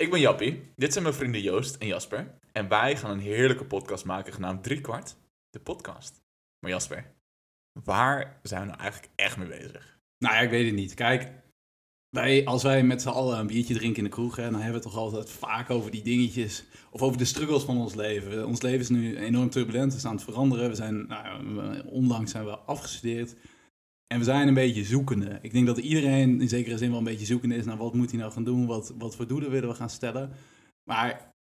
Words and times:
Ik 0.00 0.10
ben 0.10 0.20
Jappie, 0.20 0.72
dit 0.76 0.92
zijn 0.92 1.04
mijn 1.04 1.16
vrienden 1.16 1.40
Joost 1.40 1.76
en 1.76 1.86
Jasper. 1.86 2.34
En 2.52 2.68
wij 2.68 2.96
gaan 2.96 3.10
een 3.10 3.20
heerlijke 3.20 3.64
podcast 3.64 4.04
maken 4.04 4.32
genaamd 4.32 4.62
Driekwart, 4.62 5.16
de 5.50 5.60
podcast. 5.60 6.22
Maar 6.58 6.70
Jasper, 6.70 7.12
waar 7.84 8.40
zijn 8.42 8.60
we 8.60 8.66
nou 8.66 8.80
eigenlijk 8.80 9.12
echt 9.16 9.36
mee 9.36 9.48
bezig? 9.48 9.98
Nou 10.18 10.34
ja, 10.34 10.40
ik 10.40 10.50
weet 10.50 10.66
het 10.66 10.74
niet. 10.74 10.94
Kijk, 10.94 11.32
wij, 12.08 12.44
als 12.44 12.62
wij 12.62 12.82
met 12.82 13.02
z'n 13.02 13.08
allen 13.08 13.38
een 13.38 13.46
biertje 13.46 13.74
drinken 13.74 13.98
in 13.98 14.04
de 14.04 14.10
kroeg, 14.10 14.36
hè, 14.36 14.42
dan 14.42 14.52
hebben 14.52 14.70
we 14.70 14.86
het 14.86 14.94
toch 14.94 14.96
altijd 14.96 15.30
vaak 15.30 15.70
over 15.70 15.90
die 15.90 16.02
dingetjes. 16.02 16.64
Of 16.90 17.02
over 17.02 17.18
de 17.18 17.24
struggles 17.24 17.62
van 17.62 17.78
ons 17.78 17.94
leven. 17.94 18.46
Ons 18.46 18.62
leven 18.62 18.80
is 18.80 18.88
nu 18.88 19.18
enorm 19.18 19.50
turbulent, 19.50 19.92
we 19.92 19.98
zijn 19.98 20.12
aan 20.12 20.18
het 20.18 20.28
veranderen. 20.28 20.68
We 20.68 20.74
zijn, 20.74 21.06
nou, 21.06 21.82
onlangs 21.86 22.30
zijn 22.30 22.44
we 22.44 22.58
afgestudeerd. 22.58 23.34
En 24.12 24.18
we 24.18 24.24
zijn 24.24 24.48
een 24.48 24.54
beetje 24.54 24.84
zoekende. 24.84 25.38
Ik 25.42 25.52
denk 25.52 25.66
dat 25.66 25.78
iedereen 25.78 26.40
in 26.40 26.48
zekere 26.48 26.78
zin 26.78 26.88
wel 26.88 26.98
een 26.98 27.04
beetje 27.04 27.26
zoekende 27.26 27.54
is 27.54 27.64
naar 27.64 27.76
wat 27.76 27.94
moet 27.94 28.10
hij 28.10 28.20
nou 28.20 28.32
gaan 28.32 28.44
doen, 28.44 28.66
wat, 28.66 28.94
wat 28.98 29.16
voor 29.16 29.26
doelen 29.26 29.50
willen 29.50 29.68
we 29.68 29.74
gaan 29.74 29.90
stellen. 29.90 30.32
Maar 30.90 31.32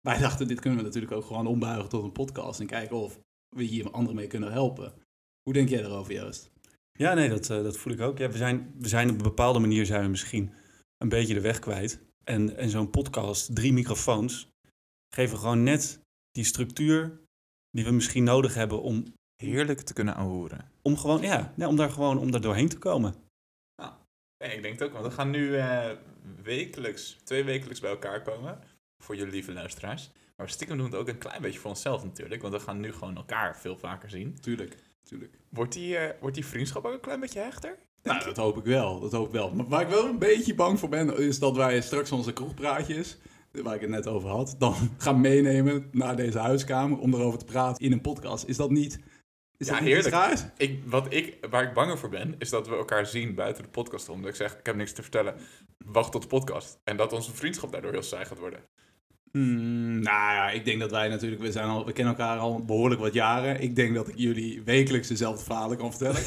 wij 0.00 0.18
dachten, 0.26 0.48
dit 0.48 0.60
kunnen 0.60 0.78
we 0.78 0.84
natuurlijk 0.84 1.12
ook 1.12 1.24
gewoon 1.24 1.46
ombuigen 1.46 1.88
tot 1.88 2.04
een 2.04 2.12
podcast 2.12 2.60
en 2.60 2.66
kijken 2.66 2.96
of 2.96 3.20
we 3.56 3.62
hier 3.62 3.90
anderen 3.90 4.16
mee 4.16 4.26
kunnen 4.26 4.52
helpen. 4.52 4.92
Hoe 5.42 5.52
denk 5.52 5.68
jij 5.68 5.82
daarover, 5.82 6.14
Joost? 6.14 6.50
Ja, 6.92 7.14
nee, 7.14 7.28
dat, 7.28 7.50
eh, 7.50 7.62
dat 7.62 7.76
voel 7.76 7.92
ik 7.92 8.00
ook. 8.00 8.18
Ja, 8.18 8.30
we, 8.30 8.36
zijn, 8.36 8.74
we 8.78 8.88
zijn 8.88 9.10
op 9.10 9.16
een 9.16 9.22
bepaalde 9.22 9.58
manier 9.58 9.86
zijn 9.86 10.02
we 10.02 10.08
misschien 10.08 10.52
een 10.98 11.08
beetje 11.08 11.34
de 11.34 11.40
weg 11.40 11.58
kwijt. 11.58 12.00
En, 12.24 12.56
en 12.56 12.70
zo'n 12.70 12.90
podcast, 12.90 13.54
drie 13.54 13.72
microfoons, 13.72 14.48
geven 15.14 15.38
gewoon 15.38 15.62
net 15.62 16.00
die 16.30 16.44
structuur 16.44 17.20
die 17.70 17.84
we 17.84 17.90
misschien 17.90 18.24
nodig 18.24 18.54
hebben 18.54 18.82
om, 18.82 19.04
Heerlijk 19.42 19.80
te 19.80 19.92
kunnen 19.92 20.16
aanhoren. 20.16 20.69
Om 20.82 20.96
gewoon, 20.96 21.20
ja, 21.22 21.52
nee, 21.56 21.68
om 21.68 21.76
daar 21.76 21.90
gewoon 21.90 22.18
om 22.18 22.30
daar 22.30 22.40
doorheen 22.40 22.68
te 22.68 22.78
komen. 22.78 23.14
Nee, 24.44 24.56
ik 24.56 24.62
denk 24.62 24.78
het 24.78 24.88
ook, 24.88 24.92
want 24.92 25.04
we 25.04 25.10
gaan 25.10 25.30
nu 25.30 25.56
eh, 25.56 25.90
wekelijks, 26.42 27.16
twee 27.24 27.44
wekelijks 27.44 27.80
bij 27.80 27.90
elkaar 27.90 28.22
komen. 28.22 28.58
Voor 28.98 29.16
jullie 29.16 29.32
lieve 29.32 29.52
luisteraars. 29.52 30.10
Maar 30.36 30.46
we 30.46 30.52
stiekem 30.52 30.76
doen 30.76 30.90
we 30.90 30.96
het 30.96 31.00
ook 31.00 31.08
een 31.08 31.18
klein 31.18 31.42
beetje 31.42 31.58
voor 31.58 31.70
onszelf 31.70 32.04
natuurlijk. 32.04 32.42
Want 32.42 32.54
we 32.54 32.60
gaan 32.60 32.80
nu 32.80 32.92
gewoon 32.92 33.16
elkaar 33.16 33.56
veel 33.58 33.76
vaker 33.76 34.10
zien. 34.10 34.40
Tuurlijk, 34.40 34.76
tuurlijk. 35.02 35.38
Wordt 35.48 35.72
die, 35.72 35.96
eh, 35.96 36.20
wordt 36.20 36.34
die 36.34 36.46
vriendschap 36.46 36.84
ook 36.84 36.92
een 36.92 37.00
klein 37.00 37.20
beetje 37.20 37.40
hechter? 37.40 37.78
Nou, 38.02 38.24
dat 38.24 38.36
hoop 38.36 38.56
ik 38.56 38.64
wel. 38.64 39.00
Dat 39.00 39.12
hoop 39.12 39.26
ik 39.26 39.32
wel. 39.32 39.50
Maar 39.54 39.68
waar 39.68 39.80
ik 39.80 39.88
wel 39.88 40.04
een 40.04 40.18
beetje 40.18 40.54
bang 40.54 40.78
voor 40.78 40.88
ben, 40.88 41.18
is 41.18 41.38
dat 41.38 41.56
wij 41.56 41.80
straks 41.80 42.12
onze 42.12 42.32
kroegpraatjes, 42.32 43.18
waar 43.52 43.74
ik 43.74 43.80
het 43.80 43.90
net 43.90 44.06
over 44.06 44.28
had, 44.28 44.54
dan 44.58 44.74
gaan 44.98 45.20
meenemen 45.20 45.88
naar 45.92 46.16
deze 46.16 46.38
huiskamer 46.38 46.98
om 46.98 47.14
erover 47.14 47.38
te 47.38 47.44
praten 47.44 47.84
in 47.84 47.92
een 47.92 48.00
podcast. 48.00 48.44
Is 48.44 48.56
dat 48.56 48.70
niet... 48.70 49.00
Is 49.60 49.66
Ja, 49.66 49.76
heerlijk. 49.76 50.14
Ik, 50.56 50.80
wat 50.84 51.06
ik, 51.12 51.36
waar 51.50 51.62
ik 51.62 51.72
banger 51.72 51.98
voor 51.98 52.08
ben, 52.08 52.34
is 52.38 52.50
dat 52.50 52.68
we 52.68 52.76
elkaar 52.76 53.06
zien 53.06 53.34
buiten 53.34 53.62
de 53.62 53.68
podcast 53.68 54.08
om. 54.08 54.20
Dat 54.20 54.30
ik 54.30 54.36
zeg, 54.36 54.52
ik 54.58 54.66
heb 54.66 54.76
niks 54.76 54.92
te 54.92 55.02
vertellen. 55.02 55.34
Wacht 55.84 56.12
tot 56.12 56.22
de 56.22 56.28
podcast. 56.28 56.78
En 56.84 56.96
dat 56.96 57.12
onze 57.12 57.34
vriendschap 57.34 57.72
daardoor 57.72 57.92
heel 57.92 58.02
saai 58.02 58.24
gaat 58.24 58.38
worden. 58.38 58.60
Hmm, 59.32 59.92
nou 60.02 60.34
ja, 60.34 60.50
ik 60.50 60.64
denk 60.64 60.80
dat 60.80 60.90
wij 60.90 61.08
natuurlijk, 61.08 61.42
we, 61.42 61.52
zijn 61.52 61.68
al, 61.68 61.86
we 61.86 61.92
kennen 61.92 62.16
elkaar 62.16 62.38
al 62.38 62.64
behoorlijk 62.64 63.00
wat 63.00 63.12
jaren. 63.14 63.60
Ik 63.60 63.76
denk 63.76 63.94
dat 63.94 64.08
ik 64.08 64.14
jullie 64.16 64.62
wekelijks 64.62 65.08
dezelfde 65.08 65.44
verhalen 65.44 65.76
kan 65.76 65.90
vertellen. 65.90 66.20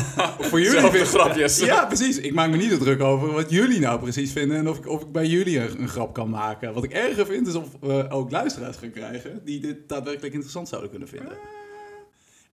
voor 0.48 0.60
jullie 0.60 0.90
vind- 0.90 1.08
grapjes. 1.08 1.58
Ja, 1.58 1.86
precies. 1.86 2.18
Ik 2.18 2.34
maak 2.34 2.50
me 2.50 2.56
niet 2.56 2.70
zo 2.70 2.78
druk 2.78 3.00
over 3.00 3.32
wat 3.32 3.50
jullie 3.50 3.80
nou 3.80 4.00
precies 4.00 4.32
vinden 4.32 4.56
en 4.56 4.68
of 4.68 4.78
ik, 4.78 4.88
of 4.88 5.02
ik 5.02 5.12
bij 5.12 5.26
jullie 5.26 5.58
een, 5.60 5.80
een 5.80 5.88
grap 5.88 6.14
kan 6.14 6.30
maken. 6.30 6.74
Wat 6.74 6.84
ik 6.84 6.92
erger 6.92 7.26
vind 7.26 7.46
is 7.46 7.54
of 7.54 7.68
we 7.80 8.06
ook 8.10 8.30
luisteraars 8.30 8.76
gaan 8.76 8.90
krijgen 8.90 9.44
die 9.44 9.60
dit 9.60 9.88
daadwerkelijk 9.88 10.32
interessant 10.32 10.68
zouden 10.68 10.90
kunnen 10.90 11.08
vinden. 11.08 11.38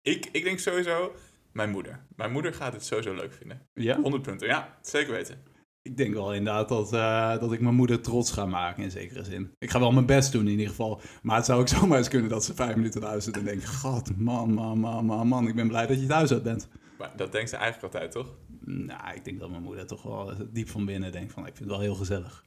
Ik, 0.07 0.29
ik 0.31 0.43
denk 0.43 0.59
sowieso, 0.59 1.13
mijn 1.51 1.69
moeder. 1.69 1.99
Mijn 2.15 2.31
moeder 2.31 2.53
gaat 2.53 2.73
het 2.73 2.85
sowieso 2.85 3.13
leuk 3.13 3.33
vinden. 3.33 3.61
Ja? 3.73 4.01
100 4.01 4.23
punten, 4.23 4.47
ja, 4.47 4.77
zeker 4.81 5.13
weten. 5.13 5.43
Ik 5.81 5.97
denk 5.97 6.13
wel 6.13 6.33
inderdaad 6.33 6.69
dat, 6.69 6.93
eh, 6.93 7.39
dat 7.39 7.51
ik 7.53 7.61
mijn 7.61 7.75
moeder 7.75 8.01
trots 8.01 8.31
ga 8.31 8.45
maken 8.45 8.83
in 8.83 8.91
zekere 8.91 9.23
zin. 9.23 9.51
Ik 9.57 9.69
ga 9.69 9.79
wel 9.79 9.91
mijn 9.91 10.05
best 10.05 10.31
doen 10.31 10.45
in 10.45 10.51
ieder 10.51 10.67
geval. 10.67 11.01
Maar 11.21 11.35
het 11.35 11.45
zou 11.45 11.59
ook 11.59 11.67
zomaar 11.77 11.97
eens 11.97 12.07
kunnen 12.07 12.29
dat 12.29 12.43
ze 12.43 12.53
vijf 12.53 12.75
minuten 12.75 13.01
luistert 13.01 13.37
en 13.37 13.43
denkt... 13.43 13.75
God, 13.75 14.17
man, 14.17 14.53
man, 14.53 14.79
man, 14.79 15.05
man, 15.05 15.27
man, 15.27 15.47
ik 15.47 15.55
ben 15.55 15.67
blij 15.67 15.87
dat 15.87 15.99
je 16.01 16.07
thuis 16.07 16.31
uit 16.31 16.43
bent. 16.43 16.67
Maar 16.97 17.11
dat 17.15 17.31
denkt 17.31 17.49
ze 17.49 17.55
eigenlijk 17.55 17.93
altijd, 17.93 18.11
toch? 18.11 18.35
Nou, 18.65 19.15
ik 19.15 19.25
denk 19.25 19.39
dat 19.39 19.49
mijn 19.49 19.63
moeder 19.63 19.87
toch 19.87 20.03
wel 20.03 20.33
diep 20.51 20.69
van 20.69 20.85
binnen 20.85 21.11
denkt 21.11 21.33
van... 21.33 21.41
Ik 21.45 21.55
vind 21.55 21.59
het 21.59 21.69
wel 21.69 21.79
heel 21.79 21.95
gezellig. 21.95 22.45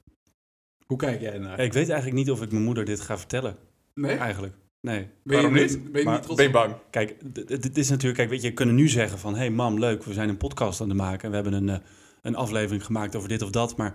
Hoe 0.86 0.98
kijk 0.98 1.20
jij 1.20 1.38
naar? 1.38 1.56
Ja, 1.56 1.64
ik 1.64 1.72
weet 1.72 1.88
eigenlijk 1.88 2.18
niet 2.18 2.30
of 2.30 2.42
ik 2.42 2.50
mijn 2.50 2.64
moeder 2.64 2.84
dit 2.84 3.00
ga 3.00 3.18
vertellen, 3.18 3.56
Nee? 3.94 4.16
eigenlijk. 4.16 4.54
Nee. 4.80 5.08
Ben 5.22 5.40
je, 5.40 5.50
niet? 5.50 5.92
Ben 5.92 6.00
je 6.00 6.06
Maar 6.06 6.14
niet 6.14 6.22
trots 6.22 6.36
Ben 6.36 6.46
je 6.46 6.52
bang? 6.52 6.74
Kijk, 6.90 7.16
dit 7.62 7.78
is 7.78 7.88
natuurlijk, 7.88 8.18
kijk, 8.18 8.30
weet 8.30 8.42
je, 8.42 8.48
je 8.48 8.54
kunnen 8.54 8.74
nu 8.74 8.88
zeggen 8.88 9.18
van, 9.18 9.32
hé 9.32 9.38
hey 9.38 9.50
mam, 9.50 9.78
leuk, 9.78 10.04
we 10.04 10.12
zijn 10.12 10.28
een 10.28 10.36
podcast 10.36 10.80
aan 10.80 10.88
het 10.88 10.98
maken. 10.98 11.24
en 11.24 11.28
We 11.28 11.34
hebben 11.34 11.52
een, 11.52 11.68
eh, 11.68 11.86
een 12.22 12.36
aflevering 12.36 12.84
gemaakt 12.84 13.16
over 13.16 13.28
dit 13.28 13.42
of 13.42 13.50
dat, 13.50 13.76
maar 13.76 13.94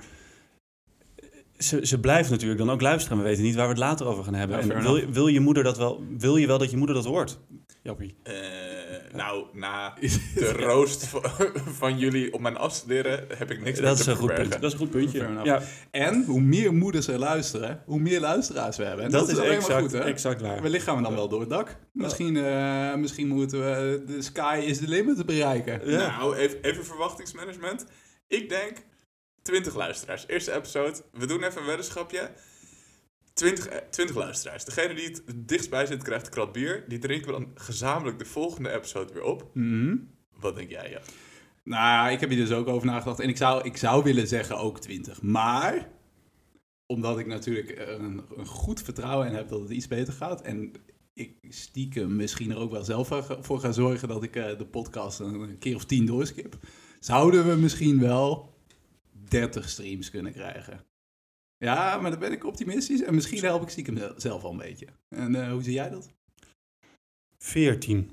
ze, 1.58 1.86
ze 1.86 2.00
blijft 2.00 2.30
natuurlijk 2.30 2.60
dan 2.60 2.70
ook 2.70 2.82
luisteren. 2.82 3.18
We 3.18 3.24
weten 3.24 3.44
niet 3.44 3.56
waar 3.56 3.66
we 3.66 3.70
het 3.70 3.80
later 3.80 4.06
over 4.06 4.24
gaan 4.24 4.34
hebben. 4.34 4.68
Ja, 4.68 4.74
en 4.74 4.82
wil, 4.82 5.10
wil 5.10 5.28
je 5.28 5.40
moeder 5.40 5.64
dat 5.64 5.78
wel, 5.78 6.04
wil 6.18 6.38
je 6.38 6.48
wel 6.48 6.58
dat 6.58 6.72
je 6.72 6.78
moeder 6.78 6.96
dat 6.96 7.06
hoort? 7.06 7.40
Jappie. 7.86 8.16
Eh, 8.24 8.34
nou, 9.14 9.46
na 9.54 9.94
de 10.36 10.52
roost 10.52 11.06
van, 11.08 11.22
van 11.82 11.98
jullie 11.98 12.34
op 12.34 12.40
mijn 12.40 12.58
afstuderen 12.58 13.26
heb 13.38 13.52
ik 13.52 13.62
niks 13.62 13.80
meer 13.80 13.88
Dat 13.88 13.96
te 13.98 14.02
is 14.02 14.08
een 14.08 14.16
goed 14.16 14.26
verbergen. 14.28 14.50
punt. 14.50 14.62
Dat 14.62 14.74
is 14.74 14.80
een 14.80 14.86
goed 14.86 14.90
puntje. 14.90 15.42
Ja, 15.44 15.62
En 15.92 16.24
hoe 16.24 16.42
meer 16.42 16.74
moeders 16.74 17.08
er 17.08 17.20
luisteren, 17.20 17.82
hoe 17.86 18.00
meer 18.00 18.20
luisteraars 18.20 18.78
we 18.78 18.84
hebben. 18.84 19.06
En 19.06 19.12
dat, 19.12 19.30
is 19.30 19.36
alleen 19.38 19.48
maar 19.48 19.58
exact, 19.58 19.82
goed, 19.82 19.92
hè? 19.92 20.00
exact 20.00 20.42
waar. 20.42 20.62
Wellicht 20.62 20.84
gaan 20.84 20.98
we 20.98 21.04
dan 21.04 21.16
wel 21.16 21.28
door 21.30 21.40
het 21.40 21.50
dak. 21.50 21.76
Misschien, 21.92 22.38
eh, 22.38 22.96
misschien 22.96 23.28
moeten 23.28 23.60
we 23.60 24.04
de 24.06 24.22
sky 24.22 24.64
is 24.66 24.78
the 24.78 24.88
limit 24.88 25.26
bereiken. 25.26 25.90
Ja. 25.90 26.18
Nou, 26.18 26.36
even, 26.36 26.62
even 26.62 26.86
verwachtingsmanagement. 26.86 27.86
Ik 28.28 28.50
denk 28.50 28.78
20 29.42 29.76
luisteraars. 29.76 30.24
Eerste 30.28 30.54
episode. 30.54 31.02
We 31.12 31.26
doen 31.26 31.44
even 31.44 31.62
een 31.62 31.68
weddenschapje. 31.68 32.30
20, 33.36 33.68
eh, 33.68 33.78
20 33.90 34.16
luisteraars. 34.16 34.66
Degene 34.66 34.94
die 34.94 35.06
het 35.06 35.24
dichtst 35.48 35.70
bij 35.70 35.86
zit, 35.86 36.04
krijgt 36.04 36.26
een 36.26 36.32
krat 36.32 36.52
bier. 36.52 36.86
Die 36.88 37.00
drinken 37.00 37.28
we 37.28 37.40
dan 37.40 37.52
gezamenlijk 37.56 38.20
de 38.20 38.26
volgende 38.26 38.72
episode 38.72 39.14
weer 39.14 39.24
op. 39.24 39.50
Mhm. 39.54 39.96
Wat 40.40 40.56
denk 40.56 40.70
jij, 40.70 40.90
ja? 40.90 41.02
Nou, 41.64 42.12
ik 42.12 42.20
heb 42.20 42.30
hier 42.30 42.38
dus 42.38 42.52
ook 42.52 42.68
over 42.68 42.88
nagedacht. 42.88 43.20
En 43.20 43.30
ik 43.30 43.38
zou, 43.38 43.64
ik 43.64 43.78
zou 43.78 44.04
willen 44.04 44.28
zeggen 44.28 44.58
ook 44.58 44.80
20. 44.80 45.22
Maar, 45.22 45.90
omdat 46.86 47.20
ik 47.20 47.26
natuurlijk 47.28 47.70
eh, 47.70 47.88
een, 47.88 48.22
een 48.36 48.46
goed 48.46 48.82
vertrouwen 48.82 49.28
in 49.28 49.34
heb 49.36 49.50
dat 49.50 49.60
het 49.60 49.70
iets 49.70 49.88
beter 49.88 50.14
gaat. 50.14 50.42
En 50.42 50.72
ik 51.14 51.38
stiekem 51.50 52.16
misschien 52.16 52.52
er 52.52 52.58
ook 52.58 52.72
wel 52.72 52.84
zelf 52.84 53.08
voor- 53.42 53.60
ga 53.60 53.72
zorgen 53.72 54.08
dat 54.08 54.24
ik 54.24 54.36
eh, 54.36 54.58
de 54.58 54.66
podcast 54.66 55.20
een, 55.20 55.34
een 55.34 55.58
keer 55.58 55.76
of 55.76 55.86
10 55.86 56.06
doorskip. 56.06 56.58
Zouden 57.00 57.48
we 57.50 57.56
misschien 57.56 58.00
wel 58.00 58.54
30 59.30 59.70
streams 59.70 60.10
kunnen 60.10 60.34
krijgen. 60.34 60.86
Ja, 61.58 61.98
maar 61.98 62.12
dan 62.12 62.20
ben 62.20 62.32
ik 62.32 62.46
optimistisch. 62.46 63.02
En 63.04 63.16
misschien 63.16 63.44
help 63.44 63.62
ik 63.62 63.70
stiekem 63.70 63.98
zel- 63.98 64.14
zelf 64.18 64.44
al 64.44 64.52
een 64.52 64.58
beetje. 64.58 64.88
En 65.16 65.36
eh, 65.36 65.52
hoe 65.52 65.64
zie 65.64 65.74
jij 65.74 65.90
dat? 65.90 66.10
14. 67.38 68.12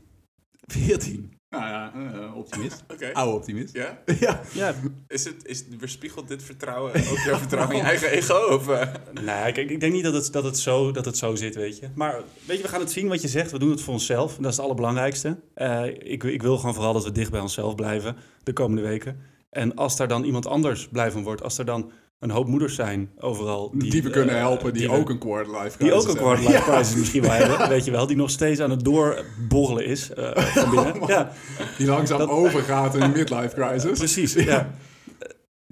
14. 0.66 1.40
Nou 1.50 1.64
ja, 1.64 1.92
eh, 1.94 2.36
optimist. 2.36 2.84
Oké. 2.92 3.12
Oude 3.12 3.36
optimist. 3.36 3.74
Ja? 3.74 4.02
ja. 4.20 4.40
Ja, 4.52 4.74
Is 5.08 5.24
het, 5.24 5.46
is, 5.46 5.64
weerspiegelt 5.78 6.28
dit 6.28 6.42
vertrouwen 6.42 6.94
ook 6.94 7.18
jouw 7.18 7.38
vertrouwen 7.38 7.76
in 7.76 7.82
je 7.82 7.88
eigen 7.92 8.10
ego? 8.10 8.34
Of, 8.34 8.68
eh? 8.68 8.92
nou 9.12 9.26
ja, 9.26 9.50
kijk, 9.50 9.70
ik 9.70 9.80
denk 9.80 9.92
niet 9.92 10.02
dat 10.04 10.14
het, 10.14 10.32
dat, 10.32 10.44
het 10.44 10.58
zo, 10.58 10.90
dat 10.92 11.04
het 11.04 11.16
zo 11.16 11.34
zit, 11.34 11.54
weet 11.54 11.78
je. 11.78 11.88
Maar 11.94 12.20
weet 12.46 12.56
je, 12.56 12.62
we 12.62 12.68
gaan 12.68 12.80
het 12.80 12.90
zien 12.92 13.08
wat 13.08 13.22
je 13.22 13.28
zegt. 13.28 13.50
We 13.50 13.58
doen 13.58 13.70
het 13.70 13.80
voor 13.80 13.92
onszelf. 13.94 14.36
Dat 14.36 14.50
is 14.50 14.56
het 14.56 14.64
allerbelangrijkste. 14.64 15.40
Eh, 15.54 15.86
ik, 15.86 16.24
ik 16.24 16.42
wil 16.42 16.56
gewoon 16.58 16.74
vooral 16.74 16.92
dat 16.92 17.04
we 17.04 17.12
dicht 17.12 17.30
bij 17.30 17.40
onszelf 17.40 17.74
blijven 17.74 18.16
de 18.42 18.52
komende 18.52 18.82
weken. 18.82 19.20
En 19.50 19.74
als 19.76 19.96
daar 19.96 20.08
dan 20.08 20.24
iemand 20.24 20.46
anders 20.46 20.88
blij 20.88 21.10
van 21.10 21.22
wordt, 21.22 21.42
als 21.42 21.58
er 21.58 21.64
dan 21.64 21.90
een 22.22 22.30
hoop 22.30 22.46
moeders 22.46 22.74
zijn 22.74 23.10
overal... 23.18 23.70
Die, 23.74 24.02
we 24.02 24.10
kunnen 24.10 24.34
eh, 24.34 24.40
helpen, 24.40 24.72
die, 24.72 24.90
ook 24.90 25.08
een 25.08 25.18
quarter 25.18 25.62
life 25.62 25.78
Die 25.78 25.92
ook 25.92 26.00
crisis 26.00 26.12
een 26.14 26.24
quarter 26.24 26.46
life 26.50 26.70
crisis 26.70 26.94
misschien 26.96 27.22
wel 27.22 27.30
hebben, 27.30 27.68
weet 27.68 27.84
je 27.84 27.90
wel. 27.90 28.06
Die 28.06 28.16
nog 28.16 28.30
steeds 28.30 28.60
aan 28.60 28.70
het 28.70 28.84
doorborrelen 28.84 29.84
is 29.84 30.10
eh, 30.12 30.36
van 30.56 30.70
binnen. 30.70 30.98
man. 30.98 31.08
Ja, 31.08 31.32
die 31.78 31.86
langzaam 31.86 32.18
Dat- 32.18 32.28
overgaat 32.28 32.94
in 32.94 33.02
een 33.02 33.12
midlife 33.12 33.54
crisis. 33.54 33.98
precies. 34.04 34.32
Ja. 34.32 34.70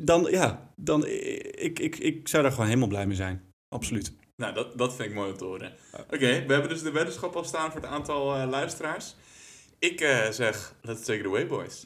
Dan, 0.03 0.27
ja, 0.31 0.73
dan, 0.77 1.07
ik, 1.07 1.79
ik, 1.79 1.99
ik 1.99 2.29
zou 2.29 2.43
daar 2.43 2.53
gewoon 2.53 2.67
helemaal 2.67 2.89
blij 2.89 3.07
mee 3.07 3.17
zijn. 3.17 3.43
Absoluut. 3.69 4.13
Nou, 4.37 4.55
dat, 4.55 4.79
dat 4.79 4.95
vind 4.95 5.09
ik 5.09 5.15
mooi 5.15 5.31
om 5.31 5.37
te 5.37 5.45
horen. 5.45 5.73
Oké, 6.05 6.19
we 6.47 6.53
hebben 6.53 6.69
dus 6.69 6.83
de 6.83 6.91
weddenschap 6.91 7.37
al 7.37 7.45
staan 7.45 7.73
voor 7.73 7.81
het 7.81 7.91
aantal 7.91 8.35
eh, 8.35 8.49
luisteraars. 8.49 9.15
Ik 9.79 10.01
eh, 10.01 10.31
zeg, 10.31 10.75
let's 10.83 11.05
take 11.05 11.19
it 11.19 11.27
away, 11.27 11.47
boys. 11.47 11.85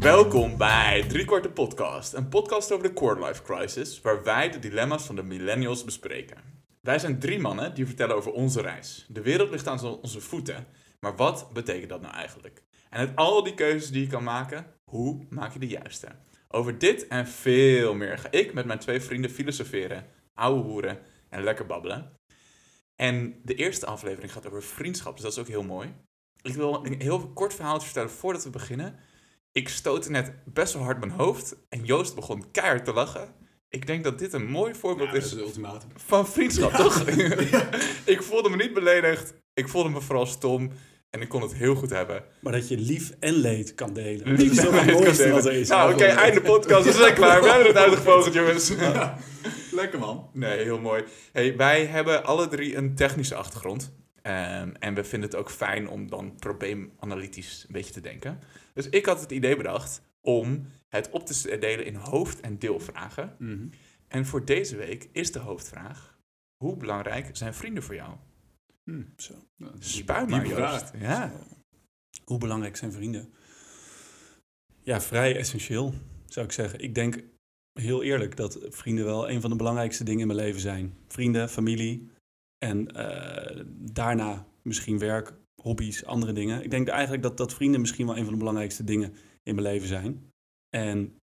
Welkom 0.00 0.56
bij 0.56 1.04
Driekwart 1.08 1.42
de 1.42 1.50
Podcast, 1.50 2.12
een 2.12 2.28
podcast 2.28 2.72
over 2.72 2.88
de 2.88 2.92
quarterlife 2.92 3.42
crisis, 3.42 4.00
waar 4.00 4.22
wij 4.22 4.50
de 4.50 4.58
dilemma's 4.58 5.04
van 5.04 5.16
de 5.16 5.22
millennials 5.22 5.84
bespreken. 5.84 6.36
Wij 6.80 6.98
zijn 6.98 7.18
drie 7.18 7.38
mannen 7.38 7.74
die 7.74 7.86
vertellen 7.86 8.16
over 8.16 8.32
onze 8.32 8.60
reis. 8.60 9.06
De 9.08 9.22
wereld 9.22 9.50
ligt 9.50 9.66
aan 9.66 9.84
onze 9.84 10.20
voeten, 10.20 10.66
maar 11.00 11.16
wat 11.16 11.50
betekent 11.52 11.88
dat 11.88 12.00
nou 12.00 12.14
eigenlijk? 12.14 12.62
En 12.90 12.98
uit 12.98 13.16
al 13.16 13.42
die 13.42 13.54
keuzes 13.54 13.90
die 13.90 14.02
je 14.02 14.06
kan 14.06 14.22
maken, 14.22 14.66
hoe 14.84 15.26
maak 15.28 15.52
je 15.52 15.58
de 15.58 15.68
juiste? 15.68 16.08
Over 16.48 16.78
dit 16.78 17.06
en 17.06 17.26
veel 17.26 17.94
meer 17.94 18.18
ga 18.18 18.30
ik 18.30 18.52
met 18.52 18.66
mijn 18.66 18.78
twee 18.78 19.00
vrienden 19.00 19.30
filosoferen, 19.30 20.06
ouwe 20.34 20.62
hoeren 20.62 20.98
en 21.28 21.42
lekker 21.42 21.66
babbelen. 21.66 22.12
En 22.96 23.40
de 23.42 23.54
eerste 23.54 23.86
aflevering 23.86 24.32
gaat 24.32 24.46
over 24.46 24.62
vriendschap, 24.62 25.14
dus 25.14 25.22
dat 25.22 25.32
is 25.32 25.38
ook 25.38 25.48
heel 25.48 25.62
mooi. 25.62 25.94
ik 26.42 26.54
wil 26.54 26.86
een 26.86 27.00
heel 27.00 27.32
kort 27.32 27.54
verhaaltje 27.54 27.86
vertellen 27.86 28.10
voordat 28.10 28.44
we 28.44 28.50
beginnen. 28.50 28.98
Ik 29.52 29.68
stootte 29.68 30.10
net 30.10 30.32
best 30.44 30.72
wel 30.72 30.82
hard 30.82 30.98
mijn 31.00 31.10
hoofd 31.10 31.56
en 31.68 31.84
Joost 31.84 32.14
begon 32.14 32.50
keihard 32.50 32.84
te 32.84 32.92
lachen. 32.92 33.28
Ik 33.68 33.86
denk 33.86 34.04
dat 34.04 34.18
dit 34.18 34.32
een 34.32 34.46
mooi 34.46 34.74
voorbeeld 34.74 35.08
Ja, 35.10 35.14
is 35.16 35.24
is 35.24 35.30
het 35.30 35.40
ultimatum. 35.40 35.88
van 35.96 36.28
vriendschap, 36.28 36.72
toch? 36.72 37.08
ik 38.14 38.22
voelde 38.22 38.48
me 38.50 38.56
niet 38.56 38.74
beledigd. 38.74 39.34
Ik 39.54 39.68
voelde 39.68 39.88
me 39.88 40.00
vooral 40.00 40.26
stom. 40.26 40.70
En 41.10 41.20
ik 41.20 41.28
kon 41.28 41.42
het 41.42 41.54
heel 41.54 41.74
goed 41.74 41.90
hebben. 41.90 42.24
Maar 42.40 42.52
dat 42.52 42.68
je 42.68 42.78
lief 42.78 43.12
en 43.20 43.32
leed 43.34 43.74
kan 43.74 43.92
delen. 43.92 44.32
Lief 44.34 44.54
dat 44.54 44.64
is 44.64 44.70
toch 44.70 44.84
het 44.84 44.92
mooiste 44.92 45.30
wat 45.30 45.46
er 45.46 45.52
is. 45.52 45.68
Nou, 45.68 45.92
oké, 45.92 46.04
einde 46.04 46.40
podcast. 46.40 46.84
We 46.84 46.92
zijn 46.92 47.14
klaar. 47.14 47.42
We 47.42 47.48
hebben 47.48 47.66
het 47.66 47.76
uitgevogeld, 47.76 48.34
jongens. 48.34 48.72
Lekker 49.70 49.98
man. 49.98 50.30
Nee, 50.32 50.62
heel 50.62 50.78
mooi. 50.80 51.04
Hey, 51.32 51.56
wij 51.56 51.86
hebben 51.86 52.24
alle 52.24 52.48
drie 52.48 52.76
een 52.76 52.94
technische 52.94 53.34
achtergrond. 53.34 53.92
Ehm, 54.30 54.70
en 54.78 54.94
we 54.94 55.04
vinden 55.04 55.30
het 55.30 55.38
ook 55.38 55.50
fijn 55.50 55.88
om 55.88 56.10
dan 56.10 56.36
probleemanalytisch 56.36 57.64
een 57.66 57.72
beetje 57.72 57.92
te 57.92 58.00
denken. 58.00 58.38
Dus 58.74 58.88
ik 58.88 59.06
had 59.06 59.20
het 59.20 59.30
idee 59.30 59.56
bedacht 59.56 60.02
om 60.20 60.66
het 60.88 61.10
op 61.10 61.26
te 61.26 61.58
delen 61.58 61.84
in 61.84 61.94
hoofd- 61.94 62.40
en 62.40 62.58
deelvragen. 62.58 63.36
Mhm. 63.38 63.68
En 64.08 64.26
voor 64.26 64.44
deze 64.44 64.76
week 64.76 65.08
is 65.12 65.32
de 65.32 65.38
hoofdvraag: 65.38 66.18
hoe 66.56 66.76
belangrijk 66.76 67.36
zijn 67.36 67.54
vrienden 67.54 67.82
voor 67.82 67.94
jou? 67.94 68.16
Hm. 68.84 69.02
Zo. 69.16 69.34
Nou, 69.56 69.72
Spuim 69.78 70.28
maar, 70.28 70.46
vraag. 70.46 70.80
Joost. 70.80 70.92
Ja. 70.98 71.32
Hoe 72.24 72.38
belangrijk 72.38 72.76
zijn 72.76 72.92
vrienden? 72.92 73.32
Ja, 74.82 75.00
vrij 75.00 75.36
essentieel, 75.36 75.94
zou 76.26 76.46
ik 76.46 76.52
zeggen. 76.52 76.80
Ik 76.80 76.94
denk 76.94 77.22
heel 77.72 78.02
eerlijk 78.02 78.36
dat 78.36 78.58
vrienden 78.68 79.04
wel 79.04 79.30
een 79.30 79.40
van 79.40 79.50
de 79.50 79.56
belangrijkste 79.56 80.04
dingen 80.04 80.20
in 80.20 80.26
mijn 80.26 80.38
leven 80.38 80.60
zijn. 80.60 80.94
Vrienden, 81.08 81.48
familie 81.48 82.10
en 82.64 82.92
eh, 82.92 83.64
daarna 83.92 84.46
misschien 84.62 84.98
werk, 84.98 85.34
hobby's, 85.62 86.04
andere 86.04 86.32
dingen. 86.32 86.64
Ik 86.64 86.70
denk 86.70 86.88
eigenlijk 86.88 87.22
dat, 87.22 87.36
dat 87.36 87.54
vrienden 87.54 87.80
misschien 87.80 88.06
wel 88.06 88.16
een 88.16 88.24
van 88.24 88.32
de 88.32 88.38
belangrijkste 88.38 88.84
dingen 88.84 89.14
in 89.42 89.54
mijn 89.54 89.66
leven 89.66 89.88
zijn. 89.88 90.32
En 90.76 91.16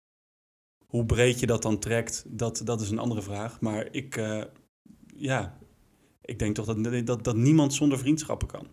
hoe 0.87 1.07
breed 1.07 1.41
je 1.41 1.47
dat 1.47 1.63
dan 1.63 1.79
trekt, 1.79 2.25
dat, 2.27 2.61
dat 2.65 2.81
is 2.81 2.91
een 2.91 2.99
andere 2.99 3.23
vraag. 3.23 3.61
Maar 3.61 3.89
ik, 3.91 4.17
eh, 4.17 4.45
ja, 5.17 5.59
ik 6.21 6.39
denk 6.39 6.55
toch 6.55 6.67
dat, 6.67 7.07
dat, 7.07 7.25
dat 7.25 7.37
niemand 7.37 7.75
zonder 7.75 7.99
vriendschappen 7.99 8.49
kan. 8.49 8.67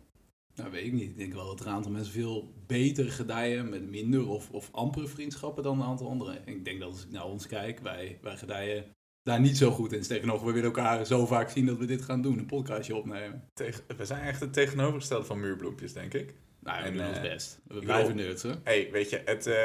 Nou, 0.56 0.72
weet 0.72 0.86
ik 0.86 0.94
niet. 0.94 1.10
Ik 1.10 1.18
denk 1.18 1.34
wel 1.34 1.46
dat 1.46 1.60
er 1.60 1.66
een 1.66 1.74
aantal 1.74 1.92
mensen 1.92 2.14
veel 2.14 2.54
beter 2.68 3.12
gedijen 3.12 3.70
met 3.70 3.90
minder 3.90 4.28
of, 4.28 4.50
of 4.52 4.70
ampere 4.72 5.08
vriendschappen 5.08 5.64
dan 5.64 5.80
een 5.80 5.86
aantal 5.86 6.10
anderen. 6.10 6.48
Ik 6.48 6.66
denk 6.66 6.80
dat 6.80 6.90
als 6.90 7.04
ik 7.04 7.12
naar 7.12 7.26
ons 7.26 7.48
kijk, 7.48 7.80
wij, 7.80 8.20
wij 8.22 8.38
gedijen 8.38 8.86
daar 9.24 9.40
niet 9.40 9.58
zo 9.58 9.72
goed 9.72 9.94
in. 9.94 10.04
Sterker 10.04 10.28
nog, 10.28 10.42
we 10.42 10.52
willen 10.52 10.64
elkaar 10.64 11.06
zo 11.06 11.26
vaak 11.26 11.50
zien 11.50 11.66
dat 11.66 11.78
we 11.78 11.86
dit 11.86 12.02
gaan 12.02 12.22
doen, 12.22 12.38
een 12.40 12.46
podcastje 12.46 12.96
opnemen. 12.96 13.48
Tegen, 13.54 13.84
we 13.98 14.06
zijn 14.06 14.22
echt 14.22 14.40
het 14.40 14.54
tegenovergestelde 14.54 15.26
van 15.26 15.40
muurbloempjes, 15.40 15.94
denk 15.94 16.14
ik. 16.14 16.34
Nou, 16.60 16.82
we 16.82 16.88
En, 16.88 16.94
doen 16.98 17.08
ons 17.08 17.18
eh, 17.18 17.24
best. 17.24 17.60
We 17.68 17.80
blijven 17.80 18.16
nerds, 18.16 18.44
hè? 18.44 18.52
hey, 18.64 18.90
weet 18.92 19.10
je, 19.10 19.22
het, 19.26 19.48
eh, 19.48 19.56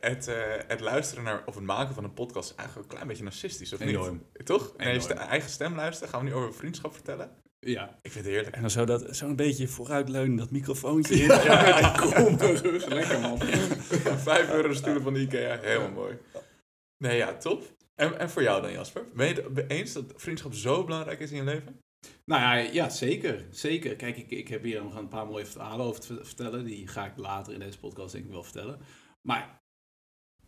het, 0.00 0.28
eh, 0.28 0.36
het 0.66 0.80
luisteren 0.80 1.24
naar 1.24 1.42
of 1.46 1.54
het 1.54 1.64
maken 1.64 1.94
van 1.94 2.04
een 2.04 2.12
podcast 2.14 2.50
is 2.50 2.56
eigenlijk 2.56 2.88
een 2.88 2.94
klein 2.94 3.08
beetje 3.08 3.24
narcistisch, 3.24 3.72
of 3.72 3.80
Enorm. 3.80 4.22
niet? 4.36 4.46
Toch? 4.46 4.74
Naar 4.76 4.92
je 4.94 5.14
eigen 5.14 5.50
stem 5.50 5.74
luisteren. 5.74 6.08
Gaan 6.12 6.24
we 6.24 6.26
nu 6.30 6.34
over 6.34 6.54
vriendschap 6.54 6.92
vertellen? 6.94 7.30
Ja. 7.60 7.98
Ik 8.02 8.10
vind 8.12 8.24
het 8.24 8.34
heerlijk. 8.34 8.54
En 8.54 8.60
dan 8.60 8.70
zo 8.70 8.84
dat- 8.84 9.06
zo'n 9.16 9.36
beetje 9.36 9.68
vooruitleunen, 9.68 10.36
dat 10.36 10.50
microfoontje. 10.50 11.16
Ja, 11.26 11.94
kom 12.00 12.36
maar 12.36 12.54
rug. 12.54 12.86
Lekker 12.86 13.20
man. 13.20 13.38
Vijf 14.28 14.50
euro 14.50 14.72
stoelen 14.72 15.02
van 15.02 15.14
de 15.14 15.20
Ikea. 15.20 15.58
Helemaal 15.60 15.90
mooi. 15.90 16.18
Nee, 16.98 17.16
ja, 17.16 17.34
top. 17.36 17.75
En, 17.96 18.18
en 18.18 18.30
voor 18.30 18.42
jou 18.42 18.62
dan, 18.62 18.72
Jasper? 18.72 19.04
Ben 19.14 19.28
je 19.28 19.50
het 19.54 19.70
eens 19.70 19.92
dat 19.92 20.12
vriendschap 20.16 20.54
zo 20.54 20.84
belangrijk 20.84 21.20
is 21.20 21.30
in 21.30 21.36
je 21.36 21.44
leven? 21.44 21.80
Nou 22.24 22.42
ja, 22.42 22.54
ja, 22.54 22.88
zeker. 22.88 23.46
Zeker. 23.50 23.96
Kijk, 23.96 24.16
ik, 24.16 24.30
ik 24.30 24.48
heb 24.48 24.62
hier 24.62 24.82
nog 24.82 24.96
een 24.96 25.08
paar 25.08 25.26
mooie 25.26 25.46
verhalen 25.46 25.86
over 25.86 26.00
te 26.00 26.06
ver- 26.06 26.26
vertellen. 26.26 26.64
Die 26.64 26.86
ga 26.86 27.06
ik 27.06 27.16
later 27.16 27.52
in 27.52 27.58
deze 27.58 27.78
podcast 27.78 28.12
denk 28.12 28.24
ik 28.24 28.30
wel 28.30 28.42
vertellen. 28.42 28.78
Maar 29.22 29.62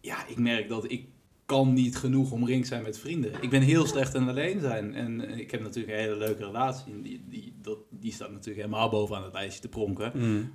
ja, 0.00 0.26
ik 0.26 0.38
merk 0.38 0.68
dat 0.68 0.90
ik 0.90 1.08
kan 1.44 1.72
niet 1.72 1.96
genoeg 1.96 2.32
omringd 2.32 2.66
zijn 2.66 2.82
met 2.82 2.98
vrienden. 2.98 3.42
Ik 3.42 3.50
ben 3.50 3.62
heel 3.62 3.86
slecht 3.86 4.14
in 4.14 4.28
alleen 4.28 4.60
zijn. 4.60 4.94
En 4.94 5.20
ik 5.38 5.50
heb 5.50 5.60
natuurlijk 5.60 5.94
een 5.94 6.02
hele 6.02 6.16
leuke 6.16 6.44
relatie. 6.44 7.00
Die, 7.00 7.24
die, 7.28 7.54
dat, 7.62 7.78
die 7.90 8.12
staat 8.12 8.30
natuurlijk 8.30 8.66
helemaal 8.66 8.88
bovenaan 8.88 9.22
het 9.24 9.32
lijstje 9.32 9.60
te 9.60 9.68
pronken. 9.68 10.12
Mm. 10.14 10.52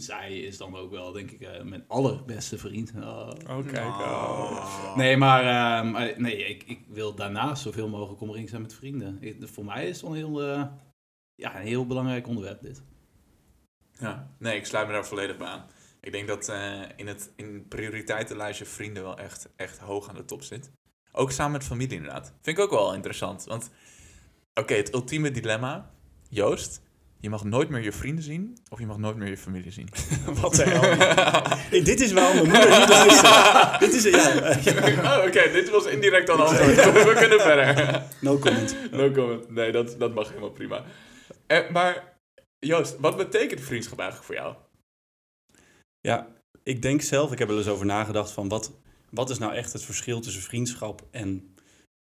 Zij 0.00 0.38
is 0.38 0.56
dan 0.58 0.76
ook 0.76 0.90
wel, 0.90 1.12
denk 1.12 1.30
ik, 1.30 1.40
eh, 1.40 1.62
mijn 1.62 1.84
allerbeste 1.88 2.58
vriend. 2.58 2.92
Oh. 2.96 3.28
Oh, 3.48 3.66
kijk. 3.66 3.86
Oh. 3.86 4.96
Nee, 4.96 5.16
maar 5.16 5.40
eh, 5.40 5.92
maar 5.92 6.14
nee, 6.20 6.36
ik, 6.44 6.62
ik 6.62 6.80
wil 6.88 7.14
daarnaast 7.14 7.62
zoveel 7.62 7.88
mogelijk 7.88 8.20
omringd 8.20 8.48
zijn 8.50 8.62
met 8.62 8.74
vrienden. 8.74 9.18
Ik- 9.20 9.48
voor 9.48 9.64
mij 9.64 9.88
is 9.88 10.00
het 10.00 10.10
een 10.10 10.16
heel, 10.16 10.42
eh, 10.42 10.64
ja, 11.34 11.56
een 11.60 11.66
heel 11.66 11.86
belangrijk 11.86 12.26
onderwerp 12.26 12.60
dit. 12.62 12.82
Ja, 13.98 14.30
nee, 14.38 14.56
ik 14.56 14.66
sluit 14.66 14.86
me 14.86 14.92
daar 14.92 15.06
volledig 15.06 15.36
bij 15.36 15.46
aan. 15.46 15.66
Ik 16.00 16.12
denk 16.12 16.28
dat 16.28 16.48
eh, 16.48 16.82
in 16.96 17.06
het 17.06 17.32
in 17.36 17.68
prioriteitenlijstje 17.68 18.64
vrienden 18.64 19.02
wel 19.02 19.18
echt, 19.18 19.48
echt 19.56 19.78
hoog 19.78 20.08
aan 20.08 20.14
de 20.14 20.24
top 20.24 20.42
zit. 20.42 20.70
Ook 21.12 21.30
samen 21.30 21.52
met 21.52 21.64
familie 21.64 21.96
inderdaad. 21.96 22.34
Vind 22.42 22.58
ik 22.58 22.64
ook 22.64 22.70
wel 22.70 22.94
interessant. 22.94 23.44
Want, 23.44 23.70
oké, 24.54 24.74
het 24.74 24.94
ultieme 24.94 25.30
dilemma. 25.30 25.90
Joost, 26.28 26.82
je 27.26 27.32
mag 27.32 27.44
nooit 27.44 27.68
meer 27.68 27.82
je 27.82 27.92
vrienden 27.92 28.24
zien 28.24 28.58
of 28.68 28.78
je 28.78 28.86
mag 28.86 28.98
nooit 28.98 29.16
meer 29.16 29.28
je 29.28 29.36
familie 29.36 29.70
zien. 29.72 29.88
Wat 30.40 30.54
de 30.54 30.62
hel. 30.62 30.82
Hey, 31.70 31.82
dit 31.82 32.00
is 32.00 32.12
waarom 32.12 32.36
mijn 32.36 32.48
moeder 32.48 32.78
niet 32.78 32.88
luistert. 32.88 33.80
Dit 33.80 33.94
is, 33.94 34.04
ja, 34.04 34.28
oh, 35.18 35.24
oké, 35.26 35.50
dit 35.52 35.70
was 35.70 35.86
indirect 35.86 36.30
al 36.30 36.46
antwoord. 36.46 36.74
We 36.74 37.14
kunnen 37.18 37.40
verder. 37.40 38.02
no 38.20 38.38
comment. 38.38 38.76
No 38.90 39.10
comment. 39.10 39.50
Nee, 39.50 39.72
dat, 39.72 39.98
dat 39.98 40.14
mag 40.14 40.28
helemaal 40.28 40.50
prima. 40.50 40.84
Eh, 41.46 41.70
maar, 41.70 42.16
Joost, 42.58 42.96
wat 42.98 43.16
betekent 43.16 43.60
vriendschap 43.60 43.98
eigenlijk 43.98 44.26
voor 44.26 44.36
jou? 44.36 44.54
Ja, 46.00 46.26
ik 46.62 46.82
denk 46.82 47.02
zelf, 47.02 47.32
ik 47.32 47.38
heb 47.38 47.48
er 47.48 47.56
eens 47.56 47.68
over 47.68 47.86
nagedacht 47.86 48.30
van 48.30 48.48
wat, 48.48 48.72
wat 49.10 49.30
is 49.30 49.38
nou 49.38 49.54
echt 49.54 49.72
het 49.72 49.82
verschil 49.82 50.20
tussen 50.20 50.42
vriendschap 50.42 51.06
en 51.10 51.54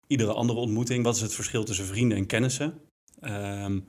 iedere 0.08 0.34
andere 0.34 0.60
ontmoeting? 0.60 1.04
Wat 1.04 1.16
is 1.16 1.22
het 1.22 1.34
verschil 1.34 1.64
tussen 1.64 1.86
vrienden 1.86 2.18
en 2.18 2.26
kennissen? 2.26 2.82
Ehm, 3.20 3.80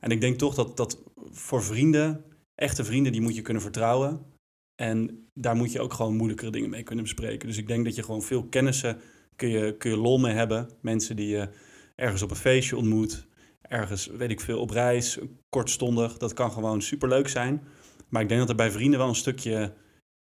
en 0.00 0.10
ik 0.10 0.20
denk 0.20 0.38
toch 0.38 0.54
dat, 0.54 0.76
dat 0.76 1.02
voor 1.30 1.62
vrienden, 1.62 2.24
echte 2.54 2.84
vrienden, 2.84 3.12
die 3.12 3.20
moet 3.20 3.34
je 3.34 3.42
kunnen 3.42 3.62
vertrouwen. 3.62 4.26
En 4.74 5.28
daar 5.34 5.56
moet 5.56 5.72
je 5.72 5.80
ook 5.80 5.92
gewoon 5.92 6.16
moeilijkere 6.16 6.50
dingen 6.50 6.70
mee 6.70 6.82
kunnen 6.82 7.04
bespreken. 7.04 7.48
Dus 7.48 7.56
ik 7.56 7.66
denk 7.66 7.84
dat 7.84 7.94
je 7.94 8.02
gewoon 8.02 8.22
veel 8.22 8.44
kennissen 8.44 9.00
kun 9.36 9.48
je, 9.48 9.76
kun 9.76 9.90
je 9.90 9.96
lol 9.96 10.18
mee 10.18 10.34
hebben. 10.34 10.70
Mensen 10.80 11.16
die 11.16 11.28
je 11.28 11.48
ergens 11.94 12.22
op 12.22 12.30
een 12.30 12.36
feestje 12.36 12.76
ontmoet, 12.76 13.26
ergens, 13.62 14.06
weet 14.06 14.30
ik 14.30 14.40
veel, 14.40 14.60
op 14.60 14.70
reis, 14.70 15.18
kortstondig. 15.48 16.16
Dat 16.16 16.32
kan 16.32 16.52
gewoon 16.52 16.82
superleuk 16.82 17.28
zijn. 17.28 17.62
Maar 18.08 18.22
ik 18.22 18.28
denk 18.28 18.40
dat 18.40 18.48
er 18.48 18.56
bij 18.56 18.70
vrienden 18.70 18.98
wel 18.98 19.08
een 19.08 19.14
stukje 19.14 19.72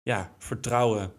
ja, 0.03 0.35
vertrouwen 0.39 1.13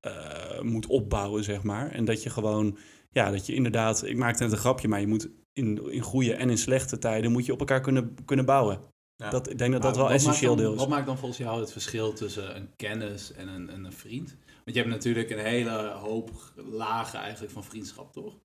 eh, 0.00 0.60
moet 0.60 0.86
opbouwen, 0.86 1.44
zeg 1.44 1.62
maar. 1.62 1.90
En 1.90 2.04
dat 2.04 2.22
je 2.22 2.30
gewoon, 2.30 2.78
ja, 3.10 3.30
dat 3.30 3.46
je 3.46 3.54
inderdaad, 3.54 4.04
ik 4.04 4.16
maakte 4.16 4.42
net 4.42 4.52
een 4.52 4.58
grapje, 4.58 4.88
maar 4.88 5.00
je 5.00 5.06
moet 5.06 5.28
in, 5.54 5.90
in 5.90 6.00
goede 6.00 6.34
en 6.34 6.50
in 6.50 6.58
slechte 6.58 6.98
tijden 6.98 7.32
moet 7.32 7.46
je 7.46 7.52
op 7.52 7.58
elkaar 7.58 7.80
kunnen, 7.80 8.16
kunnen 8.24 8.44
bouwen. 8.44 8.80
Ja. 9.16 9.30
Dat, 9.30 9.50
ik 9.50 9.58
denk 9.58 9.72
dat 9.72 9.82
dat 9.82 9.96
wel 9.96 10.10
essentieel 10.10 10.56
dan- 10.56 10.64
deel 10.64 10.72
is. 10.72 10.78
Wat 10.78 10.88
maakt 10.88 11.06
dan 11.06 11.18
volgens 11.18 11.38
jou 11.38 11.60
het 11.60 11.72
verschil 11.72 12.12
tussen 12.12 12.56
een 12.56 12.68
kennis 12.76 13.32
en 13.32 13.48
een, 13.48 13.70
en 13.70 13.84
een 13.84 13.92
vriend? 13.92 14.36
Want 14.64 14.76
je 14.76 14.82
hebt 14.82 14.88
natuurlijk 14.88 15.30
een 15.30 15.38
hele 15.38 15.90
hoop 15.90 16.30
lagen 16.56 17.18
eigenlijk 17.18 17.52
van 17.52 17.64
vriendschap, 17.64 18.12
toch? 18.12 18.38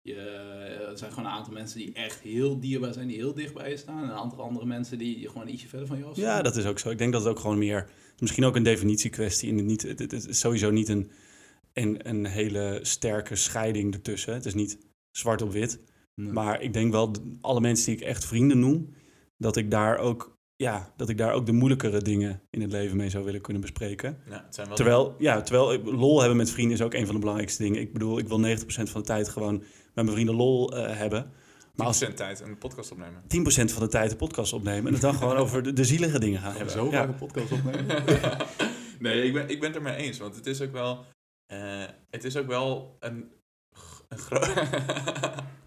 Je, 0.00 0.14
er 0.90 0.98
zijn 0.98 1.12
gewoon 1.12 1.28
een 1.28 1.36
aantal 1.36 1.52
mensen 1.52 1.78
die 1.78 1.92
echt 1.92 2.20
heel 2.20 2.60
dierbaar 2.60 2.92
zijn, 2.92 3.08
die 3.08 3.16
heel 3.16 3.34
dicht 3.34 3.54
bij 3.54 3.70
je 3.70 3.76
staan. 3.76 4.02
En 4.02 4.08
een 4.08 4.16
aantal 4.16 4.40
andere 4.40 4.66
mensen 4.66 4.98
die 4.98 5.28
gewoon 5.28 5.48
ietsje 5.48 5.68
verder 5.68 5.86
van 5.86 5.98
je 5.98 6.04
af 6.04 6.16
Ja, 6.16 6.42
dat 6.42 6.56
is 6.56 6.64
ook 6.64 6.78
zo. 6.78 6.90
Ik 6.90 6.98
denk 6.98 7.12
dat 7.12 7.22
het 7.22 7.30
ook 7.30 7.38
gewoon 7.38 7.58
meer, 7.58 7.88
misschien 8.18 8.44
ook 8.44 8.56
een 8.56 8.62
definitiekwestie. 8.62 9.50
En 9.50 9.56
het, 9.56 9.66
niet, 9.66 9.82
het, 9.82 9.98
het 9.98 10.12
is 10.12 10.38
sowieso 10.38 10.70
niet 10.70 10.88
een, 10.88 11.10
een, 11.72 12.08
een 12.08 12.26
hele 12.26 12.78
sterke 12.82 13.36
scheiding 13.36 13.94
ertussen. 13.94 14.34
Het 14.34 14.46
is 14.46 14.54
niet 14.54 14.78
zwart 15.10 15.42
op 15.42 15.52
wit. 15.52 15.80
Nee. 16.14 16.32
Maar 16.32 16.60
ik 16.62 16.72
denk 16.72 16.92
wel, 16.92 17.10
alle 17.40 17.60
mensen 17.60 17.86
die 17.86 17.94
ik 17.94 18.00
echt 18.08 18.24
vrienden 18.24 18.58
noem, 18.58 18.94
dat 19.36 19.56
ik 19.56 19.70
daar 19.70 19.98
ook, 19.98 20.38
ja, 20.56 20.92
dat 20.96 21.08
ik 21.08 21.18
daar 21.18 21.32
ook 21.32 21.46
de 21.46 21.52
moeilijkere 21.52 22.02
dingen 22.02 22.42
in 22.50 22.60
het 22.60 22.72
leven 22.72 22.96
mee 22.96 23.10
zou 23.10 23.24
willen 23.24 23.40
kunnen 23.40 23.62
bespreken. 23.62 24.18
Ja, 24.28 24.42
het 24.44 24.54
zijn 24.54 24.66
wel 24.66 24.76
Terwijl, 24.76 25.14
ja, 25.18 25.40
terwijl 25.42 25.72
ik- 25.72 25.84
lol 25.84 26.18
hebben 26.18 26.36
met 26.36 26.50
vrienden 26.50 26.76
is 26.76 26.82
ook 26.82 26.94
een 26.94 27.04
van 27.04 27.14
de 27.14 27.20
belangrijkste 27.20 27.62
dingen. 27.62 27.80
Ik 27.80 27.92
bedoel, 27.92 28.18
ik 28.18 28.28
wil 28.28 28.38
90% 28.40 28.90
van 28.90 29.00
de 29.00 29.06
tijd 29.06 29.28
gewoon 29.28 29.56
met 29.94 30.04
mijn 30.04 30.10
vrienden 30.16 30.34
lol 30.34 30.76
eh, 30.76 30.96
hebben. 30.96 31.30
Maar 31.74 31.86
als 31.86 31.98
10% 32.04 32.16
tijd 32.16 32.40
een 32.40 32.58
podcast 32.58 32.90
opnemen. 32.92 33.22
10% 33.28 33.72
van 33.72 33.82
de 33.82 33.88
tijd 33.88 34.10
de 34.10 34.16
podcast 34.16 34.52
opnemen 34.52 34.86
en 34.86 34.92
het 34.92 35.02
dan 35.02 35.14
gewoon 35.14 35.36
over 35.36 35.62
de, 35.62 35.72
de 35.72 35.84
zielige 35.84 36.18
dingen 36.18 36.40
gaan 36.40 36.52
hebben. 36.54 36.70
zo 36.72 36.84
Ja. 36.84 36.90
vaak 36.90 37.08
een 37.08 37.14
podcast 37.14 37.52
opnemen? 37.52 38.04
nee, 38.98 39.22
ik 39.22 39.32
ben, 39.32 39.48
ik 39.48 39.60
ben 39.60 39.68
het 39.68 39.76
er 39.76 39.82
mee 39.82 39.96
eens, 39.96 40.18
want 40.18 40.36
het 40.36 40.46
is 40.46 40.60
ook 40.60 40.72
wel, 40.72 41.04
eh, 41.46 41.82
het 42.10 42.24
is 42.24 42.36
ook 42.36 42.46
wel 42.46 42.96
een, 43.00 43.30
een 44.08 44.18
groot... 44.18 44.52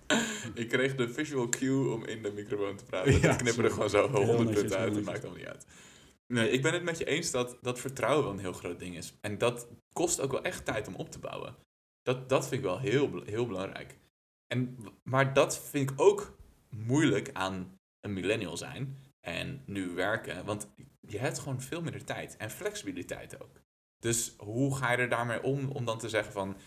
ik 0.54 0.70
kreeg 0.70 0.96
de 0.96 1.10
visual 1.14 1.50
cue 1.50 1.90
om 1.94 2.06
in 2.06 2.22
de 2.24 2.32
microfoon 2.32 2.76
te 2.76 2.84
praten. 2.84 3.22
Ja, 3.22 3.32
ik 3.32 3.38
knip 3.38 3.58
er 3.58 3.72
gewoon 3.72 3.90
zo 3.90 4.10
Heel 4.10 4.26
100 4.26 4.38
netjes, 4.38 4.60
punten 4.62 4.78
uit, 4.78 4.94
dat 4.94 5.04
maakt 5.04 5.20
allemaal 5.24 5.40
niet 5.40 5.48
uit. 5.48 5.66
Nee, 6.28 6.50
ik 6.50 6.62
ben 6.62 6.74
het 6.74 6.84
met 6.84 6.98
je 6.98 7.06
eens 7.06 7.32
dat, 7.32 7.58
dat 7.62 7.80
vertrouwen 7.80 8.24
wel 8.24 8.34
een 8.34 8.40
heel 8.40 8.54
groot 8.54 8.80
ding 8.80 8.96
is. 8.98 9.14
En 9.22 9.38
dat 9.38 9.68
kost 9.94 10.20
ook 10.22 10.32
wel 10.32 10.44
echt 10.44 10.66
tijd 10.66 10.88
om 10.88 10.96
op 10.96 11.12
te 11.12 11.20
bouwen. 11.20 11.56
Dat, 12.02 12.30
dat 12.30 12.48
vind 12.48 12.62
ik 12.62 12.68
wel 12.68 12.80
heel, 12.80 13.22
heel 13.26 13.46
belangrijk. 13.48 13.98
En, 14.48 14.78
maar 15.04 15.34
dat 15.34 15.60
vind 15.60 15.92
ik 15.92 16.02
ook 16.02 16.38
moeilijk 16.70 17.30
aan 17.34 17.80
een 18.00 18.14
millennial 18.14 18.58
zijn. 18.58 18.98
en 19.22 19.62
nu 19.66 19.90
werken. 19.90 20.46
Want 20.46 20.70
je 21.02 21.18
hebt 21.18 21.40
gewoon 21.40 21.62
veel 21.62 21.82
minder 21.82 22.04
tijd 22.04 22.38
en 22.38 22.50
flexibiliteit 22.52 23.42
ook. 23.42 23.62
Dus 24.00 24.34
hoe 24.38 24.76
ga 24.76 24.92
je 24.92 24.98
er 24.98 25.10
daarmee 25.10 25.44
om 25.44 25.72
om 25.72 25.86
dan 25.86 25.98
te 26.00 26.10
zeggen 26.10 26.32
van 26.34 26.58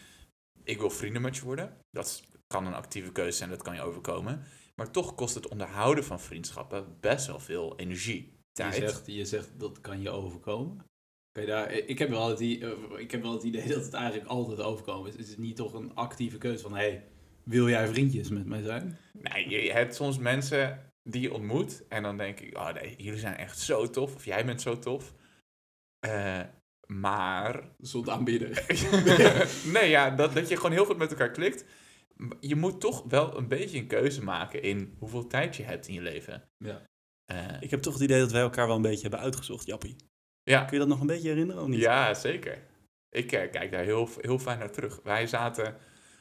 ik 0.65 0.79
wil 0.79 0.91
vrienden 0.91 1.23
met 1.23 1.37
je 1.37 1.45
worden? 1.45 1.77
Dat 1.91 2.07
is- 2.07 2.30
kan 2.53 2.67
een 2.67 2.75
actieve 2.75 3.13
keuze 3.13 3.37
zijn, 3.37 3.51
dat 3.51 3.63
kan 3.63 3.75
je 3.75 3.83
overkomen. 3.83 4.43
Maar 4.75 4.91
toch 4.91 5.15
kost 5.15 5.35
het 5.35 5.49
onderhouden 5.49 6.05
van 6.05 6.21
vriendschappen 6.21 6.97
best 7.01 7.27
wel 7.27 7.41
veel 7.41 7.79
energie. 7.79 8.39
Je 8.53 8.73
zegt, 8.73 9.03
je 9.07 9.25
zegt 9.25 9.51
dat 9.57 9.81
kan 9.81 10.01
je 10.01 10.11
overkomen. 10.11 10.85
Kan 11.33 11.43
je 11.43 11.49
daar, 11.49 11.73
ik, 11.73 11.99
heb 11.99 12.09
wel 12.09 12.29
het, 12.29 12.41
eh, 12.41 12.69
ik 12.97 13.11
heb 13.11 13.23
wel 13.23 13.33
het 13.33 13.43
idee 13.43 13.69
dat 13.69 13.85
het 13.85 13.95
eigenlijk 13.95 14.29
altijd 14.29 14.61
overkomen 14.61 15.09
is. 15.09 15.17
Het 15.17 15.29
is 15.29 15.37
niet 15.37 15.57
toch 15.57 15.73
een 15.73 15.95
actieve 15.95 16.39
keuze 16.39 16.63
van, 16.63 16.75
hey, 16.75 17.05
wil 17.45 17.69
jij 17.69 17.89
vriendjes 17.89 18.29
met 18.29 18.47
mij 18.47 18.63
zijn? 18.63 18.99
Nee, 19.13 19.49
je 19.49 19.73
hebt 19.73 19.95
soms 19.95 20.19
mensen 20.19 20.93
die 21.03 21.23
je 21.23 21.33
ontmoet 21.33 21.89
en 21.89 22.03
dan 22.03 22.17
denk 22.17 22.41
ik, 22.41 22.57
oh 22.57 22.73
nee, 22.73 22.95
jullie 22.97 23.21
zijn 23.21 23.37
echt 23.37 23.59
zo 23.59 23.91
tof 23.91 24.15
of 24.15 24.25
jij 24.25 24.45
bent 24.45 24.61
zo 24.61 24.79
tof. 24.79 25.15
Eh, 25.99 26.41
maar 26.87 27.69
soort 27.81 28.09
aanbidder. 28.09 28.65
nee, 29.75 29.89
ja, 29.89 30.11
dat, 30.11 30.35
dat 30.35 30.49
je 30.49 30.57
gewoon 30.57 30.73
heel 30.73 30.85
goed 30.85 30.99
met 30.99 31.11
elkaar 31.11 31.31
klikt. 31.31 31.65
Je 32.41 32.57
moet 32.57 32.81
toch 32.81 33.05
wel 33.09 33.37
een 33.37 33.49
beetje 33.49 33.79
een 33.79 33.87
keuze 33.87 34.23
maken 34.25 34.63
in 34.63 34.95
hoeveel 34.99 35.27
tijd 35.27 35.57
je 35.57 35.63
hebt 35.63 35.89
in 35.89 35.95
je 35.95 36.01
leven. 36.03 36.49
Ja. 36.59 36.83
Eh, 37.25 37.47
Ik 37.61 37.71
heb 37.71 37.81
toch 37.83 37.93
het 37.95 38.03
idee 38.03 38.21
dat 38.21 38.33
wij 38.33 38.41
elkaar 38.41 38.67
wel 38.67 38.77
een 38.77 38.83
beetje 38.83 39.01
hebben 39.03 39.21
uitgezocht, 39.21 39.67
Jappie. 39.67 39.97
ja. 40.43 40.65
Kun 40.65 40.73
je 40.73 40.79
dat 40.79 40.89
nog 40.89 41.01
een 41.01 41.07
beetje 41.07 41.29
herinneren 41.29 41.63
of 41.63 41.69
niet? 41.69 41.81
ja, 41.81 42.15
zeker. 42.15 42.59
Ik 43.11 43.33
eh, 43.33 43.51
kijk 43.51 43.73
daar 43.73 43.85
heel, 43.85 44.09
heel 44.21 44.39
fijn 44.39 44.59
naar 44.59 44.71
terug. 44.73 45.01
Wij 45.05 45.27
zaten 45.27 45.77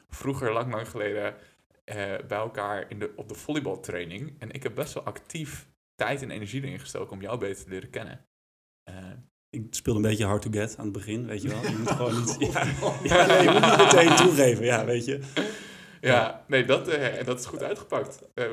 vroeger, 0.10 0.53
lang, 0.53 0.72
lang 0.74 0.89
geleden, 0.89 1.36
eh, 1.84 1.96
bij 2.27 2.38
elkaar 2.38 2.86
in 2.91 3.00
de, 3.00 3.12
op 3.15 3.27
de 3.29 3.36
volleybaltraining. 3.36 4.36
En 4.39 4.51
ik 4.51 4.63
heb 4.63 4.75
best 4.75 4.94
wel 4.94 5.03
actief 5.03 5.68
tijd 5.96 6.22
en 6.22 6.32
energie 6.32 6.63
erin 6.63 6.79
gestoken 6.79 7.12
om 7.15 7.22
jou 7.22 7.39
beter 7.39 7.63
te 7.63 7.70
leren 7.70 7.89
kennen. 7.89 8.25
Eh, 8.84 8.96
Ik 9.50 9.68
speelde 9.70 10.00
een 10.00 10.06
beetje 10.10 10.25
hard 10.25 10.41
to 10.41 10.50
get 10.51 10.75
aan 10.77 10.84
het 10.84 10.94
begin, 10.94 11.25
weet 11.25 11.41
je 11.41 11.48
wel. 11.48 11.62
Je 11.62 11.77
moet 11.77 11.91
gewoon 11.91 12.15
niet... 12.20 12.36
Ja, 12.39 12.63
ja, 13.03 13.25
nee, 13.25 13.44
je 13.44 13.50
moet 13.51 13.65
niet 13.65 13.77
meteen 13.77 14.15
toegeven, 14.15 14.65
ja, 14.65 14.86
weet 14.86 15.06
je. 15.06 15.20
Ja, 16.01 16.44
nee, 16.48 16.65
dat, 16.65 16.88
eh, 16.88 17.25
dat 17.25 17.39
is 17.39 17.46
goed 17.46 17.63
uitgepakt. 17.63 18.20
Eh, 18.34 18.46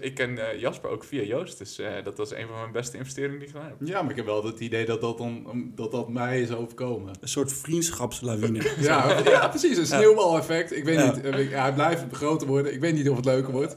ik 0.00 0.14
ken 0.14 0.50
eh, 0.50 0.60
Jasper 0.60 0.90
ook 0.90 1.04
via 1.04 1.22
Joost, 1.22 1.58
dus 1.58 1.78
eh, 1.78 1.92
dat 2.04 2.16
was 2.18 2.32
een 2.34 2.46
van 2.46 2.58
mijn 2.60 2.72
beste 2.72 2.96
investeringen 2.96 3.38
die 3.38 3.48
ik 3.48 3.54
gedaan 3.54 3.68
heb. 3.68 3.76
Ja, 3.88 4.02
maar 4.02 4.10
ik 4.10 4.16
heb 4.16 4.26
wel 4.26 4.44
het 4.44 4.60
idee 4.60 4.84
dat 4.86 5.00
dat, 5.00 5.18
dan, 5.18 5.46
dat, 5.74 5.90
dat 5.92 6.08
mij 6.08 6.40
is 6.40 6.50
overkomen. 6.52 7.14
Een 7.20 7.28
soort 7.28 7.52
vriendschapslawine. 7.52 8.70
Ja, 8.80 9.18
ja 9.24 9.48
precies. 9.48 9.76
Een 9.76 9.86
sneeuwbaleffect. 9.86 10.76
Ik 10.76 10.84
weet 10.84 10.98
Ja. 10.98 11.14
niet. 11.14 11.24
ik- 11.24 11.50
Ja, 11.50 11.62
hij 11.62 11.72
blijft 11.74 12.04
groter 12.12 12.46
worden. 12.46 12.72
Ik 12.72 12.80
weet 12.80 12.94
niet 12.94 13.08
of 13.10 13.16
het 13.16 13.24
leuker 13.24 13.52
wordt. 13.52 13.74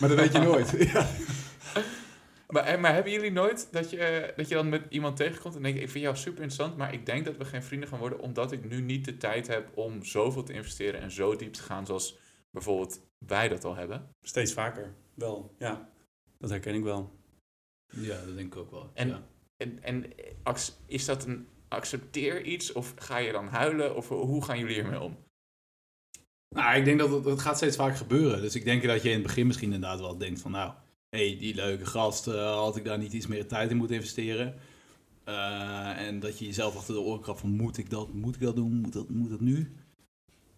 Maar 0.00 0.08
dat 0.08 0.18
weet 0.18 0.32
je 0.32 0.38
nooit. 0.38 0.74
Ja. 0.92 1.06
Maar, 2.48 2.64
eh, 2.64 2.78
maar 2.80 2.94
hebben 2.94 3.12
jullie 3.12 3.32
nooit 3.32 3.68
dat 3.70 3.90
je, 3.90 4.32
dat 4.36 4.48
je 4.48 4.54
dan 4.54 4.68
met 4.68 4.82
iemand 4.88 5.16
tegenkomt 5.16 5.56
en 5.56 5.62
denkt, 5.62 5.80
ik 5.80 5.90
vind 5.90 6.04
jou 6.04 6.16
super 6.16 6.42
interessant, 6.42 6.76
maar 6.76 6.92
ik 6.92 7.06
denk 7.06 7.24
dat 7.24 7.36
we 7.36 7.44
geen 7.44 7.62
vrienden 7.62 7.88
gaan 7.88 7.98
worden 7.98 8.20
omdat 8.20 8.52
ik 8.52 8.68
nu 8.68 8.80
niet 8.80 9.04
de 9.04 9.16
tijd 9.16 9.46
heb 9.46 9.68
om 9.74 10.04
zoveel 10.04 10.42
te 10.42 10.52
investeren 10.52 11.00
en 11.00 11.10
zo 11.10 11.36
diep 11.36 11.52
te 11.52 11.62
gaan 11.62 11.86
zoals 11.86 12.18
bijvoorbeeld 12.56 13.00
wij 13.26 13.48
dat 13.48 13.64
al 13.64 13.74
hebben. 13.74 14.08
Steeds 14.22 14.52
vaker, 14.52 14.94
wel, 15.14 15.54
ja. 15.58 15.90
Dat 16.38 16.50
herken 16.50 16.74
ik 16.74 16.82
wel. 16.82 17.12
ja, 17.86 18.24
dat 18.24 18.36
denk 18.36 18.54
ik 18.54 18.60
ook 18.60 18.70
wel. 18.70 18.90
En- 18.94 19.08
ja. 19.08 19.22
En, 19.56 19.82
en 19.82 20.16
eh, 20.44 20.54
is 20.86 21.04
dat 21.04 21.26
een 21.26 21.46
accepteer 21.68 22.42
iets 22.42 22.72
of 22.72 22.94
ga 22.96 23.16
je 23.18 23.32
dan 23.32 23.48
huilen 23.48 23.96
of 23.96 24.08
hoe 24.08 24.44
gaan 24.44 24.58
jullie 24.58 24.74
hiermee 24.74 25.00
om? 25.00 25.16
Nou, 26.48 26.76
ik 26.76 26.84
denk 26.84 26.98
dat 26.98 27.10
het, 27.10 27.24
het 27.24 27.40
gaat 27.40 27.56
steeds 27.56 27.76
vaak 27.76 27.96
gebeuren. 27.96 28.40
Dus 28.40 28.54
ik 28.54 28.64
denk 28.64 28.82
dat 28.82 29.02
je 29.02 29.08
in 29.08 29.14
het 29.14 29.22
begin 29.22 29.46
misschien 29.46 29.72
inderdaad 29.72 30.00
wel 30.00 30.18
denkt 30.18 30.40
van... 30.40 30.50
Nou, 30.50 30.72
hé, 31.08 31.28
hey, 31.28 31.38
die 31.38 31.54
leuke 31.54 31.86
gast, 31.86 32.26
eh, 32.26 32.54
had 32.54 32.76
ik 32.76 32.84
daar 32.84 32.98
niet 32.98 33.12
iets 33.12 33.26
meer 33.26 33.46
tijd 33.46 33.70
in 33.70 33.76
moeten 33.76 33.96
investeren? 33.96 34.54
Eh, 35.24 36.06
en 36.06 36.20
dat 36.20 36.38
je 36.38 36.44
jezelf 36.44 36.76
achter 36.76 36.94
de 36.94 37.00
oren 37.00 37.20
krabt 37.20 37.40
van... 37.40 37.50
Moet 37.50 37.78
ik 37.78 37.90
dat, 37.90 38.12
moet 38.12 38.34
ik 38.34 38.40
dat 38.40 38.56
doen? 38.56 38.72
Moet 38.72 38.92
dat, 38.92 39.08
moet 39.08 39.30
dat 39.30 39.40
nu? 39.40 39.74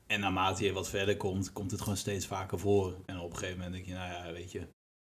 En 0.09 0.21
naarmate 0.21 0.65
je 0.65 0.73
wat 0.73 0.89
verder 0.89 1.17
komt, 1.17 1.53
komt 1.53 1.71
het 1.71 1.81
gewoon 1.81 1.97
steeds 1.97 2.27
vaker 2.27 2.59
voor. 2.59 2.97
En 3.07 3.19
op 3.19 3.31
een 3.31 3.37
gegeven 3.37 3.57
moment 3.57 3.75
denk 3.75 3.87
je, 3.87 3.93
nou 3.93 4.13
ja, 4.13 4.33
weet 4.33 4.53
je... 4.53 4.69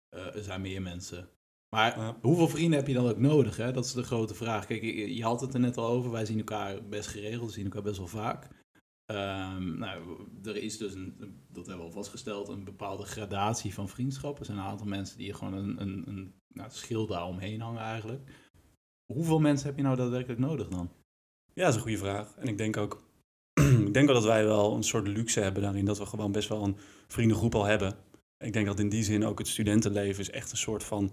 eh, 0.09 0.35
er 0.35 0.43
zijn 0.43 0.61
meer 0.61 0.81
mensen. 0.81 1.29
Maar 1.75 1.97
Ja. 1.99 2.17
hoeveel 2.21 2.47
vrienden 2.47 2.79
heb 2.79 2.87
je 2.87 2.93
dan 2.93 3.07
ook 3.09 3.17
nodig? 3.17 3.57
Hè? 3.57 3.71
Dat 3.71 3.85
is 3.85 3.93
de 3.93 4.03
grote 4.03 4.33
vraag. 4.33 4.65
Kijk, 4.65 4.81
je, 4.81 5.15
je 5.15 5.23
had 5.23 5.41
het 5.41 5.53
er 5.53 5.59
net 5.59 5.77
al 5.77 5.87
over. 5.87 6.11
Wij 6.11 6.25
zien 6.25 6.37
elkaar 6.37 6.87
best 6.87 7.07
geregeld. 7.07 7.45
We 7.47 7.51
zien 7.53 7.63
elkaar 7.65 7.81
best 7.81 7.97
wel 7.97 8.07
vaak. 8.07 8.47
Ehm, 9.05 9.77
nou, 9.77 10.27
er 10.43 10.55
is 10.55 10.77
dus, 10.77 10.93
een, 10.93 11.15
dat 11.47 11.65
hebben 11.65 11.85
we 11.85 11.91
al 11.91 11.97
vastgesteld, 11.97 12.47
een 12.47 12.63
bepaalde 12.63 13.03
gradatie 13.05 13.73
van 13.73 13.89
vriendschap. 13.89 14.39
Er 14.39 14.45
zijn 14.45 14.57
een 14.57 14.63
aantal 14.63 14.87
mensen 14.87 15.17
die 15.17 15.33
gewoon 15.33 15.53
een, 15.53 15.81
een, 15.81 16.07
een 16.07 16.33
nou, 16.47 16.69
schild 16.71 17.09
daar 17.09 17.25
omheen 17.25 17.61
hangen 17.61 17.81
eigenlijk. 17.81 18.31
Hoeveel 19.13 19.39
mensen 19.39 19.67
heb 19.67 19.77
je 19.77 19.83
nou 19.83 19.95
daadwerkelijk 19.95 20.39
nodig 20.39 20.67
dan? 20.67 20.91
Ja, 21.53 21.61
dat 21.63 21.69
is 21.69 21.75
een 21.75 21.81
goede 21.81 21.97
vraag. 21.97 22.35
En 22.35 22.47
ik 22.47 22.57
denk 22.57 22.77
ook, 22.77 23.08
ik 23.87 23.93
denk 23.93 24.05
wel 24.05 24.15
dat 24.15 24.25
wij 24.25 24.45
wel 24.45 24.75
een 24.75 24.83
soort 24.83 25.07
luxe 25.07 25.39
hebben 25.39 25.61
daarin, 25.63 25.85
dat 25.85 25.97
we 25.97 26.05
gewoon 26.05 26.31
best 26.31 26.49
wel 26.49 26.63
een 26.63 26.77
vriendengroep 27.07 27.55
al 27.55 27.65
hebben. 27.65 27.93
Ik 28.37 28.53
denk 28.53 28.65
dat 28.65 28.79
in 28.79 28.89
die 28.89 29.03
zin 29.03 29.25
ook 29.25 29.37
het 29.39 29.47
studentenleven 29.47 30.19
is 30.21 30.29
echt 30.29 30.51
een 30.51 30.57
soort 30.57 30.83
van 30.83 31.11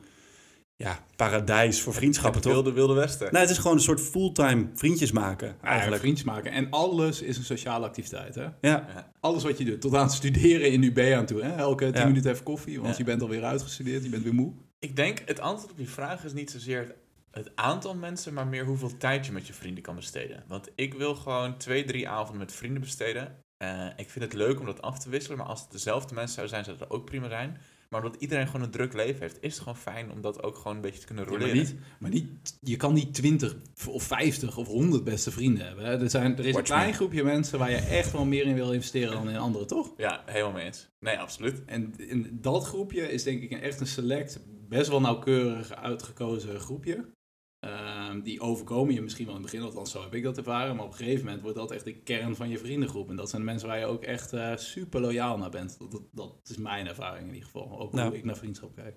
ja, 0.77 1.05
paradijs 1.17 1.81
voor 1.81 1.95
vriendschappen, 1.95 2.41
toch? 2.41 2.53
Wilde, 2.53 2.73
wilde 2.73 2.95
Westen. 2.95 3.29
Nee, 3.33 3.41
het 3.43 3.51
is 3.51 3.59
gewoon 3.59 3.77
een 3.77 3.83
soort 3.83 4.01
fulltime 4.01 4.67
vriendjes 4.75 5.13
maken, 5.13 5.47
Eigenlijk 5.47 5.71
eigenlijk. 5.71 6.01
vriendjes 6.03 6.27
maken. 6.27 6.51
En 6.53 6.71
alles 6.71 7.23
is 7.23 7.37
een 7.37 7.45
sociale 7.45 7.87
activiteit. 7.87 8.35
Hè? 8.35 8.47
Ja, 8.61 9.11
Alles 9.21 9.43
wat 9.43 9.59
je 9.59 9.65
doet, 9.65 9.81
tot 9.81 9.95
aan 9.95 10.03
het 10.05 10.13
studeren 10.13 10.71
in 10.73 10.83
UB 10.83 10.99
aan 11.15 11.27
toe. 11.27 11.43
Hè? 11.43 11.57
Elke 11.57 11.85
tien 11.91 12.01
Ja. 12.01 12.07
minuten 12.07 12.31
even 12.31 12.45
koffie, 12.45 12.77
want 12.81 12.91
Ja. 12.91 12.99
je 12.99 13.05
bent 13.05 13.23
alweer 13.23 13.45
uitgestudeerd, 13.45 14.05
je 14.05 14.11
bent 14.11 14.23
weer 14.23 14.35
moe. 14.35 14.53
Ik 14.79 14.97
denk, 14.97 15.23
het 15.27 15.41
antwoord 15.41 15.71
op 15.73 15.77
die 15.79 15.89
vraag 15.91 16.25
is 16.25 16.33
niet 16.33 16.51
zozeer 16.51 16.95
het, 17.37 17.51
aantal 17.55 17.95
mensen, 17.95 18.35
maar 18.35 18.47
meer 18.47 18.65
hoeveel 18.65 18.97
tijd 18.97 19.27
je 19.27 19.33
met 19.33 19.47
je 19.47 19.53
vrienden 19.53 19.83
kan 19.83 19.95
besteden. 19.95 20.45
Want 20.49 20.69
ik 20.75 20.95
wil 20.95 21.15
gewoon 21.15 21.57
twee, 21.59 21.85
drie 21.85 22.09
avonden 22.09 22.39
met 22.39 22.53
vrienden 22.53 22.81
besteden. 22.81 23.45
Eh, 23.57 23.87
ik 23.97 24.11
vind 24.11 24.25
het 24.25 24.35
leuk 24.35 24.61
om 24.61 24.67
dat 24.67 24.83
af 24.83 24.99
te 24.99 25.11
wisselen, 25.11 25.39
maar 25.39 25.47
als 25.47 25.61
het 25.61 25.71
dezelfde 25.71 26.15
mensen 26.15 26.35
zouden 26.35 26.55
zijn, 26.55 26.65
zou 26.65 26.79
dat 26.79 26.99
ook 26.99 27.05
prima 27.05 27.29
zijn. 27.29 27.59
Maar 27.89 28.05
omdat 28.05 28.21
iedereen 28.21 28.47
gewoon 28.47 28.63
een 28.63 28.71
druk 28.71 28.93
leven 28.93 29.21
heeft, 29.21 29.39
is 29.41 29.53
het 29.53 29.63
gewoon 29.63 29.77
fijn 29.77 30.11
om 30.11 30.21
dat 30.21 30.43
ook 30.43 30.57
gewoon 30.57 30.77
een 30.77 30.83
beetje 30.83 31.01
te 31.01 31.07
kunnen 31.07 31.25
Ja, 31.25 31.31
roleren. 31.31 31.57
maar 31.57 31.65
niet, 31.65 31.75
maar 31.99 32.11
niet, 32.11 32.59
je 32.61 32.77
kan 32.77 32.95
niet 32.95 33.15
20 33.15 33.57
of 33.89 34.03
50 34.03 34.57
of 34.57 34.67
100 34.67 35.05
beste 35.05 35.31
vrienden 35.31 35.67
hebben. 35.67 35.85
Hè? 35.85 36.01
Er, 36.01 36.11
zijn, 36.11 36.39
er 36.39 36.47
is 36.47 36.55
een 36.55 36.63
klein 36.63 36.89
me. 36.89 36.95
groepje 36.95 37.25
mensen 37.25 37.59
waar 37.59 37.71
je 37.71 37.77
echt 37.77 38.13
wel 38.13 38.25
meer 38.25 38.47
in 38.47 38.55
wil 38.55 38.73
investeren 38.73 39.13
dan 39.13 39.29
in 39.29 39.37
anderen, 39.37 39.67
toch? 39.67 39.93
Ja, 39.97 40.23
helemaal 40.27 40.53
mee 40.53 40.65
eens. 40.65 40.89
Nee, 40.99 41.19
absoluut. 41.19 41.65
En 41.65 41.95
in 41.97 42.39
dat 42.41 42.65
groepje 42.65 43.13
is 43.13 43.23
denk 43.23 43.43
ik 43.43 43.51
een, 43.51 43.61
echt 43.61 43.81
een 43.81 43.87
select, 43.87 44.41
best 44.69 44.89
wel 44.89 45.01
nauwkeurig 45.01 45.75
uitgekozen 45.75 46.61
groepje. 46.61 47.15
Ehm, 47.61 48.21
die 48.23 48.41
overkomen 48.41 48.95
je 48.95 49.03
misschien 49.03 49.27
wel 49.27 49.35
in 49.35 49.43
het 49.43 49.51
begin, 49.51 49.67
althans 49.67 49.91
zo 49.91 50.03
heb 50.03 50.15
ik 50.15 50.23
dat 50.23 50.37
ervaren. 50.37 50.77
Maar 50.77 50.85
op 50.85 50.91
een 50.91 50.97
gegeven 50.97 51.25
moment 51.25 51.43
wordt 51.43 51.57
dat 51.57 51.71
echt 51.71 51.85
de 51.85 52.03
kern 52.03 52.37
van 52.37 52.49
je 52.49 52.59
vriendengroep. 52.59 53.09
En 53.11 53.17
dat 53.17 53.31
zijn 53.31 53.43
de 53.43 53.49
mensen 53.49 53.69
waar 53.69 53.79
je 53.79 53.85
ook 53.85 54.03
echt 54.03 54.33
eh, 54.33 54.57
super 54.57 55.01
loyaal 55.01 55.39
naar 55.39 55.51
bent. 55.51 55.79
Dat, 55.79 55.91
dat, 55.91 56.03
dat 56.13 56.41
is 56.45 56.57
mijn 56.57 56.87
ervaring 56.87 57.29
in 57.29 57.35
ieder 57.35 57.51
geval. 57.51 57.81
Ook 57.81 57.93
Nou. 57.93 58.09
hoe 58.09 58.17
ik 58.17 58.25
naar 58.25 58.37
vriendschap 58.37 58.75
kijk. 58.75 58.97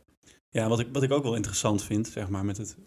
ja 0.49 0.67
wat, 0.67 0.79
ik, 0.79 0.87
wat 0.91 1.03
ik 1.03 1.11
ook 1.11 1.23
wel 1.23 1.35
interessant 1.35 1.83
vind, 1.83 2.07
zeg 2.07 2.29
maar, 2.29 2.45
met 2.45 2.57
het, 2.57 2.77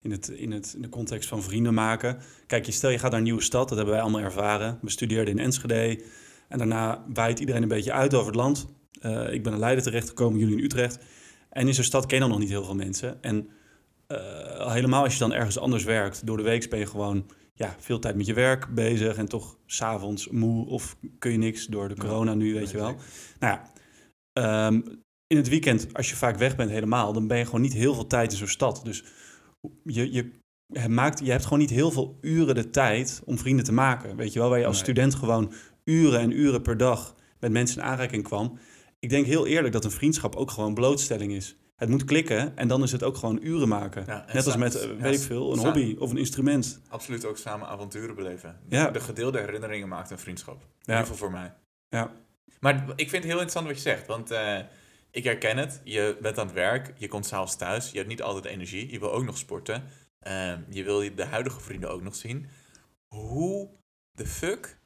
in, 0.00 0.10
het, 0.10 0.28
in, 0.28 0.52
het, 0.52 0.72
in 0.76 0.82
de 0.82 0.88
context 0.88 1.28
van 1.28 1.42
vrienden 1.42 1.74
maken. 1.74 2.18
Kijk, 2.46 2.66
je 2.66 2.72
stel 2.72 2.90
je 2.90 2.98
gaat 2.98 3.10
naar 3.10 3.18
een 3.18 3.24
nieuwe 3.26 3.42
stad, 3.42 3.68
dat 3.68 3.76
hebben 3.76 3.94
wij 3.94 4.02
allemaal 4.02 4.20
ervaren. 4.20 4.78
We 4.82 4.90
studeerden 4.90 5.38
in 5.38 5.44
Enschede 5.44 6.04
en 6.48 6.58
daarna 6.58 7.04
waait 7.12 7.38
iedereen 7.38 7.62
een 7.62 7.68
beetje 7.68 7.92
uit 7.92 8.14
over 8.14 8.26
het 8.26 8.36
land. 8.36 8.66
Eh, 9.00 9.32
ik 9.32 9.42
ben 9.42 9.52
in 9.52 9.58
Leiden 9.58 9.84
terechtgekomen, 9.84 10.38
jullie 10.38 10.56
in 10.56 10.64
Utrecht. 10.64 10.98
En 11.50 11.66
in 11.66 11.74
zo'n 11.74 11.84
stad 11.84 12.06
ken 12.06 12.14
je 12.14 12.22
dan 12.22 12.30
nog 12.30 12.38
niet 12.38 12.48
heel 12.48 12.64
veel 12.64 12.74
mensen. 12.74 13.22
En 13.22 13.48
eh, 14.06 14.72
helemaal 14.72 15.02
als 15.04 15.12
je 15.12 15.18
dan 15.18 15.32
ergens 15.32 15.58
anders 15.58 15.84
werkt, 15.84 16.26
door 16.26 16.36
de 16.36 16.42
week 16.42 16.70
ben 16.70 16.78
je 16.78 16.86
gewoon 16.86 17.26
ja, 17.54 17.76
veel 17.78 17.98
tijd 17.98 18.16
met 18.16 18.26
je 18.26 18.34
werk 18.34 18.74
bezig 18.74 19.16
en 19.16 19.28
toch 19.28 19.58
s'avonds 19.66 20.28
moe 20.28 20.66
of 20.66 20.96
kun 21.18 21.30
je 21.32 21.38
niks 21.38 21.66
door 21.66 21.88
de 21.88 21.96
corona 21.96 22.34
nu, 22.34 22.54
weet 22.54 22.70
je 22.70 22.76
wel. 22.76 22.96
Nou 23.38 23.58
ja, 23.58 23.72
ehm, 24.32 24.80
in 25.26 25.36
het 25.36 25.48
weekend, 25.48 25.94
als 25.94 26.08
je 26.10 26.16
vaak 26.16 26.36
weg 26.36 26.56
bent 26.56 26.70
helemaal, 26.70 27.12
dan 27.12 27.26
ben 27.26 27.38
je 27.38 27.44
gewoon 27.44 27.60
niet 27.60 27.72
heel 27.72 27.94
veel 27.94 28.06
tijd 28.06 28.30
in 28.32 28.38
zo'n 28.38 28.46
stad. 28.48 28.80
Dus 28.84 29.04
je, 29.84 30.12
je, 30.12 30.30
je 30.66 30.88
maakt, 30.88 31.18
je 31.24 31.30
hebt 31.30 31.44
gewoon 31.44 31.58
niet 31.58 31.70
heel 31.70 31.90
veel 31.90 32.18
uren 32.20 32.54
de 32.54 32.70
tijd 32.70 33.22
om 33.24 33.38
vrienden 33.38 33.64
te 33.64 33.72
maken. 33.72 34.16
Weet 34.16 34.32
je 34.32 34.38
wel, 34.38 34.48
waar 34.48 34.58
je 34.58 34.66
als 34.66 34.74
Nee. 34.74 34.84
student 34.84 35.14
gewoon 35.14 35.52
uren 35.84 36.20
en 36.20 36.30
uren 36.30 36.62
per 36.62 36.76
dag 36.76 37.14
met 37.40 37.52
mensen 37.52 37.78
in 37.82 37.88
aanraking 37.88 38.22
kwam. 38.22 38.58
Ik 38.98 39.10
denk 39.10 39.26
heel 39.26 39.46
eerlijk 39.46 39.72
dat 39.72 39.84
een 39.84 39.90
vriendschap 39.90 40.36
ook 40.36 40.50
gewoon 40.50 40.74
blootstelling 40.74 41.32
is. 41.32 41.56
Het 41.74 41.88
moet 41.88 42.04
klikken 42.04 42.56
en 42.56 42.68
dan 42.68 42.82
is 42.82 42.92
het 42.92 43.02
ook 43.02 43.16
gewoon 43.16 43.38
uren 43.42 43.68
maken. 43.68 44.04
Ja, 44.06 44.24
Net 44.32 44.46
als 44.46 44.56
met, 44.56 44.74
eh, 44.74 44.88
ja, 44.88 44.96
weet 44.96 45.14
ik 45.14 45.26
veel, 45.26 45.52
een 45.52 45.58
hobby 45.58 45.96
of 45.98 46.10
een 46.10 46.16
instrument. 46.16 46.80
Absoluut 46.88 47.24
ook 47.24 47.36
samen 47.36 47.68
avonturen 47.68 48.14
beleven. 48.14 48.60
Ja. 48.68 48.90
De 48.90 49.00
gedeelde 49.00 49.38
herinneringen 49.38 49.88
maakt 49.88 50.10
een 50.10 50.18
vriendschap. 50.18 50.62
In 50.62 50.78
ieder 50.80 50.96
geval 50.96 51.16
voor 51.16 51.30
mij. 51.30 51.54
Ja. 51.88 52.12
Maar 52.60 52.84
ik 52.96 53.10
vind 53.10 53.10
het 53.10 53.24
heel 53.24 53.32
interessant 53.32 53.66
wat 53.66 53.76
je 53.76 53.82
zegt. 53.82 54.06
Want 54.06 54.30
eh, 54.30 54.58
ik 55.10 55.24
herken 55.24 55.56
het. 55.56 55.80
Je 55.84 56.18
bent 56.20 56.38
aan 56.38 56.46
het 56.46 56.54
werk. 56.54 56.92
Je 56.98 57.08
komt 57.08 57.26
s'avonds 57.26 57.56
thuis. 57.56 57.90
Je 57.90 57.96
hebt 57.96 58.08
niet 58.08 58.22
altijd 58.22 58.44
energie. 58.44 58.90
Je 58.90 58.98
wil 58.98 59.12
ook 59.12 59.24
nog 59.24 59.38
sporten. 59.38 59.84
Ehm, 60.20 60.60
je 60.68 60.84
wil 60.84 61.14
de 61.14 61.24
huidige 61.24 61.60
vrienden 61.60 61.90
ook 61.90 62.02
nog 62.02 62.14
zien. 62.14 62.46
Hoe 63.06 63.68
de 64.12 64.26
fuck 64.26 64.78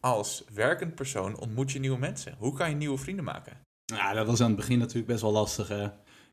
als 0.00 0.44
werkend 0.52 0.94
persoon 0.94 1.38
ontmoet 1.38 1.72
je 1.72 1.78
nieuwe 1.78 1.98
mensen? 1.98 2.34
Hoe 2.38 2.54
kan 2.54 2.68
je 2.68 2.76
nieuwe 2.76 2.98
vrienden 2.98 3.24
maken? 3.24 3.56
Ja, 3.84 4.12
dat 4.12 4.26
was 4.26 4.40
aan 4.40 4.46
het 4.46 4.56
begin 4.56 4.78
natuurlijk 4.78 5.06
best 5.06 5.22
wel 5.22 5.32
lastig. 5.32 5.68
Hè? 5.68 5.88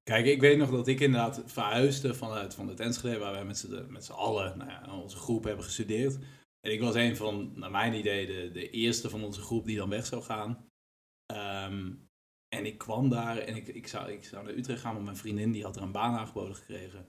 Kijk, 0.09 0.25
ik 0.25 0.41
weet 0.41 0.57
nog 0.57 0.69
dat 0.69 0.87
ik 0.87 0.99
inderdaad 0.99 1.43
verhuisde 1.45 2.13
vanuit 2.13 2.53
van 2.53 2.67
het 2.67 2.79
Enschede, 2.79 3.17
waar 3.17 3.31
wij 3.31 3.45
met 3.45 3.57
z'n, 3.57 3.85
met 3.89 4.09
allen, 4.09 4.57
nou 4.57 4.69
ja, 4.69 5.01
onze 5.01 5.17
groep 5.17 5.43
hebben 5.43 5.65
gestudeerd. 5.65 6.17
En 6.59 6.71
ik 6.71 6.79
was 6.79 6.95
een 6.95 7.15
van, 7.15 7.51
naar 7.55 7.71
mijn 7.71 7.93
idee, 7.93 8.25
de, 8.25 8.51
de 8.51 8.69
eerste 8.69 9.09
van 9.09 9.23
onze 9.23 9.41
groep 9.41 9.65
die 9.65 9.77
dan 9.77 9.89
weg 9.89 10.05
zou 10.05 10.23
gaan. 10.23 10.69
Ehm, 11.25 11.93
en 12.55 12.65
ik 12.65 12.77
kwam 12.77 13.09
daar 13.09 13.37
en 13.37 13.55
ik, 13.55 13.67
ik, 13.67 13.87
zou, 13.87 14.11
ik 14.11 14.23
zou 14.23 14.43
naar 14.43 14.53
Utrecht 14.53 14.81
gaan, 14.81 14.93
want 14.93 15.05
mijn 15.05 15.17
vriendin 15.17 15.51
die 15.51 15.63
had 15.63 15.75
er 15.75 15.81
een 15.81 15.91
baan 15.91 16.17
aangeboden 16.17 16.55
gekregen. 16.55 17.05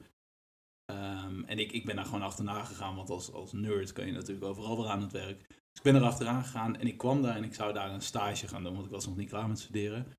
Ehm, 0.85 1.45
en 1.45 1.59
ik, 1.59 1.73
ik 1.73 1.85
ben 1.85 1.97
daar 1.97 2.05
gewoon 2.05 2.23
achterna 2.23 2.65
gegaan, 2.65 2.97
want 2.97 3.11
als, 3.11 3.33
als 3.33 3.53
nerd 3.53 3.93
kun 3.93 4.07
je 4.07 4.13
natuurlijk 4.13 4.47
overal 4.47 4.77
weer 4.77 4.91
aan 4.91 5.03
het 5.03 5.13
werk. 5.13 5.49
Dus 5.49 5.57
ik 5.75 5.83
ben 5.83 5.95
er 5.95 6.03
achteraan 6.03 6.45
gegaan 6.45 6.77
en 6.77 6.87
ik 6.87 6.99
kwam 6.99 7.23
daar 7.23 7.37
en 7.37 7.45
ik 7.45 7.55
zou 7.55 7.73
daar 7.73 7.91
een 7.91 8.03
stage 8.03 8.49
gaan 8.49 8.63
doen, 8.63 8.75
want 8.75 8.87
ik 8.87 8.93
was 8.93 9.07
nog 9.07 9.17
niet 9.17 9.29
klaar 9.29 9.49
met 9.49 9.59
studeren. 9.59 10.17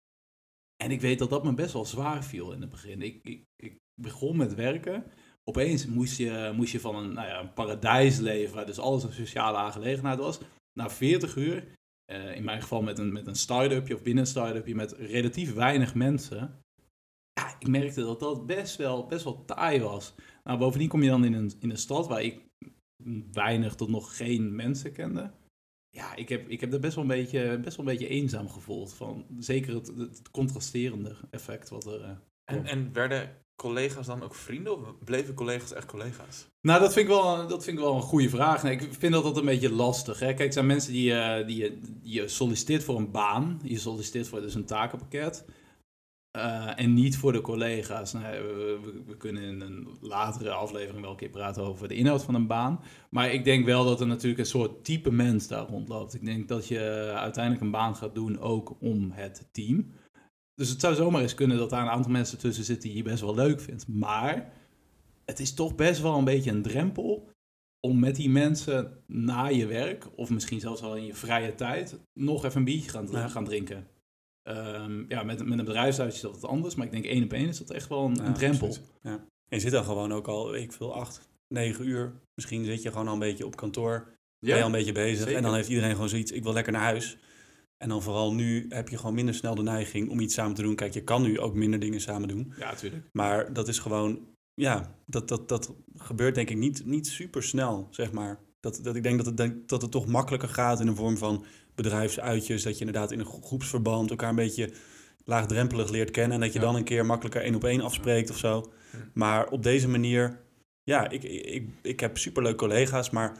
En 0.83 0.91
ik 0.91 1.01
weet 1.01 1.19
dat 1.19 1.29
dat 1.29 1.43
me 1.43 1.53
best 1.53 1.73
wel 1.73 1.85
zwaar 1.85 2.23
viel 2.23 2.51
in 2.51 2.61
het 2.61 2.69
begin. 2.69 3.01
Ik, 3.01 3.19
ik, 3.23 3.43
ik 3.55 3.77
begon 4.01 4.37
met 4.37 4.55
werken. 4.55 5.03
Opeens 5.43 5.85
moest 5.85 6.17
je, 6.17 6.51
moest 6.55 6.71
je 6.71 6.79
van 6.79 6.95
een, 6.95 7.13
nou 7.13 7.27
ja, 7.27 7.39
een 7.39 7.53
paradijs 7.53 8.17
leven, 8.17 8.55
waar 8.55 8.65
dus 8.65 8.79
alles 8.79 9.03
een 9.03 9.13
sociale 9.13 9.57
aangelegenheid 9.57 10.19
was, 10.19 10.39
na 10.79 10.89
40 10.89 11.35
uur. 11.35 11.75
eh, 12.05 12.35
in 12.35 12.43
mijn 12.43 12.61
geval 12.61 12.81
met 12.81 12.99
een, 12.99 13.13
met 13.13 13.27
een 13.27 13.35
start-upje 13.35 13.95
of 13.95 14.01
binnen 14.01 14.23
een 14.23 14.29
start-upje 14.29 14.75
met 14.75 14.91
relatief 14.91 15.53
weinig 15.53 15.95
mensen. 15.95 16.61
Ja, 17.33 17.55
ik 17.59 17.67
merkte 17.67 18.01
dat 18.01 18.19
dat 18.19 18.45
best 18.45 18.75
wel, 18.75 19.05
best 19.05 19.23
wel 19.23 19.45
taai 19.45 19.79
was. 19.81 20.13
Nou, 20.43 20.59
bovendien 20.59 20.89
kom 20.89 21.03
je 21.03 21.09
dan 21.09 21.25
in 21.25 21.33
een, 21.33 21.51
in 21.59 21.69
een 21.69 21.77
stad 21.77 22.07
waar 22.07 22.23
ik 22.23 22.45
weinig 23.31 23.75
tot 23.75 23.89
nog 23.89 24.17
geen 24.17 24.55
mensen 24.55 24.91
kende. 24.91 25.31
Ja, 25.97 26.15
ik 26.15 26.29
heb, 26.29 26.49
ik 26.49 26.61
heb 26.61 26.73
er 26.73 26.79
best 26.79 26.95
wel 26.95 27.03
een 27.03 27.09
beetje, 27.09 27.59
best 27.59 27.77
wel 27.77 27.85
een 27.85 27.91
beetje 27.91 28.07
eenzaam 28.07 28.49
gevoeld. 28.49 28.93
Van, 28.93 29.25
zeker 29.39 29.73
het, 29.75 29.87
het 29.97 30.31
contrasterende 30.31 31.15
effect 31.29 31.69
wat 31.69 31.85
er... 31.85 32.01
eh, 32.01 32.09
En, 32.45 32.65
en 32.65 32.93
werden 32.93 33.29
collega's 33.55 34.05
dan 34.05 34.23
ook 34.23 34.35
vrienden 34.35 34.73
of 34.73 35.03
bleven 35.03 35.33
collega's 35.33 35.73
echt 35.73 35.85
collega's? 35.85 36.47
Nou, 36.61 36.79
dat 36.79 36.93
vind 36.93 37.07
ik 37.07 37.11
wel, 37.13 37.47
dat 37.47 37.63
vind 37.63 37.77
ik 37.77 37.83
wel 37.83 37.95
een 37.95 38.01
goede 38.01 38.29
vraag. 38.29 38.63
Nee, 38.63 38.73
ik 38.73 38.93
vind 38.93 39.13
dat 39.13 39.23
dat 39.23 39.37
een 39.37 39.45
beetje 39.45 39.71
lastig. 39.71 40.19
Hè? 40.19 40.25
Kijk, 40.25 40.39
het 40.39 40.53
zijn 40.53 40.65
mensen 40.65 40.91
die, 40.93 41.13
eh, 41.13 41.47
die, 41.47 41.57
je- 41.57 41.79
die 41.81 42.13
je 42.13 42.27
solliciteert 42.27 42.83
voor 42.83 42.97
een 42.97 43.11
baan. 43.11 43.59
Je 43.63 43.77
solliciteert 43.79 44.27
voor 44.27 44.41
dus 44.41 44.55
een 44.55 44.65
takenpakket. 44.65 45.45
Eh, 46.31 46.79
en 46.79 46.93
niet 46.93 47.17
voor 47.17 47.31
de 47.31 47.41
collega's. 47.41 48.13
Nou, 48.13 48.23
we, 49.05 49.17
kunnen 49.17 49.43
in 49.43 49.61
een 49.61 49.87
latere 50.01 50.51
aflevering 50.51 51.01
wel 51.01 51.11
een 51.11 51.17
keer 51.17 51.29
praten 51.29 51.63
over 51.63 51.87
de 51.87 51.95
inhoud 51.95 52.23
van 52.23 52.35
een 52.35 52.47
baan. 52.47 52.79
Maar 53.09 53.33
ik 53.33 53.43
denk 53.43 53.65
wel 53.65 53.85
dat 53.85 53.99
er 53.99 54.07
natuurlijk 54.07 54.39
een 54.39 54.45
soort 54.45 54.83
type 54.83 55.11
mens 55.11 55.47
daar 55.47 55.67
rondloopt. 55.67 56.13
Ik 56.13 56.25
denk 56.25 56.47
dat 56.47 56.67
je 56.67 57.11
uiteindelijk 57.15 57.63
een 57.63 57.71
baan 57.71 57.95
gaat 57.95 58.15
doen 58.15 58.39
ook 58.39 58.77
om 58.79 59.11
het 59.11 59.49
team. 59.51 59.91
Dus 60.55 60.69
het 60.69 60.81
zou 60.81 60.95
zomaar 60.95 61.21
eens 61.21 61.33
kunnen 61.33 61.57
dat 61.57 61.69
daar 61.69 61.81
een 61.81 61.91
aantal 61.91 62.11
mensen 62.11 62.37
tussen 62.37 62.63
zitten 62.63 62.89
die 62.89 62.97
je 62.97 63.03
best 63.03 63.21
wel 63.21 63.35
leuk 63.35 63.61
vindt. 63.61 63.87
Maar 63.87 64.53
het 65.25 65.39
is 65.39 65.53
toch 65.53 65.75
best 65.75 66.01
wel 66.01 66.17
een 66.17 66.23
beetje 66.23 66.51
een 66.51 66.61
drempel 66.61 67.29
om 67.79 67.99
met 67.99 68.15
die 68.15 68.29
mensen 68.29 69.03
na 69.07 69.45
je 69.45 69.65
werk, 69.65 70.07
of 70.15 70.29
misschien 70.29 70.59
zelfs 70.59 70.81
al 70.81 70.95
in 70.95 71.05
je 71.05 71.13
vrije 71.13 71.55
tijd, 71.55 71.99
nog 72.13 72.45
even 72.45 72.57
een 72.57 72.63
biertje 72.63 72.89
gaan, 72.89 73.29
gaan 73.29 73.45
drinken. 73.45 73.87
Ehm, 74.47 75.03
ja, 75.07 75.23
met, 75.23 75.45
met 75.45 75.59
een 75.59 75.65
bedrijfshuis 75.65 76.15
is 76.15 76.21
dat 76.21 76.39
wat 76.39 76.49
anders, 76.49 76.75
maar 76.75 76.85
ik 76.85 76.91
denk 76.91 77.05
één 77.05 77.23
op 77.23 77.33
één 77.33 77.47
is 77.47 77.57
dat 77.57 77.69
echt 77.69 77.89
wel 77.89 78.05
een, 78.05 78.15
Ja, 78.15 78.25
een 78.25 78.33
drempel. 78.33 78.75
Ja. 79.01 79.11
En 79.49 79.57
je 79.57 79.59
zit 79.59 79.71
dan 79.71 79.83
gewoon 79.83 80.13
ook 80.13 80.27
al, 80.27 80.55
ik 80.55 80.71
veel, 80.71 80.93
acht, 80.95 81.29
negen 81.47 81.87
uur. 81.87 82.13
Misschien 82.35 82.65
zit 82.65 82.81
je 82.81 82.91
gewoon 82.91 83.07
al 83.07 83.13
een 83.13 83.19
beetje 83.19 83.45
op 83.45 83.55
kantoor. 83.55 84.17
Ben 84.39 84.55
je 84.55 84.61
al 84.61 84.65
een 84.65 84.71
beetje 84.71 84.91
bezig. 84.91 85.17
zeker. 85.17 85.35
En 85.35 85.43
dan 85.43 85.53
heeft 85.53 85.69
iedereen 85.69 85.91
gewoon 85.91 86.09
zoiets, 86.09 86.31
ik 86.31 86.43
wil 86.43 86.53
lekker 86.53 86.73
naar 86.73 86.81
huis. 86.81 87.17
En 87.77 87.89
dan 87.89 88.01
vooral 88.01 88.33
nu 88.33 88.65
heb 88.69 88.89
je 88.89 88.97
gewoon 88.97 89.13
minder 89.13 89.33
snel 89.33 89.55
de 89.55 89.63
neiging 89.63 90.09
om 90.09 90.19
iets 90.19 90.33
samen 90.33 90.55
te 90.55 90.61
doen. 90.61 90.75
Kijk, 90.75 90.93
je 90.93 91.03
kan 91.03 91.21
nu 91.21 91.39
ook 91.39 91.53
minder 91.53 91.79
dingen 91.79 92.01
samen 92.01 92.27
doen. 92.27 92.53
ja, 92.57 92.75
tuurlijk. 92.75 93.09
Maar 93.11 93.53
dat 93.53 93.67
is 93.67 93.79
gewoon, 93.79 94.27
ja, 94.53 94.95
dat, 95.05 95.27
dat, 95.27 95.49
dat 95.49 95.75
gebeurt 95.95 96.35
denk 96.35 96.49
ik 96.49 96.57
niet, 96.57 96.85
niet 96.85 97.07
super 97.07 97.43
snel, 97.43 97.87
zeg 97.91 98.11
maar. 98.11 98.39
Dat, 98.59 98.79
dat 98.83 98.95
ik 98.95 99.03
denk 99.03 99.23
dat 99.23 99.37
het, 99.39 99.69
dat 99.69 99.81
het 99.81 99.91
toch 99.91 100.05
makkelijker 100.05 100.49
gaat 100.49 100.79
in 100.79 100.85
de 100.85 100.95
vorm 100.95 101.17
van 101.17 101.45
bedrijfsuitjes. 101.75 102.63
Dat 102.63 102.73
je 102.77 102.85
inderdaad 102.85 103.11
in 103.11 103.19
een 103.19 103.25
gro- 103.25 103.41
groepsverband 103.41 104.09
elkaar 104.09 104.29
een 104.29 104.35
beetje 104.35 104.71
laagdrempelig 105.23 105.89
leert 105.89 106.11
kennen. 106.11 106.31
En 106.33 106.39
dat 106.39 106.53
je 106.53 106.59
Ja. 106.59 106.65
dan 106.65 106.75
een 106.75 106.83
keer 106.83 107.05
makkelijker 107.05 107.41
één 107.41 107.55
op 107.55 107.63
één 107.63 107.81
afspreekt 107.81 108.29
of 108.29 108.37
zo. 108.37 108.71
Ja. 108.91 108.97
Maar 109.13 109.47
op 109.49 109.63
deze 109.63 109.87
manier, 109.87 110.39
ja, 110.83 111.09
ik, 111.09 111.23
ik, 111.23 111.67
ik, 111.81 111.99
heb 111.99 112.17
superleuke 112.17 112.57
collega's, 112.57 113.09
maar 113.09 113.37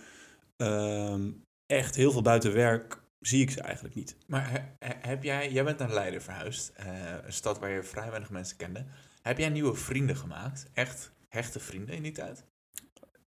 ehm, 0.57 1.31
echt 1.65 1.95
heel 1.95 2.11
veel 2.11 2.21
buiten 2.21 2.53
werk 2.53 3.01
zie 3.19 3.41
ik 3.41 3.51
ze 3.51 3.61
eigenlijk 3.61 3.95
niet. 3.95 4.15
Maar 4.27 4.49
he- 4.51 4.87
he- 4.87 5.07
heb 5.09 5.23
jij, 5.23 5.51
jij 5.51 5.63
bent 5.63 5.77
naar 5.79 5.93
Leiden 5.93 6.21
verhuisd, 6.21 6.71
eh, 6.75 6.85
een 7.25 7.33
stad 7.33 7.59
waar 7.59 7.69
je 7.69 7.83
vrij 7.83 8.09
weinig 8.09 8.29
mensen 8.29 8.57
kende. 8.57 8.85
Heb 9.21 9.37
jij 9.37 9.49
nieuwe 9.49 9.73
vrienden 9.75 10.15
gemaakt? 10.15 10.65
Echt 10.73 11.11
hechte 11.29 11.59
vrienden 11.59 11.95
in 11.95 12.03
die 12.03 12.11
tijd? 12.11 12.43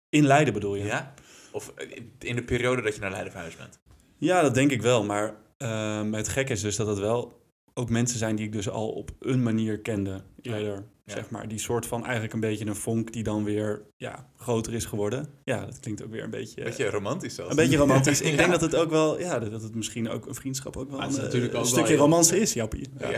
In 0.09 0.25
Leiden 0.25 0.53
bedoel 0.53 0.75
je? 0.75 0.83
Ja? 0.85 1.13
Of 1.51 1.73
in 2.19 2.35
de 2.35 2.43
periode 2.43 2.81
dat 2.81 2.95
je 2.95 3.01
naar 3.01 3.11
Leiden 3.11 3.31
verhuisd 3.31 3.57
bent? 3.57 3.79
Ja, 4.17 4.41
dat 4.41 4.53
denk 4.53 4.71
ik 4.71 4.81
wel. 4.81 5.03
Maar 5.03 5.35
ehm, 5.57 6.13
het 6.13 6.27
gekke 6.27 6.51
is 6.51 6.61
dus 6.61 6.75
dat 6.75 6.87
het 6.87 6.99
wel 6.99 7.41
ook 7.73 7.89
mensen 7.89 8.17
zijn 8.19 8.35
die 8.35 8.45
ik 8.45 8.51
dus 8.51 8.69
al 8.69 8.89
op 8.89 9.11
een 9.19 9.43
manier 9.43 9.79
kende 9.79 10.21
eerder. 10.41 10.83
Ja. 11.09 11.15
Zeg 11.15 11.29
maar. 11.29 11.47
Die 11.47 11.59
soort 11.59 11.85
van 11.85 12.03
eigenlijk 12.03 12.33
een 12.33 12.39
beetje 12.39 12.65
een 12.65 12.75
vonk 12.75 13.13
die 13.13 13.23
dan 13.23 13.43
weer 13.43 13.81
ja, 13.97 14.25
groter 14.37 14.73
is 14.73 14.85
geworden. 14.85 15.27
Ja, 15.43 15.65
dat 15.65 15.79
klinkt 15.79 16.03
ook 16.03 16.11
weer 16.11 16.23
een 16.23 16.29
beetje... 16.29 16.63
Beetje 16.63 16.89
romantisch 16.89 17.35
zelfs. 17.35 17.49
een 17.51 17.55
beetje 17.55 17.77
romantisch. 17.77 18.21
Ik 18.29 18.31
Ja. 18.31 18.37
denk 18.37 18.51
dat 18.51 18.61
het 18.61 18.75
ook 18.75 18.89
wel, 18.89 19.19
ja, 19.19 19.39
dat 19.39 19.61
het 19.61 19.75
misschien 19.75 20.09
ook 20.09 20.25
een 20.25 20.35
vriendschap 20.35 20.77
ook 20.77 20.89
wel 20.89 20.97
een, 20.99 21.03
het 21.05 21.13
is 21.15 21.17
natuurlijk 21.17 21.53
eh, 21.53 21.59
ook 21.59 21.65
een 21.65 21.71
wel 21.71 21.77
stukje 21.79 21.93
heel- 21.93 22.01
romance 22.01 22.39
is, 22.39 22.53
Jappie. 22.53 22.87
Ja. 22.99 23.09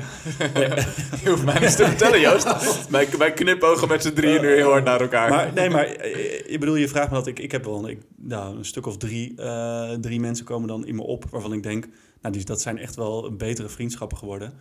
je 1.24 1.30
hoeft 1.30 1.44
mij 1.46 1.60
niets 1.60 1.76
te 1.76 1.86
vertellen, 1.86 2.20
Joost. 2.20 2.90
Wij, 2.90 3.08
wij 3.18 3.34
knipogen 3.34 3.88
met 3.88 4.02
z'n 4.04 4.14
drieën 4.14 4.42
nu 4.42 4.54
heel 4.54 4.70
hard 4.70 4.84
naar 4.84 5.02
elkaar. 5.02 5.30
Maar 5.30 5.54
nee, 5.54 5.70
maar 5.70 5.86
eh, 5.86 6.50
je 6.52 6.58
bedoel, 6.58 6.76
je 6.76 6.88
vraagt 6.88 7.10
me 7.10 7.16
dat 7.16 7.28
ik, 7.28 7.40
ik 7.40 7.52
heb 7.52 7.66
wel 7.66 7.90
ik, 7.90 8.00
nou, 8.18 8.58
een 8.58 8.66
stuk 8.66 8.86
of 8.86 8.98
drie, 8.98 9.36
eh, 9.36 9.92
drie 9.92 10.20
mensen 10.20 10.46
komen 10.46 10.68
dan 10.68 10.86
in 10.86 10.96
me 10.96 11.02
op 11.02 11.26
waarvan 11.30 11.54
ik 11.54 11.64
denk, 11.64 11.88
nou, 12.22 12.34
die, 12.36 12.46
dat 12.46 12.62
zijn 12.62 12.78
echt 12.78 12.96
wel 12.96 13.36
betere 13.36 13.70
vriendschappen 13.70 14.18
geworden. 14.18 14.54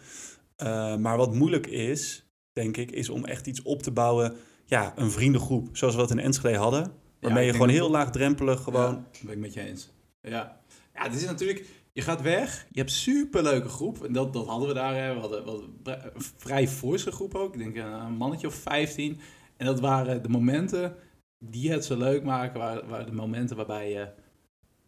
Eh, 0.56 0.96
maar 0.96 1.16
wat 1.16 1.34
moeilijk 1.34 1.66
is, 1.66 2.29
denk 2.52 2.76
ik, 2.76 2.90
is 2.90 3.08
om 3.08 3.24
echt 3.24 3.46
iets 3.46 3.62
op 3.62 3.82
te 3.82 3.90
bouwen, 3.90 4.36
ja, 4.66 4.92
een 4.96 5.10
vriendengroep, 5.10 5.76
zoals 5.76 5.94
we 5.94 6.00
dat 6.00 6.10
in 6.10 6.18
Enschede 6.18 6.56
hadden, 6.58 6.92
waarmee 7.20 7.44
je 7.46 7.52
gewoon 7.52 7.66
dat- 7.66 7.76
heel 7.76 7.90
laagdrempelig 7.90 8.62
gewoon, 8.62 8.94
Ja, 8.94 9.04
dat 9.12 9.22
ben 9.22 9.32
ik 9.32 9.38
met 9.38 9.54
je 9.54 9.60
eens. 9.60 9.90
Ja. 10.20 10.60
ja, 10.94 11.02
het 11.02 11.14
is 11.14 11.24
natuurlijk... 11.24 11.78
Je 11.92 12.02
gaat 12.02 12.22
weg, 12.22 12.66
je 12.70 12.78
hebt 12.78 12.92
superleuke 12.92 13.68
groep. 13.68 14.04
En 14.04 14.12
dat, 14.12 14.32
dat 14.32 14.46
hadden 14.46 14.68
we 14.68 14.74
daar. 14.74 14.94
Hè. 14.94 15.14
We 15.14 15.20
hadden, 15.20 15.44
we 15.44 15.50
hadden 15.50 16.10
een 16.14 16.22
vrij 16.36 16.68
forse 16.68 17.12
groep 17.12 17.34
ook. 17.34 17.54
Ik 17.54 17.58
denk 17.58 17.76
een 17.76 18.12
mannetje 18.12 18.46
of 18.46 18.54
15. 18.54 19.20
En 19.56 19.66
dat 19.66 19.80
waren 19.80 20.22
de 20.22 20.28
momenten 20.28 20.96
die 21.44 21.70
het 21.70 21.84
zo 21.84 21.96
leuk 21.96 22.22
maken. 22.24 22.60
Waren, 22.60 22.88
waren 22.88 23.06
de 23.06 23.12
momenten 23.12 23.56
waarbij 23.56 23.90
je 23.90 24.08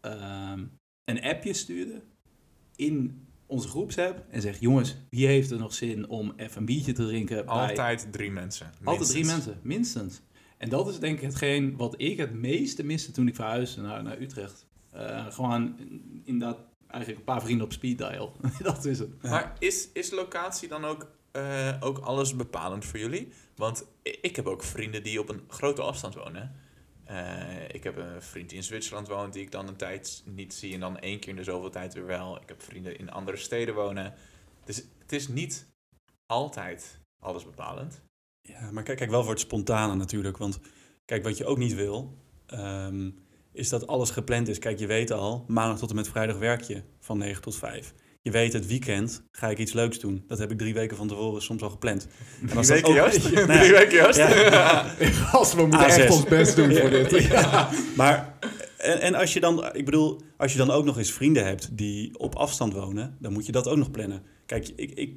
ehm, 0.01 0.65
een 1.05 1.23
appje 1.23 1.53
stuurde 1.53 2.03
in 2.77 3.22
onze 3.53 3.69
groepsapp. 3.69 4.25
En 4.31 4.41
zegt, 4.41 4.61
jongens, 4.61 4.97
wie 5.11 5.27
heeft 5.27 5.51
er 5.51 5.59
nog 5.59 5.75
zin 5.75 6.09
om 6.09 6.33
even 6.37 6.59
een 6.59 6.65
biertje 6.65 6.93
te 6.93 7.07
drinken? 7.07 7.45
bij 7.45 7.55
Altijd 7.55 8.09
drie 8.11 8.31
mensen. 8.31 8.71
altijd 8.85 9.09
drie 9.09 9.25
mensen, 9.25 9.61
minstens. 9.63 10.21
En 10.59 10.69
dat 10.69 10.89
is 10.89 10.99
denk 10.99 11.17
ik 11.17 11.23
hetgeen 11.23 11.77
wat 11.77 11.95
ik 11.97 12.19
het 12.19 12.33
meeste 12.33 12.85
miste 12.85 13.13
toen 13.13 13.29
ik 13.29 13.35
verhuisde 13.35 13.81
naar, 13.81 14.03
naar 14.03 14.21
Utrecht. 14.21 14.67
Eh, 14.93 15.27
gewoon 15.27 15.77
inderdaad 16.25 16.59
eigenlijk 16.87 17.19
een 17.19 17.35
paar 17.35 17.43
vrienden 17.43 17.67
op 17.67 17.73
speed 17.73 17.99
dial. 17.99 18.37
dat 18.63 18.85
is 18.85 18.99
het. 18.99 19.11
Ja. 19.23 19.31
Maar 19.31 19.53
is, 19.59 19.89
is 19.93 20.11
locatie 20.11 20.69
dan 20.69 20.85
ook, 20.85 21.07
eh, 21.33 21.77
ook 21.81 21.99
alles 21.99 22.37
bepalend 22.37 22.85
voor 22.85 22.99
jullie? 22.99 23.29
Want 23.57 23.85
ik 24.03 24.37
heb 24.37 24.47
ook 24.47 24.63
vrienden 24.63 25.03
die 25.03 25.21
op 25.21 25.29
een 25.29 25.43
grote 25.49 25.83
afstand 25.83 26.15
wonen. 26.15 26.53
Eh, 27.13 27.69
ik 27.69 27.85
heb 27.85 27.97
een 27.97 28.23
vriend 28.23 28.53
in 28.53 28.63
Zwitserland 28.63 29.09
woont, 29.09 29.33
die 29.33 29.43
ik 29.43 29.51
dan 29.51 29.69
een 29.69 29.77
tijd 29.77 30.23
niet 30.25 30.55
zie. 30.55 30.75
En 30.75 30.81
dan 30.81 30.99
één 30.99 31.19
keer 31.19 31.29
in 31.29 31.37
de 31.37 31.45
zoveel 31.45 31.71
tijd 31.71 31.95
weer 31.95 32.07
wel. 32.07 32.37
Ik 32.37 32.49
heb 32.49 32.63
vrienden 32.63 32.99
in 32.99 33.11
andere 33.11 33.37
steden 33.37 33.75
wonen. 33.75 34.15
Dus 34.65 34.83
het 34.99 35.13
is 35.13 35.29
niet 35.29 35.67
altijd 36.27 36.99
alles 37.19 37.45
bepalend. 37.45 38.01
Ja, 38.43 38.71
maar 38.71 38.83
kijk, 38.83 38.99
kijk 38.99 39.11
wel 39.11 39.23
voor 39.23 39.33
het 39.33 39.41
spontane 39.41 39.95
natuurlijk. 39.95 40.37
Want 40.37 40.61
kijk, 41.05 41.23
wat 41.23 41.37
je 41.37 41.47
ook 41.47 41.59
niet 41.59 41.75
wil, 41.75 42.19
ehm, 42.47 43.11
is 43.53 43.69
dat 43.69 43.87
alles 43.87 44.11
gepland 44.11 44.49
is. 44.49 44.59
Kijk, 44.59 44.79
je 44.79 44.87
weet 44.87 45.11
al, 45.11 45.45
maandag 45.49 45.79
tot 45.79 45.91
en 45.91 45.97
met 45.97 46.09
vrijdag 46.09 46.39
werk 46.39 46.61
je 46.61 46.83
van 47.01 47.19
9 47.19 47.43
tot 47.43 47.57
5. 47.57 47.95
Je 48.23 48.31
weet, 48.31 48.53
het 48.53 48.67
weekend 48.67 49.23
ga 49.31 49.49
ik 49.51 49.59
iets 49.59 49.73
leuks 49.73 49.99
doen. 50.01 50.25
Dat 50.27 50.39
heb 50.39 50.51
ik 50.51 50.59
drie 50.59 50.75
weken 50.75 50.97
van 50.97 51.09
tevoren 51.09 51.43
soms 51.43 51.63
al 51.63 51.71
gepland. 51.71 52.07
En 52.41 52.47
Drie 52.49 52.67
weken 52.67 53.05
ook-? 53.05 53.13
Nou 53.47 53.53
ja, 53.53 53.59
Drie 53.59 53.73
weken? 53.73 54.15
Ja. 54.15 54.95
Als 55.39 55.55
we 55.55 55.61
moeten 55.61 55.81
A6. 55.81 55.85
echt 55.85 56.11
ons 56.11 56.25
best 56.25 56.57
doen 56.57 56.75
voor 56.75 56.91
dit. 56.91 57.11
Ja. 57.29 57.71
Maar, 57.97 58.39
en, 58.79 59.01
en 59.01 59.15
als 59.15 59.33
je 59.33 59.41
dan, 59.41 59.75
ik 59.75 59.85
bedoel, 59.85 60.21
als 60.37 60.53
je 60.53 60.59
dan 60.59 60.71
ook 60.71 60.85
nog 60.85 60.99
eens 60.99 61.13
vrienden 61.13 61.45
hebt 61.45 61.77
die 61.77 62.19
op 62.19 62.35
afstand 62.35 62.73
wonen, 62.73 63.17
dan 63.21 63.33
moet 63.33 63.47
je 63.47 63.53
dat 63.53 63.69
ook 63.69 63.77
nog 63.77 63.91
plannen. 63.91 64.23
Kijk, 64.47 64.69
ik, 64.77 64.91
ik, 64.91 65.15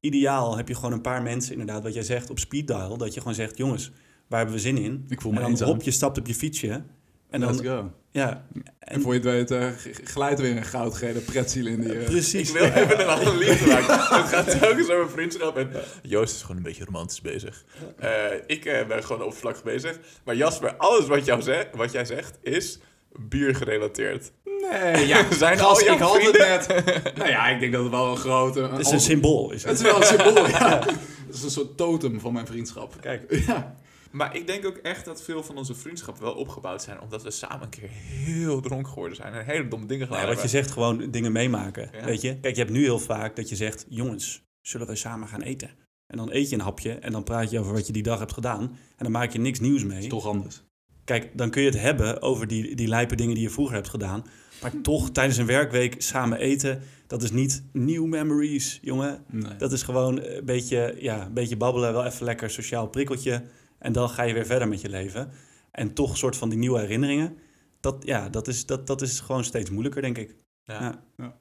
ideaal 0.00 0.56
heb 0.56 0.68
je 0.68 0.74
gewoon 0.74 0.92
een 0.92 1.00
paar 1.00 1.22
mensen, 1.22 1.52
inderdaad, 1.52 1.82
wat 1.82 1.94
jij 1.94 2.02
zegt, 2.02 2.30
op 2.30 2.38
speed 2.38 2.66
dial. 2.66 2.96
Dat 2.96 3.14
je 3.14 3.20
gewoon 3.20 3.34
zegt, 3.34 3.56
jongens, 3.56 3.90
waar 4.28 4.38
hebben 4.38 4.56
we 4.56 4.62
zin 4.62 4.78
in? 4.78 5.04
Ik 5.08 5.20
voel 5.20 5.30
En 5.30 5.36
me 5.36 5.42
dan 5.42 5.50
eenzaam. 5.52 5.68
hop, 5.68 5.82
je 5.82 5.90
stapt 5.90 6.18
op 6.18 6.26
je 6.26 6.34
fietsje 6.34 6.82
En 7.30 7.40
Let's 7.40 7.62
dan, 7.62 7.66
go. 7.66 7.90
ja, 8.10 8.46
En 8.78 9.00
voor 9.00 9.14
je 9.14 9.20
het 9.28 9.50
weet 9.50 9.74
g- 9.78 10.10
glijdt 10.10 10.40
weer 10.40 10.56
een 10.56 10.64
goudgele 10.64 11.18
pretziel 11.20 11.66
in 11.66 11.80
die... 11.80 11.92
eh, 11.92 12.00
Ik 12.00 12.04
precies. 12.06 12.52
wil 12.52 12.62
even 12.82 13.00
een 13.00 13.06
analyse 13.06 13.66
maken. 13.66 13.94
Het 13.94 14.28
gaat 14.28 14.58
telkens 14.60 14.88
over 14.90 15.10
vriendschap. 15.10 15.56
En 15.56 15.70
Joost 16.02 16.34
is 16.34 16.40
gewoon 16.40 16.56
een 16.56 16.62
beetje 16.62 16.84
romantisch 16.84 17.20
bezig. 17.20 17.64
Eh, 17.98 18.10
ik 18.46 18.64
eh, 18.64 18.86
ben 18.86 19.04
gewoon 19.04 19.22
oppervlakkig 19.22 19.62
bezig. 19.62 19.98
Maar 20.24 20.36
Jasper, 20.36 20.76
alles 20.76 21.06
wat, 21.06 21.24
jou 21.24 21.42
zegt, 21.42 21.66
wat 21.76 21.92
jij 21.92 22.04
zegt 22.04 22.38
is 22.42 22.78
bier 23.18 23.54
gerelateerd. 23.54 24.32
Nee, 24.70 25.06
ja, 25.06 25.26
Zijn 25.38 25.58
gast, 25.58 25.88
al 25.88 25.94
ik 25.94 26.00
had 26.00 26.22
het 26.22 26.38
net. 26.38 26.84
Nou 27.18 27.28
ja, 27.30 27.48
ik 27.48 27.60
denk 27.60 27.72
dat 27.72 27.82
het 27.82 27.90
wel 27.92 28.10
een 28.10 28.16
grote... 28.16 28.60
Het 28.62 28.78
is 28.80 28.90
een 28.90 29.00
symbool. 29.00 29.50
Is 29.52 29.62
Het 29.64 29.70
het. 29.78 29.86
is 29.86 29.92
wel 29.92 30.00
een 30.00 30.06
symbool, 30.06 30.48
ja. 30.48 30.78
Het 31.26 31.34
is 31.36 31.42
een 31.42 31.50
soort 31.50 31.76
totem 31.76 32.20
van 32.20 32.32
mijn 32.32 32.46
vriendschap. 32.46 32.94
Kijk, 33.00 33.34
Ja. 33.46 33.74
Maar 34.10 34.36
ik 34.36 34.46
denk 34.46 34.66
ook 34.66 34.76
echt 34.76 35.04
dat 35.04 35.22
veel 35.22 35.42
van 35.42 35.56
onze 35.56 35.74
vriendschappen 35.74 36.22
wel 36.22 36.34
opgebouwd 36.34 36.82
zijn. 36.82 37.00
Omdat 37.00 37.22
we 37.22 37.30
samen 37.30 37.62
een 37.62 37.68
keer 37.68 37.88
heel 37.90 38.60
dronken 38.60 38.92
geworden 38.92 39.16
zijn. 39.16 39.32
En 39.32 39.44
hele 39.44 39.68
domme 39.68 39.86
dingen 39.86 40.06
gedaan 40.06 40.22
nou, 40.22 40.34
wat 40.34 40.42
je 40.42 40.48
zegt, 40.48 40.70
gewoon 40.70 41.10
dingen 41.10 41.32
meemaken. 41.32 41.90
Ja. 41.92 42.04
Weet 42.04 42.20
je? 42.20 42.40
Kijk, 42.40 42.54
je 42.54 42.60
hebt 42.60 42.72
nu 42.72 42.82
heel 42.82 42.98
vaak 42.98 43.36
dat 43.36 43.48
je 43.48 43.56
zegt, 43.56 43.86
jongens, 43.88 44.42
zullen 44.60 44.86
wij 44.86 44.96
samen 44.96 45.28
gaan 45.28 45.42
eten? 45.42 45.70
En 46.06 46.16
dan 46.16 46.32
eet 46.32 46.48
je 46.48 46.54
een 46.54 46.62
hapje 46.62 46.92
en 46.92 47.12
dan 47.12 47.24
praat 47.24 47.50
je 47.50 47.58
over 47.58 47.72
wat 47.72 47.86
je 47.86 47.92
die 47.92 48.02
dag 48.02 48.18
hebt 48.18 48.32
gedaan. 48.32 48.62
En 48.62 49.04
dan 49.04 49.10
maak 49.12 49.32
je 49.32 49.38
niks 49.38 49.60
nieuws 49.60 49.84
mee. 49.84 49.98
is 49.98 50.08
toch 50.08 50.26
anders. 50.26 50.62
Kijk, 51.04 51.30
dan 51.34 51.50
kun 51.50 51.62
je 51.62 51.68
het 51.68 51.80
hebben 51.80 52.22
over 52.22 52.46
die, 52.46 52.76
die 52.76 52.88
lijpe 52.88 53.14
dingen 53.14 53.34
die 53.34 53.42
je 53.42 53.50
vroeger 53.50 53.74
hebt 53.74 53.88
gedaan. 53.88 54.24
Maar 54.62 54.80
toch, 54.82 55.10
tijdens 55.10 55.36
een 55.36 55.46
werkweek 55.46 55.94
samen 56.02 56.38
eten, 56.38 56.82
dat 57.06 57.22
is 57.22 57.30
niet 57.30 57.62
new 57.72 58.04
memories, 58.04 58.78
jongen. 58.82 59.24
Nee. 59.26 59.56
Dat 59.56 59.72
is 59.72 59.82
gewoon 59.82 60.22
een 60.22 60.44
beetje, 60.44 60.96
ja, 60.98 61.26
een 61.26 61.32
beetje 61.32 61.56
babbelen, 61.56 61.92
wel 61.92 62.04
even 62.04 62.24
lekker 62.24 62.50
sociaal 62.50 62.88
prikkeltje. 62.88 63.42
En 63.78 63.92
dan 63.92 64.08
ga 64.08 64.22
je 64.22 64.34
weer 64.34 64.46
verder 64.46 64.68
met 64.68 64.80
je 64.80 64.88
leven. 64.88 65.30
En 65.70 65.94
toch 65.94 66.10
een 66.10 66.16
soort 66.16 66.36
van 66.36 66.48
die 66.48 66.58
nieuwe 66.58 66.78
herinneringen. 66.80 67.38
Dat, 67.80 68.04
ja, 68.04 68.28
dat, 68.28 68.48
is, 68.48 68.66
dat, 68.66 68.86
dat 68.86 69.02
is 69.02 69.20
gewoon 69.20 69.44
steeds 69.44 69.70
moeilijker, 69.70 70.02
denk 70.02 70.18
ik. 70.18 70.36
Ja. 70.64 71.02
Ja. 71.16 71.40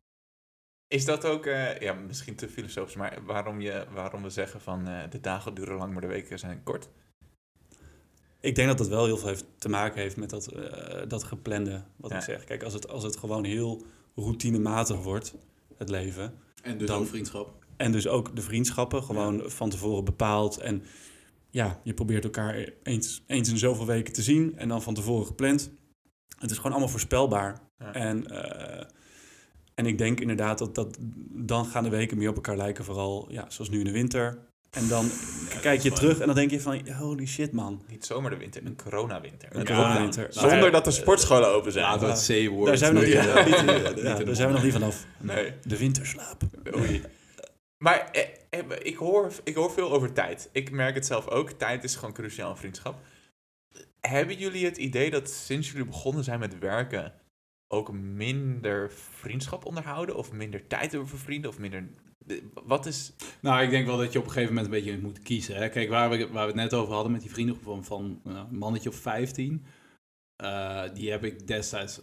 Is 0.87 1.05
dat 1.05 1.25
ook, 1.25 1.45
eh, 1.45 1.79
ja, 1.79 1.93
misschien 1.93 2.35
te 2.35 2.49
filosofisch, 2.49 2.95
maar 2.95 3.19
waarom, 3.25 3.61
je, 3.61 3.85
waarom 3.93 4.23
we 4.23 4.29
zeggen 4.29 4.61
van 4.61 4.87
eh, 4.87 5.09
de 5.09 5.19
dagen 5.19 5.53
duren 5.53 5.77
lang, 5.77 5.91
maar 5.91 6.01
de 6.01 6.07
weken 6.07 6.39
zijn 6.39 6.63
kort? 6.63 6.89
Ik 8.39 8.55
denk 8.55 8.67
dat 8.67 8.77
dat 8.77 8.87
wel 8.87 9.05
heel 9.05 9.17
veel 9.17 9.27
heeft, 9.27 9.45
te 9.57 9.69
maken 9.69 10.01
heeft 10.01 10.17
met 10.17 10.29
dat, 10.29 10.47
eh, 10.47 11.01
dat 11.07 11.23
geplande, 11.23 11.83
wat 11.95 12.11
Ja. 12.11 12.17
ik 12.17 12.23
zeg. 12.23 12.43
Kijk, 12.43 12.63
als 12.63 12.73
het, 12.73 12.87
als 12.87 13.03
het 13.03 13.17
gewoon 13.17 13.43
heel 13.43 13.85
routinematig 14.15 15.03
wordt, 15.03 15.33
het 15.77 15.89
leven... 15.89 16.33
En 16.63 16.77
dus 16.77 16.87
Dan- 16.87 16.99
ook 16.99 17.07
vriendschap. 17.07 17.65
En 17.77 17.91
dus 17.91 18.07
ook 18.07 18.35
de 18.35 18.41
vriendschappen 18.41 19.03
gewoon 19.03 19.49
van 19.49 19.69
tevoren 19.69 20.03
bepaald. 20.03 20.57
En 20.57 20.83
ja, 21.49 21.79
je 21.83 21.93
probeert 21.93 22.23
elkaar 22.23 22.69
eens, 22.83 23.23
eens 23.27 23.49
in 23.49 23.57
zoveel 23.57 23.85
weken 23.85 24.13
te 24.13 24.21
zien. 24.21 24.53
En 24.57 24.67
dan 24.67 24.81
van 24.81 24.93
tevoren 24.93 25.25
gepland. 25.25 25.71
Het 26.39 26.51
is 26.51 26.55
gewoon 26.57 26.71
allemaal 26.71 26.89
voorspelbaar. 26.89 27.59
Ja. 27.77 27.93
En, 27.93 28.27
eh, 28.27 28.85
en 29.75 29.85
ik 29.85 29.97
denk 29.97 30.19
inderdaad 30.19 30.57
dat, 30.57 30.75
dat 30.75 30.97
dan 31.29 31.65
gaan 31.65 31.83
de 31.83 31.89
weken 31.89 32.17
meer 32.17 32.29
op 32.29 32.35
elkaar 32.35 32.57
lijken. 32.57 32.83
Vooral 32.85 33.27
ja, 33.31 33.45
zoals 33.49 33.69
nu 33.69 33.77
in 33.79 33.85
de 33.85 33.91
winter. 33.91 34.37
En 34.71 34.87
dan 34.87 35.09
kijk 35.61 35.81
je 35.81 35.91
terug 35.91 36.19
en 36.19 36.25
dan 36.25 36.35
denk 36.35 36.51
je 36.51 36.61
van, 36.61 36.89
holy 36.91 37.25
shit 37.25 37.51
man. 37.51 37.81
Niet 37.89 38.05
zomaar 38.05 38.29
de 38.29 38.37
winter, 38.37 38.65
een 38.65 38.75
coronawinter. 38.75 39.55
Een 39.55 39.65
coronawinter. 39.65 40.27
Zonder 40.29 40.63
ja, 40.63 40.69
dat 40.69 40.83
de 40.85 40.91
sportscholen 40.91 41.47
open 41.49 41.71
zijn. 41.71 41.85
Laten 41.85 42.07
we 42.07 42.13
het 42.13 42.47
C-woord. 42.47 42.67
Daar 42.67 42.77
zijn 42.77 42.93
we 42.93 42.99
nog 42.99 43.07
niet, 43.07 43.13
Ja. 43.13 43.43
niet- 43.45 43.55
Niet 43.55 43.65
ja, 43.65 43.89
in 43.89 44.03
daar 44.03 44.25
de 44.25 44.35
zijn 44.35 44.47
we 44.47 44.53
nog 44.53 44.63
niet 44.63 44.73
vanaf. 44.73 45.05
Nee. 45.19 45.53
De 45.63 45.77
winterslaap. 45.77 46.41
Oei. 46.75 47.01
Maar 47.77 48.09
eh, 48.11 48.21
eh, 48.21 48.27
ik, 48.83 48.95
hoor, 48.95 49.31
ik 49.43 49.55
hoor 49.55 49.71
veel 49.71 49.91
over 49.91 50.13
tijd. 50.13 50.49
Ik 50.51 50.71
merk 50.71 50.95
het 50.95 51.05
zelf 51.05 51.27
ook. 51.27 51.49
Tijd 51.51 51.83
is 51.83 51.95
gewoon 51.95 52.13
cruciaal 52.13 52.49
in 52.49 52.57
vriendschap. 52.57 52.99
Hebben 54.01 54.37
jullie 54.37 54.65
het 54.65 54.77
idee 54.77 55.09
dat 55.09 55.29
sinds 55.29 55.71
jullie 55.71 55.85
begonnen 55.85 56.23
zijn 56.23 56.39
met 56.39 56.59
werken... 56.59 57.13
ook 57.67 57.91
minder 57.91 58.91
vriendschap 58.91 59.65
onderhouden? 59.65 60.15
Of 60.15 60.31
minder 60.31 60.67
tijd 60.67 60.91
hebben 60.91 61.09
voor 61.09 61.19
vrienden? 61.19 61.49
Of 61.49 61.59
minder... 61.59 61.89
de- 62.25 62.49
Wat 62.53 62.85
is... 62.85 63.13
Nou, 63.41 63.63
ik 63.63 63.69
denk 63.69 63.85
wel 63.85 63.97
dat 63.97 64.11
je 64.13 64.19
op 64.19 64.25
een 64.25 64.31
gegeven 64.31 64.53
moment 64.55 64.73
een 64.73 64.81
beetje 64.83 65.01
moet 65.01 65.21
kiezen. 65.21 65.55
Hè? 65.55 65.69
Kijk, 65.69 65.89
waar 65.89 66.09
we, 66.09 66.17
waar 66.27 66.41
we 66.47 66.51
het 66.51 66.55
net 66.61 66.73
over 66.73 66.93
hadden 66.93 67.11
met 67.11 67.21
die 67.21 67.31
vriendengroep 67.31 67.63
van, 67.65 67.83
van 67.85 68.21
eh, 68.25 68.43
een 68.49 68.57
mannetje 68.57 68.89
of 68.89 68.95
15. 68.95 69.65
eh, 70.35 70.83
die 70.93 71.11
heb 71.11 71.23
ik 71.23 71.47
destijds 71.47 72.01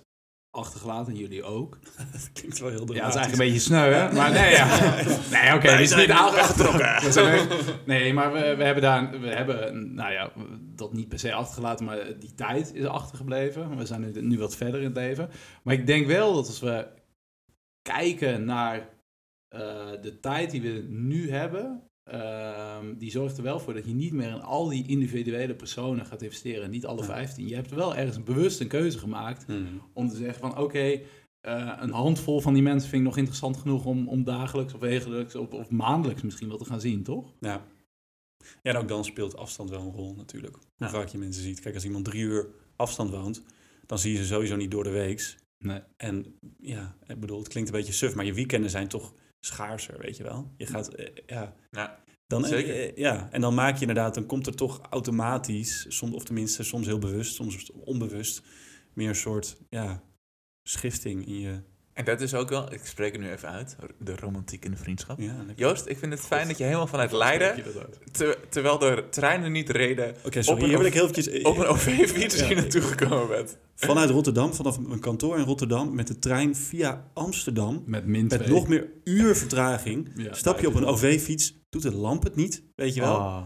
achtergelaten 0.54 1.12
en 1.12 1.18
jullie 1.18 1.42
ook. 1.42 1.78
Dat 2.12 2.30
klinkt 2.32 2.58
wel 2.58 2.68
heel 2.68 2.78
Ja, 2.80 2.86
dat 2.86 2.96
dramatisch. 2.96 3.14
is 3.14 3.20
eigenlijk 3.20 3.32
een 3.32 3.46
beetje 3.46 3.60
sneu, 3.60 3.92
hè? 3.92 4.12
Maar 4.12 4.30
nee, 4.30 4.50
ja. 4.50 4.66
Nee, 5.42 5.54
oké, 5.54 5.68
is 5.68 5.88
zijn 5.88 6.00
niet 6.00 6.10
aangetrokken. 6.10 7.82
Nee, 7.84 8.12
maar 8.12 8.32
we, 8.32 8.54
we 8.54 8.64
hebben 8.64 8.82
daar, 8.82 9.20
we 9.20 9.28
hebben, 9.28 9.94
nou 9.94 10.12
ja, 10.12 10.32
dat 10.74 10.92
niet 10.92 11.08
per 11.08 11.18
se 11.18 11.32
achtergelaten, 11.32 11.84
maar 11.84 12.18
die 12.18 12.34
tijd 12.34 12.74
is 12.74 12.86
achtergebleven. 12.86 13.76
We 13.76 13.86
zijn 13.86 14.00
nu, 14.00 14.20
nu 14.20 14.38
wat 14.38 14.56
verder 14.56 14.80
in 14.80 14.86
het 14.86 14.96
leven. 14.96 15.30
Maar 15.62 15.74
ik 15.74 15.86
denk 15.86 16.06
wel 16.06 16.34
dat 16.34 16.46
als 16.46 16.60
we 16.60 16.86
kijken 17.82 18.44
naar 18.44 18.88
eh, 19.48 19.60
de 20.02 20.20
tijd 20.20 20.50
die 20.50 20.62
we 20.62 20.86
nu 20.88 21.30
hebben, 21.30 21.82
ehm, 22.04 22.94
die 22.98 23.10
zorgt 23.10 23.36
er 23.36 23.42
wel 23.42 23.60
voor 23.60 23.74
dat 23.74 23.84
je 23.86 23.94
niet 23.94 24.12
meer 24.12 24.28
in 24.28 24.40
al 24.42 24.68
die 24.68 24.86
individuele 24.88 25.54
personen 25.54 26.06
gaat 26.06 26.22
investeren. 26.22 26.70
Niet 26.70 26.86
alle 26.86 27.00
Ja. 27.00 27.04
15. 27.06 27.48
Je 27.48 27.54
hebt 27.54 27.70
wel 27.70 27.96
ergens 27.96 28.22
bewust 28.22 28.60
een 28.60 28.68
keuze 28.68 28.98
gemaakt 28.98 29.44
Hmm. 29.46 29.80
om 29.92 30.08
te 30.08 30.16
zeggen 30.16 30.40
van 30.40 30.58
oké, 30.58 31.00
eh, 31.40 31.72
een 31.80 31.90
handvol 31.90 32.40
van 32.40 32.54
die 32.54 32.62
mensen 32.62 32.88
vind 32.88 33.02
ik 33.02 33.08
nog 33.08 33.16
interessant 33.16 33.56
genoeg 33.56 33.84
om, 33.84 34.08
om 34.08 34.24
dagelijks 34.24 34.74
of 34.74 34.80
wekelijks 34.80 35.34
of, 35.34 35.48
of 35.50 35.70
maandelijks 35.70 36.22
misschien 36.22 36.48
wel 36.48 36.58
te 36.58 36.64
gaan 36.64 36.80
zien, 36.80 37.02
toch? 37.02 37.32
Ja. 37.40 37.66
ja, 38.62 38.70
en 38.72 38.76
ook 38.76 38.88
dan 38.88 39.04
speelt 39.04 39.36
afstand 39.36 39.70
wel 39.70 39.80
een 39.80 39.92
rol 39.92 40.14
natuurlijk. 40.14 40.54
Hoe 40.54 40.62
Ja. 40.76 40.88
vaak 40.90 41.08
je 41.08 41.18
mensen 41.18 41.42
ziet. 41.42 41.60
Kijk, 41.60 41.74
als 41.74 41.84
iemand 41.84 42.04
drie 42.04 42.22
uur 42.22 42.46
afstand 42.76 43.10
woont, 43.10 43.42
dan 43.86 43.98
zie 43.98 44.12
je 44.12 44.18
ze 44.18 44.24
sowieso 44.24 44.56
niet 44.56 44.70
door 44.70 44.84
de 44.84 44.90
weeks. 44.90 45.36
Nee. 45.58 45.80
En 45.96 46.38
ja, 46.58 46.96
ik 47.06 47.20
bedoel, 47.20 47.38
het 47.38 47.48
klinkt 47.48 47.70
een 47.70 47.76
beetje 47.76 47.92
suf, 47.92 48.14
maar 48.14 48.24
je 48.24 48.34
weekenden 48.34 48.70
zijn 48.70 48.88
toch 48.88 49.14
schaarser, 49.44 49.98
weet 49.98 50.16
je 50.16 50.22
wel? 50.22 50.52
Je 50.56 50.66
gaat, 50.66 50.88
eh, 50.94 51.06
ja. 51.26 51.54
Ja, 51.70 52.02
Dan, 52.26 52.44
zeker. 52.44 52.74
eh, 52.74 52.96
ja, 52.96 53.28
en 53.32 53.40
dan 53.40 53.54
maak 53.54 53.74
je 53.74 53.80
inderdaad, 53.80 54.14
dan 54.14 54.26
komt 54.26 54.46
er 54.46 54.54
toch 54.54 54.80
automatisch, 54.90 55.86
soms, 55.88 56.14
of 56.14 56.24
tenminste 56.24 56.62
soms 56.62 56.86
heel 56.86 56.98
bewust, 56.98 57.34
soms 57.34 57.70
onbewust, 57.72 58.42
meer 58.92 59.08
een 59.08 59.14
soort, 59.14 59.56
ja, 59.68 60.02
schifting 60.62 61.26
in 61.26 61.38
je... 61.40 61.62
En 61.94 62.04
dat 62.04 62.20
is 62.20 62.34
ook 62.34 62.48
wel... 62.48 62.72
Ik 62.72 62.80
spreek 62.84 63.12
het 63.12 63.20
nu 63.20 63.30
even 63.30 63.48
uit. 63.48 63.76
De 63.98 64.16
romantiek 64.16 64.64
in 64.64 64.70
de 64.70 64.76
vriendschap. 64.76 65.18
Ja. 65.20 65.34
Joost, 65.56 65.86
ik 65.86 65.98
vind 65.98 66.12
het 66.12 66.20
fijn 66.22 66.48
dat 66.48 66.58
je 66.58 66.64
helemaal 66.64 66.86
vanuit 66.86 67.12
Leiden... 67.12 67.64
ter- 68.12 68.38
terwijl 68.48 68.78
de 68.78 69.04
treinen 69.10 69.52
niet 69.52 69.70
reden... 69.70 70.14
Oké, 70.24 70.42
sorry, 70.42 70.62
een 70.62 70.68
hier 70.68 70.78
wil 70.78 70.86
OV 70.86 70.86
ik 70.86 70.94
heel 70.94 71.08
eventjes... 71.08 71.42
op 71.42 71.56
een 71.58 71.66
OV-fiets 71.66 72.38
Ja. 72.38 72.46
hier 72.46 72.56
naartoe 72.56 72.80
gekomen 72.80 73.28
bent. 73.28 73.56
Vanuit 73.76 74.10
Rotterdam, 74.10 74.54
vanaf 74.54 74.76
een 74.76 75.00
kantoor 75.00 75.38
in 75.38 75.44
Rotterdam, 75.44 75.94
met 75.94 76.06
de 76.06 76.18
trein 76.18 76.56
via 76.56 77.04
Amsterdam. 77.14 77.82
Met 77.86 78.06
min 78.06 78.26
Met 78.26 78.38
2. 78.38 78.48
nog 78.54 78.68
meer 78.68 78.88
uur 79.04 79.36
vertraging. 79.36 80.10
Ja, 80.16 80.32
Stap 80.34 80.60
je 80.60 80.66
op 80.68 80.74
een 80.74 80.84
OV-fiets, 80.86 81.54
doet 81.70 81.82
de 81.82 81.94
lamp 81.94 82.22
het 82.22 82.36
niet, 82.36 82.62
weet 82.76 82.94
je 82.94 83.00
wel. 83.00 83.16
Ah. 83.16 83.42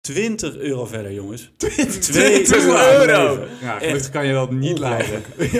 20 0.00 0.56
euro 0.56 0.86
verder, 0.86 1.12
jongens. 1.12 1.52
20 1.56 2.16
uur 2.64 2.76
aan 2.76 3.00
het 3.00 3.08
euro! 3.08 3.46
Ja, 3.60 3.74
Echt. 3.74 3.84
gelukkig 3.84 4.10
kan 4.10 4.26
je 4.26 4.32
dat 4.32 4.50
niet 4.50 4.78
leiden. 4.78 5.22
Het 5.36 5.50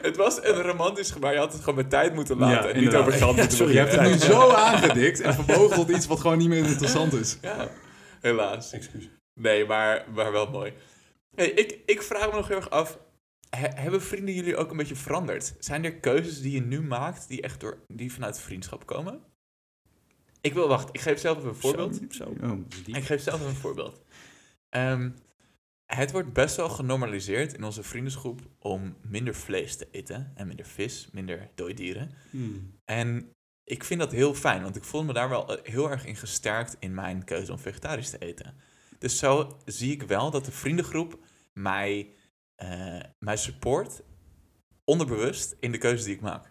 was 0.21 0.43
een 0.43 0.61
romantisch 0.61 1.11
gebaar. 1.11 1.33
Je 1.33 1.39
had 1.39 1.51
het 1.53 1.59
gewoon 1.61 1.75
met 1.75 1.89
tijd 1.89 2.13
moeten 2.13 2.37
laten. 2.37 2.55
Ja, 2.55 2.61
en 2.61 2.67
niet 2.67 2.75
inderdaad. 2.75 3.01
over 3.01 3.13
geld 3.13 3.35
Ja, 3.35 3.39
moeten 3.41 3.57
sorry, 3.57 3.73
Je 3.73 3.79
hebt 3.79 3.91
het 3.91 4.01
nu 4.01 4.17
zo 4.17 4.49
aangedikt 4.51 5.19
en 5.21 5.33
vervogeld 5.33 5.89
iets 5.89 6.05
wat 6.07 6.19
gewoon 6.19 6.37
niet 6.37 6.47
meer 6.49 6.65
interessant 6.65 7.13
is. 7.13 7.37
Ja, 7.41 7.69
helaas. 8.21 8.71
Excuus. 8.71 9.09
Nee, 9.33 9.65
maar, 9.65 10.05
maar 10.15 10.31
wel 10.31 10.49
mooi. 10.49 10.73
Hey, 11.35 11.49
ik, 11.49 11.79
ik 11.85 12.01
vraag 12.01 12.29
me 12.29 12.35
nog 12.35 12.47
heel 12.47 12.57
erg 12.57 12.69
af. 12.69 12.99
he- 13.49 13.67
hebben 13.81 14.01
vrienden 14.01 14.33
jullie 14.35 14.55
ook 14.57 14.71
een 14.71 14.77
beetje 14.77 14.95
veranderd? 14.95 15.53
Zijn 15.59 15.85
er 15.85 15.93
keuzes 15.95 16.41
die 16.41 16.51
je 16.51 16.61
nu 16.61 16.81
maakt 16.81 17.27
die 17.27 17.41
echt 17.41 17.59
door, 17.59 17.77
die 17.87 18.13
vanuit 18.13 18.39
vriendschap 18.39 18.85
komen? 18.85 19.19
Ik 20.41 20.53
wil 20.53 20.67
wachten. 20.67 20.93
Ik 20.93 20.99
geef 21.01 21.19
zelf 21.19 21.37
even 21.37 21.49
een 21.49 21.55
voorbeeld. 21.55 21.95
Zo, 22.09 22.23
zo. 22.41 22.45
Oh, 22.45 22.59
Ik 22.85 23.03
geef 23.03 23.21
zelf 23.21 23.37
even 23.39 23.49
een 23.49 23.55
voorbeeld. 23.55 24.01
Ehm, 24.69 25.09
het 25.95 26.11
wordt 26.11 26.33
best 26.33 26.55
wel 26.55 26.69
genormaliseerd 26.69 27.53
in 27.53 27.63
onze 27.63 27.83
vriendengroep 27.83 28.41
om 28.59 28.95
minder 29.01 29.35
vlees 29.35 29.75
te 29.75 29.87
eten. 29.91 30.31
En 30.35 30.47
minder 30.47 30.65
vis, 30.65 31.09
minder 31.11 31.49
dooidieren. 31.55 32.11
Hmm. 32.29 32.79
En 32.85 33.31
ik 33.63 33.83
vind 33.83 33.99
dat 33.99 34.11
heel 34.11 34.33
fijn, 34.33 34.63
want 34.63 34.75
ik 34.75 34.83
voel 34.83 35.03
me 35.03 35.13
daar 35.13 35.29
wel 35.29 35.57
eh, 35.57 35.71
heel 35.71 35.89
erg 35.91 36.05
in 36.05 36.15
gesterkt 36.15 36.75
in 36.79 36.93
mijn 36.93 37.23
keuze 37.23 37.51
om 37.51 37.59
vegetarisch 37.59 38.09
te 38.09 38.17
eten. 38.17 38.53
Dus 38.99 39.17
zo 39.17 39.57
zie 39.65 39.91
ik 39.91 40.01
wel 40.01 40.31
dat 40.31 40.45
de 40.45 40.51
vriendengroep 40.51 41.19
mij, 41.53 42.13
eh, 42.55 42.99
mij 43.19 43.37
support, 43.37 44.01
onderbewust, 44.83 45.55
in 45.59 45.71
de 45.71 45.77
keuzes 45.77 46.05
die 46.05 46.15
ik 46.15 46.21
maak. 46.21 46.50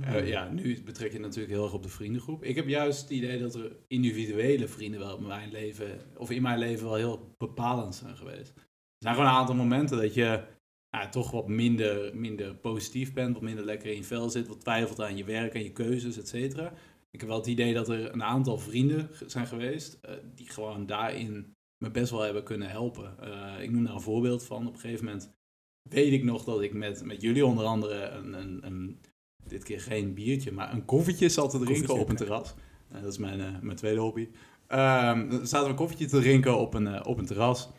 Eh, 0.00 0.28
ja, 0.28 0.48
nu 0.48 0.82
betrek 0.82 1.12
je 1.12 1.18
natuurlijk 1.18 1.52
heel 1.52 1.64
erg 1.64 1.72
op 1.72 1.82
de 1.82 1.88
vriendengroep. 1.88 2.44
Ik 2.44 2.56
heb 2.56 2.68
juist 2.68 3.00
het 3.00 3.10
idee 3.10 3.38
dat 3.38 3.54
er 3.54 3.76
individuele 3.86 4.68
vrienden 4.68 5.00
wel 5.00 5.16
in 5.16 5.26
mijn 5.26 5.50
leven, 5.50 6.00
of 6.16 6.30
in 6.30 6.42
mijn 6.42 6.58
leven 6.58 6.84
wel 6.84 6.94
heel 6.94 7.34
bepalend 7.38 7.94
zijn 7.94 8.16
geweest. 8.16 8.52
Er 8.56 9.04
zijn 9.04 9.14
gewoon 9.14 9.30
een 9.30 9.36
aantal 9.36 9.54
momenten 9.54 9.96
dat 9.96 10.14
je 10.14 10.44
ja, 10.90 11.08
toch 11.08 11.30
wat 11.30 11.48
minder, 11.48 12.16
minder 12.16 12.54
positief 12.54 13.12
bent, 13.12 13.34
wat 13.34 13.42
minder 13.42 13.64
lekker 13.64 13.90
in 13.90 13.96
je 13.96 14.04
vel 14.04 14.30
zit, 14.30 14.48
wat 14.48 14.60
twijfelt 14.60 15.00
aan 15.00 15.16
je 15.16 15.24
werk 15.24 15.54
en 15.54 15.62
je 15.62 15.72
keuzes, 15.72 16.18
et 16.18 16.28
cetera. 16.28 16.72
Ik 17.10 17.20
heb 17.20 17.28
wel 17.28 17.38
het 17.38 17.46
idee 17.46 17.74
dat 17.74 17.88
er 17.88 18.12
een 18.12 18.22
aantal 18.22 18.58
vrienden 18.58 19.10
zijn 19.26 19.46
geweest 19.46 19.98
eh, 20.02 20.14
die 20.34 20.50
gewoon 20.50 20.86
daarin 20.86 21.56
me 21.78 21.90
best 21.90 22.10
wel 22.10 22.20
hebben 22.20 22.44
kunnen 22.44 22.70
helpen. 22.70 23.18
Eh, 23.20 23.62
ik 23.62 23.70
noem 23.70 23.84
daar 23.84 23.94
een 23.94 24.00
voorbeeld 24.00 24.44
van. 24.44 24.66
Op 24.66 24.74
een 24.74 24.80
gegeven 24.80 25.04
moment 25.04 25.36
weet 25.82 26.12
ik 26.12 26.24
nog 26.24 26.44
dat 26.44 26.62
ik 26.62 26.72
met, 26.72 27.04
met 27.04 27.22
jullie 27.22 27.46
onder 27.46 27.64
andere 27.64 28.08
een, 28.08 28.32
een, 28.32 28.66
een, 28.66 29.00
dit 29.50 29.64
keer 29.64 29.80
geen 29.80 30.14
biertje, 30.14 30.52
maar 30.52 30.72
een 30.72 30.84
koffietje 30.84 31.28
zat 31.28 31.50
te 31.50 31.58
drinken 31.58 31.94
op 31.94 32.08
een 32.08 32.16
terras. 32.16 32.54
Eh, 32.88 33.02
dat 33.02 33.12
is 33.12 33.18
mijn, 33.18 33.40
eh, 33.40 33.60
mijn 33.60 33.76
tweede 33.76 34.00
hobby. 34.00 34.28
Dan 34.66 35.46
zaten 35.46 35.62
we 35.62 35.68
een 35.68 35.74
koffietje 35.74 36.06
te 36.06 36.20
drinken 36.20 36.58
op 36.58 36.74
een, 36.74 36.86
eh, 36.86 37.06
op 37.06 37.18
een 37.18 37.26
terras. 37.26 37.70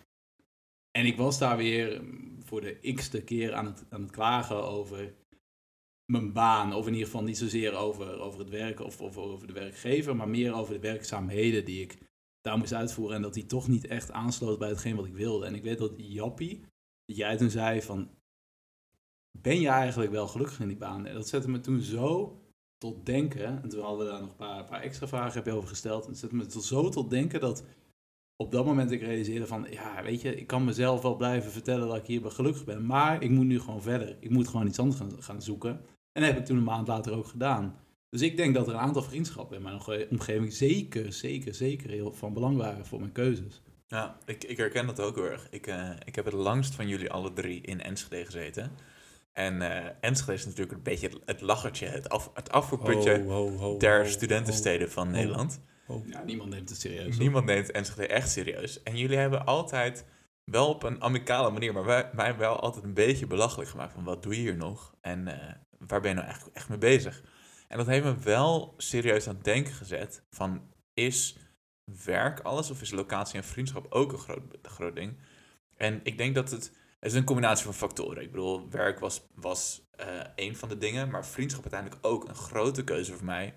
En 0.92 1.06
ik 1.06 1.18
was 1.18 1.40
daar 1.40 1.58
weer 1.58 2.02
voor 2.44 2.62
de 2.62 2.94
x-te 2.96 3.22
keer 3.22 3.54
aan 3.54 3.66
het, 3.66 3.86
aan 3.90 4.02
het 4.02 4.12
klagen 4.12 4.68
over 4.68 5.14
mijn 6.12 6.34
baan. 6.34 6.74
Of 6.74 6.86
in 6.86 6.92
ieder 6.92 7.08
geval 7.08 7.24
niet 7.24 7.38
zozeer 7.38 7.76
over, 7.76 8.20
over 8.20 8.40
het 8.40 8.50
werk 8.50 8.80
of, 8.80 9.02
of 9.02 9.18
over 9.18 9.48
de 9.48 9.54
werkgever, 9.54 10.16
maar 10.16 10.30
meer 10.30 10.54
over 10.54 10.74
de 10.74 10.80
werkzaamheden 10.80 11.66
die 11.66 11.82
ik 11.82 11.98
daar 12.42 12.58
moest 12.58 12.74
uitvoeren. 12.74 13.16
En 13.16 13.22
dat 13.22 13.34
die 13.34 13.46
toch 13.46 13.68
niet 13.68 13.88
echt 13.88 14.12
aansloot 14.12 14.60
bij 14.60 14.70
hetgeen 14.70 14.96
wat 14.96 15.06
ik 15.06 15.14
wilde. 15.14 15.46
En 15.46 15.56
ik 15.56 15.64
weet 15.64 15.78
dat 15.78 15.94
Jappie, 15.98 16.62
dat 17.06 17.18
jij 17.18 17.38
toen 17.38 17.50
zei 17.50 17.82
van, 17.82 18.10
ben 19.32 19.60
je 19.60 19.68
eigenlijk 19.68 20.12
wel 20.12 20.28
gelukkig 20.28 20.60
in 20.60 20.68
die 20.68 20.78
baan? 20.78 21.06
En 21.06 21.14
dat 21.14 21.28
zette 21.28 21.50
me 21.50 21.60
toen 21.60 21.82
zo 21.82 22.40
tot 22.78 23.06
denken. 23.06 23.64
En 23.64 23.70
toen 23.70 23.82
hadden 23.82 24.06
we 24.06 24.12
daar 24.12 24.22
nog 24.22 24.30
een 24.30 24.36
paar, 24.36 24.64
paar 24.64 24.82
extra 24.82 25.08
vragen 25.08 25.44
heb 25.44 25.54
over 25.54 25.70
gesteld. 25.70 26.04
En 26.04 26.10
het 26.10 26.20
zette 26.20 26.36
me 26.36 26.62
zo 26.62 26.90
tot 26.90 27.10
denken 27.10 27.40
dat 27.40 27.64
op 28.36 28.52
dat 28.52 28.66
moment 28.66 28.92
ik 28.92 29.02
realiseerde 29.02 29.48
van, 29.48 29.68
ja, 29.70 30.04
weet 30.04 30.22
je, 30.22 30.36
ik 30.36 30.48
kan 30.48 30.64
mezelf 30.64 31.02
wel 31.02 31.16
blijven 31.16 31.52
vertellen 31.52 31.88
dat 31.88 31.98
ik 31.98 32.06
hier 32.06 32.32
gelukkig 32.32 32.66
ben, 32.66 32.86
maar 32.86 33.24
ik 33.24 33.30
moet 33.30 33.46
nu 33.46 33.60
gewoon 33.60 33.82
verder. 33.82 34.18
Ik 34.20 34.30
moet 34.30 34.48
gewoon 34.48 34.68
iets 34.68 34.80
anders 34.80 35.00
gaan, 35.00 35.24
gaan 35.24 35.42
zoeken. 35.42 35.72
En 36.12 36.22
dat 36.22 36.32
heb 36.32 36.38
ik 36.38 36.46
toen 36.46 36.58
een 36.58 36.64
maand 36.64 36.88
later 36.88 37.14
ook 37.14 37.28
gedaan. 37.28 37.76
Dus 38.10 38.22
ik 38.22 38.38
denk 38.38 38.54
dat 38.54 38.68
er 38.68 38.74
een 38.74 38.80
aantal 38.80 39.02
vriendschappen 39.02 39.58
in 39.58 39.64
mijn 39.64 39.76
omge- 39.76 40.08
omgeving 40.12 40.54
zeker, 40.54 41.14
zeker, 41.14 41.54
zeker 41.54 41.90
heel 41.90 42.14
van 42.14 42.34
belang 42.34 42.58
waren 42.58 42.86
voor 42.86 43.00
mijn 43.00 43.12
keuzes. 43.12 43.62
Ja, 43.88 44.18
ik, 44.26 44.44
ik 44.44 44.58
herken 44.58 44.86
dat 44.86 45.00
ook 45.00 45.16
heel 45.16 45.26
erg. 45.26 45.48
Ik, 45.50 45.68
eh, 45.68 45.90
ik 46.06 46.16
heb 46.16 46.26
het 46.26 46.34
langst 46.34 46.76
van 46.76 46.88
jullie 46.88 47.12
alle 47.12 47.34
drie 47.34 47.62
in 47.62 47.82
Enschede 47.82 48.26
gezeten. 48.26 48.72
En 49.34 49.62
eh 49.62 49.92
Enschede 50.02 50.34
is 50.34 50.46
natuurlijk 50.46 50.72
een 50.72 50.84
beetje 50.84 51.08
het- 51.08 51.22
het 51.26 51.42
lachertje, 51.42 51.86
het, 51.88 52.10
af, 52.10 52.32
het 52.34 52.52
afvoerputje 52.52 53.20
Ho, 53.24 53.30
ho, 53.30 53.58
ho, 53.58 53.78
der 53.78 54.00
ho, 54.04 54.10
studentensteden 54.10 54.92
van 54.92 55.12
Nederland. 55.12 55.62
ho. 55.86 56.04
Ja, 56.08 56.24
niemand 56.24 56.50
neemt 56.50 56.70
het 56.70 56.80
serieus. 56.80 57.10
hoor. 57.10 57.18
Niemand 57.24 57.46
neemt 57.46 57.72
Enschede 57.72 58.08
echt 58.08 58.30
serieus. 58.32 58.84
En 58.84 58.98
jullie 58.98 59.18
hebben 59.18 59.46
altijd, 59.46 60.06
wel 60.44 60.70
op 60.70 60.84
een 60.84 61.02
amicale 61.04 61.52
manier, 61.52 61.74
maar 61.74 61.86
wij, 61.86 62.10
mij 62.14 62.38
wel 62.38 62.60
altijd 62.60 62.84
een 62.84 62.94
beetje 62.94 63.28
belachelijk 63.28 63.70
gemaakt 63.70 63.94
van 63.94 64.04
wat 64.04 64.24
doe 64.24 64.36
je 64.36 64.40
hier 64.42 64.56
nog? 64.58 64.96
En 65.02 65.28
eh, 65.28 65.56
waar 65.88 66.00
ben 66.02 66.10
je 66.10 66.16
nou 66.16 66.28
eigenlijk 66.28 66.58
echt 66.58 66.70
mee 66.70 66.78
bezig? 66.78 67.24
En 67.68 67.78
dat 67.78 67.88
heeft 67.88 68.04
me 68.04 68.16
wel 68.18 68.74
serieus 68.78 69.28
aan 69.28 69.36
het 69.36 69.44
denken 69.44 69.74
gezet 69.74 70.24
van 70.30 70.62
is 70.94 71.38
werk 72.06 72.40
alles 72.40 72.72
of 72.72 72.82
is 72.82 72.92
locatie 72.92 73.36
en 73.40 73.44
vriendschap 73.44 73.86
ook 73.90 74.12
een 74.12 74.18
groot, 74.20 74.42
groot 74.62 74.96
ding? 74.96 75.18
En 75.78 76.00
ik 76.04 76.18
denk 76.18 76.36
dat 76.36 76.52
het, 76.52 76.78
het 77.00 77.12
is 77.12 77.18
een 77.18 77.24
combinatie 77.24 77.66
van 77.66 77.74
factoren. 77.74 78.24
Ik 78.24 78.32
bedoel, 78.32 78.70
werk 78.70 79.00
was, 79.00 79.22
was 79.36 79.88
eh 79.96 80.08
een 80.36 80.56
van 80.56 80.70
de 80.70 80.78
dingen, 80.78 81.10
maar 81.10 81.26
vriendschap 81.26 81.62
uiteindelijk 81.64 82.06
ook 82.06 82.28
een 82.28 82.36
grote 82.36 82.84
keuze 82.84 83.14
voor 83.14 83.26
mij 83.26 83.54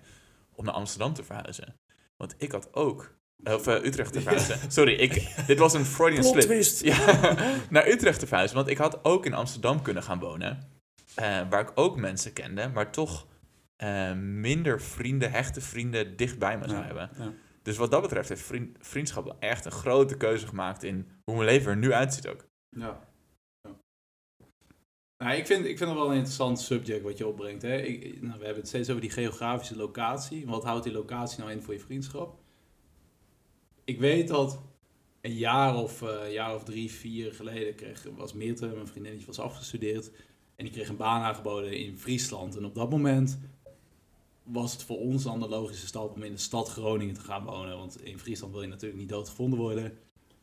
om 0.55 0.65
naar 0.65 0.73
Amsterdam 0.73 1.13
te 1.13 1.23
verhuizen. 1.23 1.75
Want 2.17 2.35
ik 2.37 2.51
had 2.51 2.73
ook, 2.73 3.15
of 3.43 3.67
eh, 3.67 3.83
Utrecht 3.83 4.13
te 4.13 4.21
verhuizen. 4.21 4.71
Sorry, 4.71 4.93
ik, 4.93 5.13
dit 5.47 5.59
was 5.59 5.73
een 5.73 5.85
Freudian 5.85 6.23
slip. 6.23 6.41
twist. 6.43 6.83
Ja, 6.83 7.35
naar 7.69 7.87
Utrecht 7.87 8.19
te 8.19 8.27
verhuizen. 8.27 8.57
Want 8.57 8.69
ik 8.69 8.77
had 8.77 9.03
ook 9.05 9.25
in 9.25 9.33
Amsterdam 9.33 9.81
kunnen 9.81 10.03
gaan 10.03 10.19
wonen. 10.19 10.71
eh, 11.15 11.41
waar 11.49 11.61
ik 11.61 11.71
ook 11.75 11.97
mensen 11.97 12.33
kende, 12.33 12.67
maar 12.69 12.91
toch 12.91 13.27
eh, 13.75 14.13
minder 14.15 14.81
vrienden, 14.81 15.31
hechte 15.31 15.61
vrienden 15.61 16.15
dichtbij 16.17 16.57
me 16.57 16.67
zou 16.67 16.79
Ja, 16.79 16.85
hebben. 16.85 17.09
ja. 17.17 17.31
Dus 17.63 17.77
wat 17.77 17.91
dat 17.91 18.01
betreft 18.01 18.29
heeft 18.29 18.41
vriend, 18.41 18.77
vriendschap 18.79 19.35
echt 19.39 19.65
een 19.65 19.71
grote 19.71 20.17
keuze 20.17 20.47
gemaakt 20.47 20.83
in 20.83 21.07
hoe 21.23 21.35
mijn 21.35 21.47
leven 21.47 21.71
er 21.71 21.77
nu 21.77 21.93
uitziet 21.93 22.27
ook. 22.27 22.45
Ja. 22.69 22.99
Nou, 25.23 25.35
ik, 25.35 25.45
vind, 25.45 25.65
ik 25.65 25.77
vind 25.77 25.89
het 25.89 25.99
wel 25.99 26.09
een 26.09 26.15
interessant 26.15 26.59
subject 26.59 27.03
wat 27.03 27.17
je 27.17 27.27
opbrengt. 27.27 27.61
Hè. 27.61 27.77
Ik, 27.77 28.21
nou, 28.21 28.39
we 28.39 28.45
hebben 28.45 28.61
het 28.61 28.67
steeds 28.67 28.89
over 28.89 29.01
die 29.01 29.09
geografische 29.09 29.75
locatie. 29.75 30.45
Wat 30.45 30.63
houdt 30.63 30.83
die 30.83 30.93
locatie 30.93 31.39
nou 31.39 31.51
in 31.51 31.61
voor 31.61 31.73
je 31.73 31.79
vriendschap? 31.79 32.35
Ik 33.83 33.99
weet 33.99 34.27
dat 34.27 34.61
een 35.21 35.33
jaar 35.33 35.75
of, 35.75 36.01
eh, 36.01 36.33
jaar 36.33 36.55
of 36.55 36.63
drie, 36.63 36.91
vier 36.91 37.33
geleden 37.33 37.75
kreeg, 37.75 38.07
was 38.15 38.33
Meerte, 38.33 38.67
mijn 38.67 38.87
vriendinnetje, 38.87 39.27
was 39.27 39.39
afgestudeerd. 39.39 40.11
En 40.55 40.65
die 40.65 40.73
kreeg 40.73 40.89
een 40.89 40.97
baan 40.97 41.21
aangeboden 41.21 41.77
in 41.77 41.97
Friesland. 41.97 42.57
En 42.57 42.65
op 42.65 42.75
dat 42.75 42.89
moment 42.89 43.39
was 44.43 44.71
het 44.71 44.83
voor 44.83 44.99
ons 44.99 45.23
dan 45.23 45.39
de 45.39 45.49
logische 45.49 45.87
stap 45.87 46.15
om 46.15 46.23
in 46.23 46.31
de 46.31 46.37
stad 46.37 46.69
Groningen 46.69 47.13
te 47.13 47.21
gaan 47.21 47.43
wonen. 47.43 47.77
Want 47.77 48.01
in 48.01 48.19
Friesland 48.19 48.53
wil 48.53 48.61
je 48.61 48.67
natuurlijk 48.67 48.99
niet 48.99 49.09
doodgevonden 49.09 49.59
worden. 49.59 49.97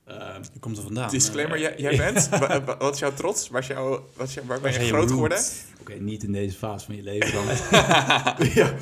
Ehm, 0.04 0.42
Je 0.52 0.58
komt 0.60 0.76
er 0.76 0.82
vandaan. 0.82 1.10
Disclaimer, 1.10 1.56
Eh, 1.56 1.60
jij, 1.62 1.74
jij 1.78 1.96
bent, 2.12 2.28
wa- 2.28 2.64
wa- 2.64 2.76
wat 2.76 2.94
is 2.94 3.00
jouw 3.00 3.12
trots? 3.14 3.48
Waar, 3.48 3.60
is 3.60 3.66
jouw, 3.66 4.04
wat 4.16 4.28
is 4.28 4.34
jouw, 4.34 4.44
waar 4.44 4.60
ben 4.60 4.72
je 4.72 4.78
groot 4.78 5.10
geworden? 5.10 5.38
Oké, 5.80 5.92
niet 5.94 6.22
in 6.22 6.32
deze 6.32 6.56
fase 6.56 6.86
van 6.86 6.96
je 6.96 7.02
leven 7.02 7.32
dan. 7.32 7.44
ja. 8.60 8.74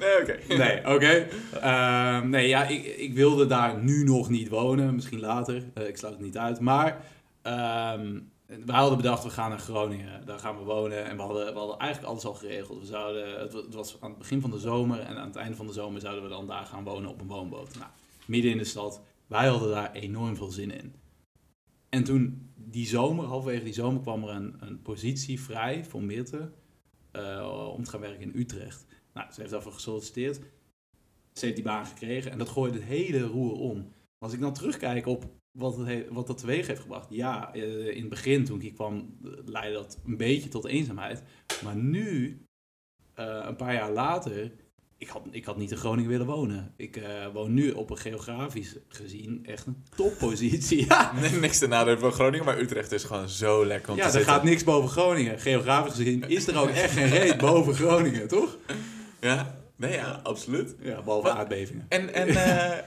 Nee, 0.00 0.20
oké. 0.22 0.38
Nee, 0.56 0.94
oké. 0.94 1.26
Ehm, 1.60 2.28
nee, 2.28 2.48
ja, 2.48 2.64
ik, 2.64 2.84
ik 2.84 3.14
wilde 3.14 3.46
daar 3.46 3.82
nu 3.82 4.04
nog 4.04 4.28
niet 4.28 4.48
wonen. 4.48 4.94
Misschien 4.94 5.20
later. 5.20 5.62
Eh, 5.74 5.88
ik 5.88 5.96
sluit 5.96 6.14
het 6.14 6.22
niet 6.22 6.38
uit. 6.38 6.60
Maar 6.60 7.04
ehm, 7.42 8.18
we 8.46 8.72
hadden 8.72 8.96
bedacht, 8.96 9.22
we 9.24 9.30
gaan 9.30 9.50
naar 9.50 9.58
Groningen. 9.58 10.22
Daar 10.26 10.38
gaan 10.38 10.58
we 10.58 10.64
wonen. 10.64 11.04
En 11.04 11.16
we 11.16 11.22
hadden, 11.22 11.52
we 11.52 11.58
hadden 11.58 11.78
eigenlijk 11.78 12.10
alles 12.12 12.24
al 12.24 12.34
geregeld. 12.34 12.80
We 12.80 12.86
zouden, 12.86 13.40
het, 13.40 13.52
het 13.52 13.74
was 13.74 13.96
aan 14.00 14.08
het 14.10 14.18
begin 14.18 14.40
van 14.40 14.50
de 14.50 14.58
zomer. 14.58 15.00
En 15.00 15.16
aan 15.16 15.26
het 15.26 15.36
einde 15.36 15.56
van 15.56 15.66
de 15.66 15.72
zomer 15.72 16.00
zouden 16.00 16.22
we 16.22 16.28
dan 16.28 16.46
daar 16.46 16.64
gaan 16.66 16.84
wonen 16.84 17.10
op 17.10 17.20
een 17.20 17.26
woonboot. 17.26 17.74
Nou, 17.78 17.90
midden 18.26 18.50
in 18.50 18.58
de 18.58 18.64
stad. 18.64 19.00
Wij 19.26 19.46
hadden 19.48 19.70
daar 19.70 19.92
enorm 19.92 20.36
veel 20.36 20.50
zin 20.50 20.70
in. 20.70 20.94
En 21.88 22.04
toen 22.04 22.50
die 22.54 22.86
zomer, 22.86 23.24
halverwege 23.24 23.64
die 23.64 23.72
zomer, 23.72 24.00
kwam 24.02 24.22
er 24.24 24.28
een, 24.34 24.54
een 24.58 24.82
positie 24.82 25.40
vrij 25.40 25.84
voor 25.84 26.02
Meerte. 26.02 26.52
eh, 27.10 27.70
om 27.74 27.84
te 27.84 27.90
gaan 27.90 28.00
werken 28.00 28.22
in 28.22 28.40
Utrecht. 28.40 28.86
Nou, 29.14 29.32
ze 29.32 29.40
heeft 29.40 29.52
daarvoor 29.52 29.72
gesolliciteerd. 29.72 30.36
Ze 31.32 31.44
heeft 31.44 31.54
die 31.56 31.64
baan 31.64 31.86
gekregen 31.86 32.30
en 32.30 32.38
dat 32.38 32.48
gooide 32.48 32.78
het 32.78 32.86
hele 32.86 33.20
roer 33.20 33.52
om. 33.52 33.88
Als 34.18 34.32
ik 34.32 34.40
dan 34.40 34.52
terugkijk 34.52 35.06
op 35.06 35.24
wat, 35.58 35.76
het 35.76 35.86
he- 35.86 36.12
wat 36.12 36.26
dat 36.26 36.38
teweeg 36.38 36.66
heeft 36.66 36.80
gebracht. 36.80 37.10
Ja, 37.10 37.54
eh, 37.54 37.86
in 37.88 38.00
het 38.00 38.08
begin 38.08 38.44
toen 38.44 38.56
ik 38.56 38.62
hier 38.62 38.72
kwam, 38.72 39.16
leidde 39.44 39.72
dat 39.72 40.00
een 40.06 40.16
beetje 40.16 40.48
tot 40.48 40.64
eenzaamheid. 40.64 41.22
Maar 41.64 41.76
nu, 41.76 42.40
eh, 43.14 43.44
een 43.48 43.56
paar 43.56 43.74
jaar 43.74 43.92
later, 43.92 44.52
ik 44.98 45.08
had, 45.08 45.22
ik 45.30 45.44
had 45.44 45.56
niet 45.56 45.70
in 45.70 45.76
Groningen 45.76 46.10
willen 46.10 46.26
wonen. 46.26 46.72
Ik 46.76 46.96
eh, 46.96 47.26
woon 47.32 47.54
nu 47.54 47.70
op 47.70 47.90
een 47.90 47.96
geografisch 47.98 48.76
gezien 48.88 49.46
echt 49.46 49.66
een 49.66 49.84
toppositie. 49.96 50.86
Ja, 50.86 51.12
Nee, 51.20 51.30
niks 51.40 51.58
te 51.58 51.66
nadelen 51.66 51.98
van 51.98 52.12
Groningen, 52.12 52.44
maar 52.44 52.58
Utrecht 52.58 52.92
is 52.92 53.04
gewoon 53.04 53.28
zo 53.28 53.66
lekker 53.66 53.92
om 53.92 53.96
ja 53.98 54.10
te 54.10 54.18
er 54.18 54.24
gaat 54.24 54.42
niks 54.44 54.64
boven 54.64 54.90
Groningen. 54.90 55.38
Geografisch 55.40 55.94
gezien 55.94 56.28
is 56.28 56.46
er 56.46 56.58
ook 56.58 56.68
echt 56.68 56.92
geen 56.92 57.08
reet 57.08 57.36
boven 57.36 57.74
Groningen, 57.74 58.28
toch? 58.28 58.56
Ja, 59.20 59.58
nee, 59.76 59.92
ja, 59.92 60.20
absoluut. 60.22 60.74
Ja, 60.80 61.02
behalve 61.02 61.30
aardbevingen. 61.30 61.86
En, 61.88 62.14
en 62.14 62.28
eh, 62.72 62.78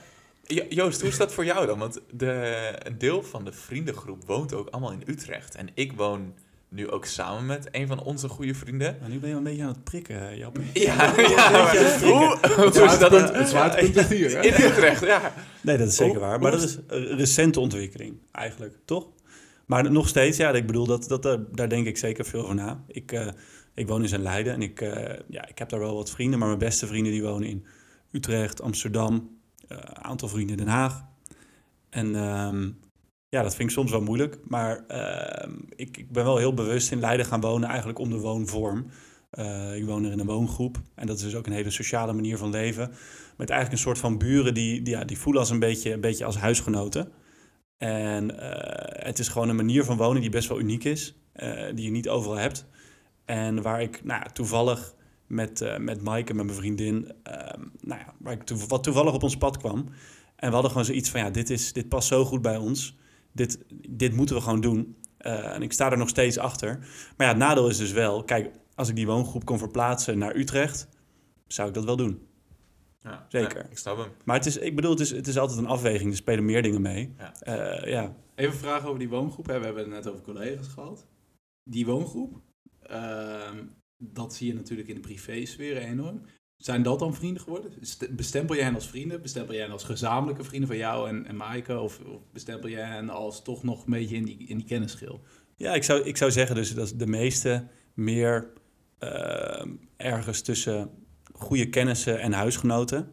Jo- 0.46 0.66
Joost, 0.68 1.00
hoe 1.00 1.10
is 1.10 1.16
dat 1.16 1.32
voor 1.34 1.44
jou 1.44 1.66
dan? 1.66 1.78
Want 1.78 2.00
de, 2.10 2.68
een 2.82 2.98
deel 2.98 3.22
van 3.22 3.44
de 3.44 3.52
vriendengroep 3.52 4.24
woont 4.26 4.54
ook 4.54 4.68
allemaal 4.68 4.92
in 4.92 5.02
Utrecht. 5.06 5.54
En 5.54 5.68
ik 5.74 5.92
woon 5.92 6.34
nu 6.70 6.90
ook 6.90 7.04
samen 7.04 7.46
met 7.46 7.68
een 7.70 7.86
van 7.86 8.02
onze 8.02 8.28
goede 8.28 8.54
vrienden. 8.54 8.96
Maar 9.00 9.08
nu 9.08 9.18
ben 9.18 9.28
je 9.28 9.34
wel 9.34 9.36
een 9.36 9.50
beetje 9.50 9.62
aan 9.62 9.68
het 9.68 9.84
prikken, 9.84 10.36
Jappe. 10.36 10.60
Ja, 10.72 10.94
ja 11.20 11.70
hoe, 12.02 12.38
hoe 12.56 12.84
is 12.84 12.98
dat 12.98 13.10
Het 13.10 13.34
een, 13.34 13.46
zwaartepunt 13.46 13.94
ligt 13.94 14.10
hier, 14.10 14.30
hè? 14.30 14.40
in 14.40 14.52
Utrecht? 14.70 15.00
Ja. 15.04 15.32
Nee, 15.60 15.76
dat 15.78 15.88
is 15.88 15.96
zeker 15.96 16.20
waar. 16.20 16.40
Maar 16.40 16.50
dat 16.50 16.62
is 16.62 16.78
een 16.86 17.16
recente 17.16 17.60
ontwikkeling, 17.60 18.14
eigenlijk, 18.32 18.76
toch? 18.84 19.08
Maar 19.66 19.90
nog 19.90 20.08
steeds, 20.08 20.36
ja, 20.36 20.50
ik 20.50 20.66
bedoel, 20.66 20.86
dat, 20.86 21.08
dat, 21.08 21.22
daar- 21.22 21.44
daar 21.52 21.68
denk 21.68 21.86
ik 21.86 21.96
zeker 21.98 22.24
veel 22.24 22.42
over 22.42 22.54
na. 22.54 22.84
Ik, 22.86 23.12
eh, 23.12 23.26
ik 23.74 23.86
woon 23.88 24.02
dus 24.02 24.12
in 24.12 24.22
Leiden 24.22 24.52
en 24.52 24.62
ik, 24.62 24.80
eh, 24.80 25.18
ja, 25.28 25.48
ik 25.48 25.58
heb 25.58 25.68
daar 25.68 25.80
wel 25.80 25.94
wat 25.94 26.10
vrienden, 26.10 26.38
maar 26.38 26.48
mijn 26.48 26.60
beste 26.60 26.86
vrienden 26.86 27.12
die 27.12 27.22
wonen 27.22 27.48
in 27.48 27.64
Utrecht, 28.10 28.62
Amsterdam, 28.62 29.38
eh, 29.68 29.78
een 29.80 30.04
aantal 30.04 30.28
vrienden 30.28 30.58
in 30.58 30.64
Den 30.64 30.72
Haag. 30.74 31.04
En 31.90 32.14
ehm, 32.14 32.70
ja, 33.30 33.42
dat 33.42 33.54
vind 33.54 33.68
ik 33.68 33.74
soms 33.74 33.90
wel 33.90 34.00
moeilijk, 34.00 34.38
maar 34.48 34.84
ehm, 34.86 35.52
ik, 35.76 35.96
ik 35.96 36.10
ben 36.10 36.24
wel 36.24 36.36
heel 36.36 36.54
bewust 36.54 36.92
in 36.92 37.00
Leiden 37.00 37.26
gaan 37.26 37.40
wonen, 37.40 37.68
eigenlijk 37.68 37.98
om 37.98 38.10
de 38.10 38.18
woonvorm. 38.18 38.86
Eh, 39.30 39.76
ik 39.76 39.84
woon 39.84 40.04
er 40.04 40.12
in 40.12 40.18
een 40.18 40.26
woongroep 40.26 40.80
en 40.94 41.06
dat 41.06 41.16
is 41.16 41.22
dus 41.22 41.34
ook 41.34 41.46
een 41.46 41.52
hele 41.52 41.70
sociale 41.70 42.12
manier 42.12 42.38
van 42.38 42.50
leven. 42.50 42.88
Met 43.36 43.50
eigenlijk 43.50 43.72
een 43.72 43.86
soort 43.86 43.98
van 43.98 44.18
buren 44.18 44.54
die, 44.54 44.82
die, 44.82 44.94
ja, 44.94 45.04
die 45.04 45.18
voelen 45.18 45.40
als 45.40 45.50
een 45.50 45.58
beetje, 45.58 45.92
een 45.92 46.00
beetje 46.00 46.24
als 46.24 46.36
huisgenoten. 46.36 47.12
En 47.78 48.38
eh, 48.38 49.04
het 49.04 49.18
is 49.18 49.28
gewoon 49.28 49.48
een 49.48 49.56
manier 49.56 49.84
van 49.84 49.96
wonen 49.96 50.20
die 50.20 50.30
best 50.30 50.48
wel 50.48 50.60
uniek 50.60 50.84
is. 50.84 51.14
eh, 51.32 51.74
die 51.74 51.84
je 51.84 51.90
niet 51.90 52.08
overal 52.08 52.36
hebt. 52.36 52.66
En 53.24 53.62
waar 53.62 53.82
ik 53.82 54.04
nou, 54.04 54.22
toevallig 54.32 54.94
met, 55.26 55.76
met 55.78 56.02
Mike 56.02 56.30
en 56.30 56.36
met 56.36 56.44
mijn 56.44 56.58
vriendin... 56.58 57.12
ehm, 57.22 57.60
nou 57.80 58.00
ja, 58.00 58.14
waar 58.18 58.32
ik 58.32 58.42
wat 58.68 58.82
toevallig 58.82 59.14
op 59.14 59.22
ons 59.22 59.36
pad 59.36 59.56
kwam. 59.56 59.88
En 60.36 60.48
we 60.48 60.52
hadden 60.52 60.70
gewoon 60.70 60.86
zoiets 60.86 61.10
van... 61.10 61.20
ja, 61.20 61.30
dit, 61.30 61.50
is, 61.50 61.72
dit 61.72 61.88
past 61.88 62.08
zo 62.08 62.24
goed 62.24 62.42
bij 62.42 62.56
ons. 62.56 62.98
Dit, 63.32 63.64
dit 63.88 64.12
moeten 64.12 64.36
we 64.36 64.42
gewoon 64.42 64.60
doen. 64.60 64.96
Eh, 65.16 65.54
en 65.54 65.62
ik 65.62 65.72
sta 65.72 65.90
er 65.90 65.98
nog 65.98 66.08
steeds 66.08 66.38
achter. 66.38 66.78
Maar 67.16 67.26
ja, 67.26 67.28
het 67.28 67.36
nadeel 67.36 67.68
is 67.68 67.76
dus 67.76 67.92
wel... 67.92 68.24
kijk, 68.24 68.50
als 68.74 68.88
ik 68.88 68.96
die 68.96 69.06
woongroep 69.06 69.44
kon 69.44 69.58
verplaatsen 69.58 70.18
naar 70.18 70.36
Utrecht... 70.36 70.88
zou 71.46 71.68
ik 71.68 71.74
dat 71.74 71.84
wel 71.84 71.96
doen. 71.96 72.28
Ja, 73.02 73.26
Zeker. 73.28 73.58
ja, 73.58 73.70
ik 73.70 73.78
snap 73.78 73.96
hem. 73.96 74.08
Maar 74.24 74.36
het 74.36 74.46
is, 74.46 74.56
ik 74.56 74.76
bedoel, 74.76 74.90
het 74.90 75.00
is, 75.00 75.10
het 75.10 75.26
is 75.26 75.38
altijd 75.38 75.58
een 75.58 75.66
afweging. 75.66 76.10
Er 76.10 76.16
spelen 76.16 76.44
meer 76.44 76.62
dingen 76.62 76.82
mee. 76.82 77.14
Ja. 77.18 77.40
Eh, 77.40 77.90
ja. 77.90 78.16
Even 78.34 78.52
een 78.52 78.58
vraag 78.58 78.84
over 78.84 78.98
die 78.98 79.08
woongroep. 79.08 79.46
Hè. 79.46 79.58
We 79.58 79.64
hebben 79.64 79.82
het 79.82 79.92
net 79.92 80.06
over 80.08 80.22
collega's 80.22 80.68
gehad. 80.68 81.06
die 81.62 81.86
woongroep, 81.86 82.40
ehm, 82.82 83.64
dat 83.96 84.34
zie 84.34 84.46
je 84.46 84.54
natuurlijk 84.54 84.88
in 84.88 84.94
de 84.94 85.00
privésfeer 85.00 85.76
enorm. 85.76 86.22
Zijn 86.60 86.82
dat 86.82 86.98
dan 86.98 87.14
vrienden 87.14 87.42
geworden? 87.42 87.72
St- 87.80 88.16
Bestempel 88.16 88.56
jij 88.56 88.64
hen 88.64 88.74
als 88.74 88.88
vrienden? 88.88 89.22
Bestempel 89.22 89.54
jij 89.54 89.62
hen 89.62 89.72
als 89.72 89.84
gezamenlijke 89.84 90.44
vrienden 90.44 90.68
van 90.68 90.78
jou 90.78 91.08
en, 91.08 91.26
en 91.26 91.36
Maaike? 91.36 91.78
Of, 91.78 92.00
of 92.00 92.22
bestempel 92.32 92.68
jij 92.68 92.84
hen 92.84 93.08
als 93.10 93.42
toch 93.42 93.62
nog 93.62 93.84
een 93.84 93.92
beetje 93.92 94.16
in 94.16 94.24
die, 94.24 94.38
in 94.46 94.56
die 94.56 94.66
kennisschil? 94.66 95.20
Ja, 95.56 95.74
ik 95.74 95.82
zou, 95.82 96.02
ik 96.02 96.16
zou 96.16 96.30
zeggen 96.30 96.54
dus 96.54 96.74
dat 96.74 96.92
de 96.96 97.06
meeste 97.06 97.66
meer 97.94 98.52
eh, 98.98 99.66
ergens 99.96 100.40
tussen 100.40 100.90
goede 101.32 101.68
kennissen 101.68 102.20
en 102.20 102.32
huisgenoten. 102.32 103.12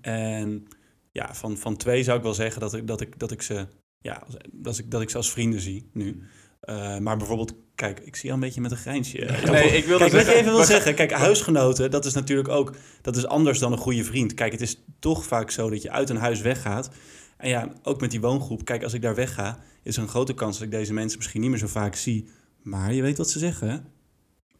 En 0.00 0.66
ja, 1.12 1.34
van, 1.34 1.56
van 1.56 1.76
twee 1.76 2.02
zou 2.02 2.16
ik 2.16 2.22
wel 2.22 2.34
zeggen 2.34 2.60
dat 2.60 2.74
ik, 2.74 2.86
dat 2.86 3.00
ik, 3.00 3.18
dat 3.18 3.30
ik 3.30 3.42
ze 3.42 3.66
ja, 3.98 4.26
dat 4.52 4.78
ik, 4.78 4.90
dat 4.90 5.02
ik 5.02 5.10
ze 5.10 5.16
als 5.16 5.32
vrienden 5.32 5.60
zie 5.60 5.90
nu. 5.92 6.22
Eh, 6.62 6.98
maar 6.98 7.16
bijvoorbeeld, 7.16 7.54
kijk, 7.74 8.00
ik 8.00 8.16
zie 8.16 8.28
al 8.28 8.34
een 8.34 8.40
beetje 8.40 8.60
met 8.60 8.70
een 8.70 8.76
grijnsje. 8.76 9.24
eh, 9.24 9.50
Nee, 9.50 9.76
ik 9.76 9.84
wilde 9.84 10.04
Kijk, 10.08 10.12
wat 10.24 10.26
je 10.34 10.40
even 10.40 10.52
wil 10.52 10.64
zeggen, 10.64 10.94
kijk, 10.94 11.12
huisgenoten, 11.12 11.90
dat 11.90 12.04
is 12.04 12.12
natuurlijk 12.12 12.48
ook, 12.48 12.74
dat 13.00 13.16
is 13.16 13.26
anders 13.26 13.58
dan 13.58 13.72
een 13.72 13.78
goede 13.78 14.04
vriend. 14.04 14.34
Kijk, 14.34 14.52
het 14.52 14.60
is 14.60 14.82
toch 14.98 15.24
vaak 15.24 15.50
zo 15.50 15.70
dat 15.70 15.82
je 15.82 15.90
uit 15.90 16.10
een 16.10 16.16
huis 16.16 16.40
weggaat. 16.40 16.90
En 17.36 17.48
ja, 17.48 17.72
ook 17.82 18.00
met 18.00 18.10
die 18.10 18.20
woongroep, 18.20 18.64
kijk, 18.64 18.82
als 18.82 18.92
ik 18.92 19.02
daar 19.02 19.14
wegga, 19.14 19.58
is 19.82 19.96
er 19.96 20.02
een 20.02 20.08
grote 20.08 20.34
kans 20.34 20.56
dat 20.58 20.66
ik 20.66 20.70
deze 20.72 20.92
mensen 20.92 21.18
misschien 21.18 21.40
niet 21.40 21.50
meer 21.50 21.58
zo 21.58 21.66
vaak 21.66 21.94
zie. 21.94 22.28
Maar 22.62 22.92
je 22.94 23.02
weet 23.02 23.18
wat 23.18 23.30
ze 23.30 23.38
zeggen, 23.38 23.68
hè? 23.68 23.76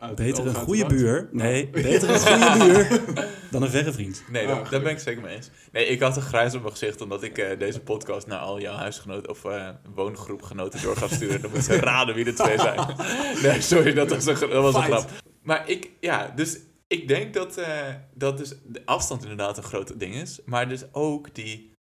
Uit- 0.03 0.15
Beter 0.17 0.47
een 0.47 0.55
goede 0.55 0.87
buur, 0.87 1.29
nee, 1.33 1.69
beter 1.71 2.11
een 2.11 2.19
goede 2.19 2.53
buur 2.65 3.15
dan 3.51 3.63
een 3.63 3.71
verre 3.71 3.93
vriend. 3.93 4.23
Nee, 4.31 4.43
Ah, 4.43 4.49
daar, 4.49 4.61
goed. 4.61 4.71
daar 4.71 4.83
ben 4.83 4.93
ik 4.93 4.99
zeker 4.99 5.23
mee 5.23 5.35
eens. 5.37 5.51
Nee, 5.73 5.87
ik 5.87 6.01
had 6.01 6.17
een 6.17 6.23
grijs 6.23 6.55
op 6.55 6.61
mijn 6.61 6.73
gezicht 6.73 7.01
omdat 7.01 7.23
ik 7.23 7.39
eh, 7.39 7.59
deze 7.59 7.81
podcast 7.81 8.27
naar 8.27 8.39
al 8.39 8.61
jouw 8.61 8.75
huisgenoten 8.75 9.31
of 9.31 9.45
eh, 9.45 9.69
woongroepgenoten 9.95 10.83
door 10.83 10.97
ga 10.97 11.09
sturen. 11.09 11.41
Dan 11.41 11.51
moeten 11.51 11.75
ze 11.75 11.81
raden 11.91 12.15
wie 12.15 12.25
de 12.25 12.33
twee 12.33 12.59
zijn. 12.59 12.97
Nee, 13.43 13.61
sorry, 13.61 13.93
dat 13.93 14.11
was 14.11 14.27
een, 14.27 14.51
dat 14.51 14.63
was 14.63 14.75
een 14.75 14.83
grap. 14.83 15.11
Maar 15.43 15.69
ik, 15.69 15.91
ja, 16.01 16.29
dus 16.37 16.59
ik 16.87 17.09
denk 17.09 17.35
dat, 17.35 17.57
eh, 17.57 17.95
dat 18.15 18.39
dus 18.39 18.55
de 18.67 18.87
afstand 18.87 19.23
inderdaad 19.23 19.57
een 19.57 19.63
groot 19.63 20.01
ding 20.01 20.15
is. 20.15 20.41
Maar 20.45 20.69
dus 20.69 20.85
ook 20.95 21.35
die 21.35 21.73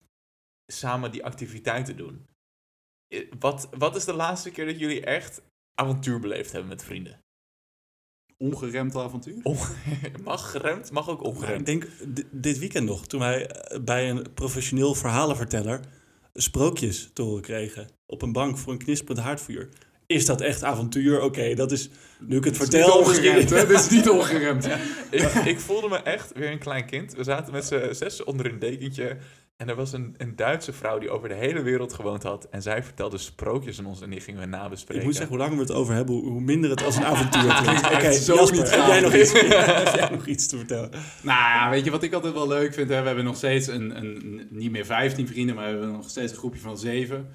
samen 0.72 1.10
die 1.12 1.24
activiteiten 1.24 1.96
doen. 1.96 2.26
Wat, 3.38 3.68
wat 3.78 3.96
is 3.96 4.04
de 4.04 4.14
laatste 4.14 4.50
keer 4.50 4.66
dat 4.66 4.78
jullie 4.78 5.04
echt 5.04 5.42
avontuur 5.74 6.20
beleefd 6.20 6.52
hebben 6.52 6.68
met 6.68 6.84
vrienden? 6.84 7.20
Ongeremd 8.50 8.96
avontuur? 8.96 9.42
mag 10.24 10.50
geremd, 10.50 10.90
mag 10.90 11.08
ook 11.08 11.20
ik 11.20 11.26
ongeremd. 11.26 11.66
denk 11.66 11.86
di- 12.08 12.24
dit 12.30 12.58
weekend 12.58 12.86
nog, 12.86 13.06
toen 13.06 13.20
wij 13.20 13.46
eh, 13.46 13.80
bij 13.80 14.10
een 14.10 14.26
professioneel 14.34 14.94
verhalenverteller 14.94 15.80
sprookjes 16.34 17.10
te 17.12 17.22
horen 17.22 17.42
kregen 17.42 17.88
op 18.06 18.22
een 18.22 18.32
bank 18.32 18.58
voor 18.58 18.72
een 18.72 18.78
knisperend 18.78 19.18
haardvuur. 19.24 19.68
Is 20.06 20.26
dat 20.26 20.40
echt 20.40 20.64
avontuur? 20.64 21.20
Oké, 21.22 21.54
dat 21.54 21.72
is, 21.72 21.88
nu 22.20 22.36
ik 22.36 22.44
het 22.44 22.58
Het 22.58 22.62
is 22.66 22.72
niet 22.72 22.82
vertel, 22.84 22.98
ongeremd, 22.98 23.36
misschien... 23.36 23.58
hè? 23.58 23.66
Dit 23.66 23.78
is 23.80 23.88
niet 23.88 24.08
ongeremd. 24.18 24.68
ik, 25.10 25.22
ik 25.44 25.60
voelde 25.60 25.88
me 25.88 25.96
echt 25.96 26.32
weer 26.34 26.50
een 26.50 26.58
klein 26.58 26.86
kind. 26.86 27.14
We 27.14 27.24
zaten 27.24 27.52
met 27.52 27.64
z'n 27.64 27.92
zes 27.92 28.24
onder 28.24 28.46
een 28.52 28.58
dekentje. 28.58 29.16
En 29.60 29.68
er 29.68 29.74
was 29.74 29.92
een, 29.92 30.14
een 30.18 30.36
Duitse 30.36 30.72
vrouw 30.72 30.98
die 30.98 31.10
over 31.10 31.28
de 31.28 31.34
hele 31.34 31.62
wereld 31.62 31.92
gewoond 31.92 32.22
had. 32.22 32.48
En 32.50 32.62
zij 32.62 32.82
vertelde 32.82 33.18
sprookjes 33.18 33.78
aan 33.78 33.86
ons 33.86 34.00
en 34.00 34.10
die 34.10 34.20
gingen 34.20 34.40
we 34.40 34.46
nabespreken. 34.46 35.00
Ik 35.00 35.04
moet 35.04 35.16
zeggen, 35.16 35.36
hoe 35.36 35.44
langer 35.44 35.56
we 35.56 35.62
het 35.62 35.72
over 35.72 35.94
hebben, 35.94 36.14
hoe 36.14 36.40
minder 36.40 36.70
het 36.70 36.84
als 36.84 36.96
een 36.96 37.04
avontuur 37.04 37.54
klinkt. 37.62 37.84
Oké, 37.84 38.12
zo 38.12 38.34
Jasper, 38.34 38.58
niet 38.58 38.70
heb 38.70 38.86
jij, 38.86 39.00
nog 39.00 39.14
iets, 39.14 39.32
heb 39.82 39.94
jij 39.94 40.10
nog 40.10 40.26
iets 40.26 40.46
te 40.46 40.56
vertellen? 40.56 40.90
Nou 41.22 41.38
ja, 41.38 41.70
weet 41.70 41.84
je 41.84 41.90
wat 41.90 42.02
ik 42.02 42.12
altijd 42.12 42.32
wel 42.32 42.48
leuk 42.48 42.74
vind? 42.74 42.88
Hè? 42.88 43.00
We 43.00 43.06
hebben 43.06 43.24
nog 43.24 43.36
steeds 43.36 43.66
een, 43.66 43.96
een, 43.96 44.46
niet 44.50 44.70
meer 44.70 44.86
15 44.86 45.26
vrienden, 45.28 45.54
maar 45.54 45.64
we 45.64 45.70
hebben 45.70 45.92
nog 45.92 46.10
steeds 46.10 46.32
een 46.32 46.38
groepje 46.38 46.60
van 46.60 46.78
7. 46.78 47.28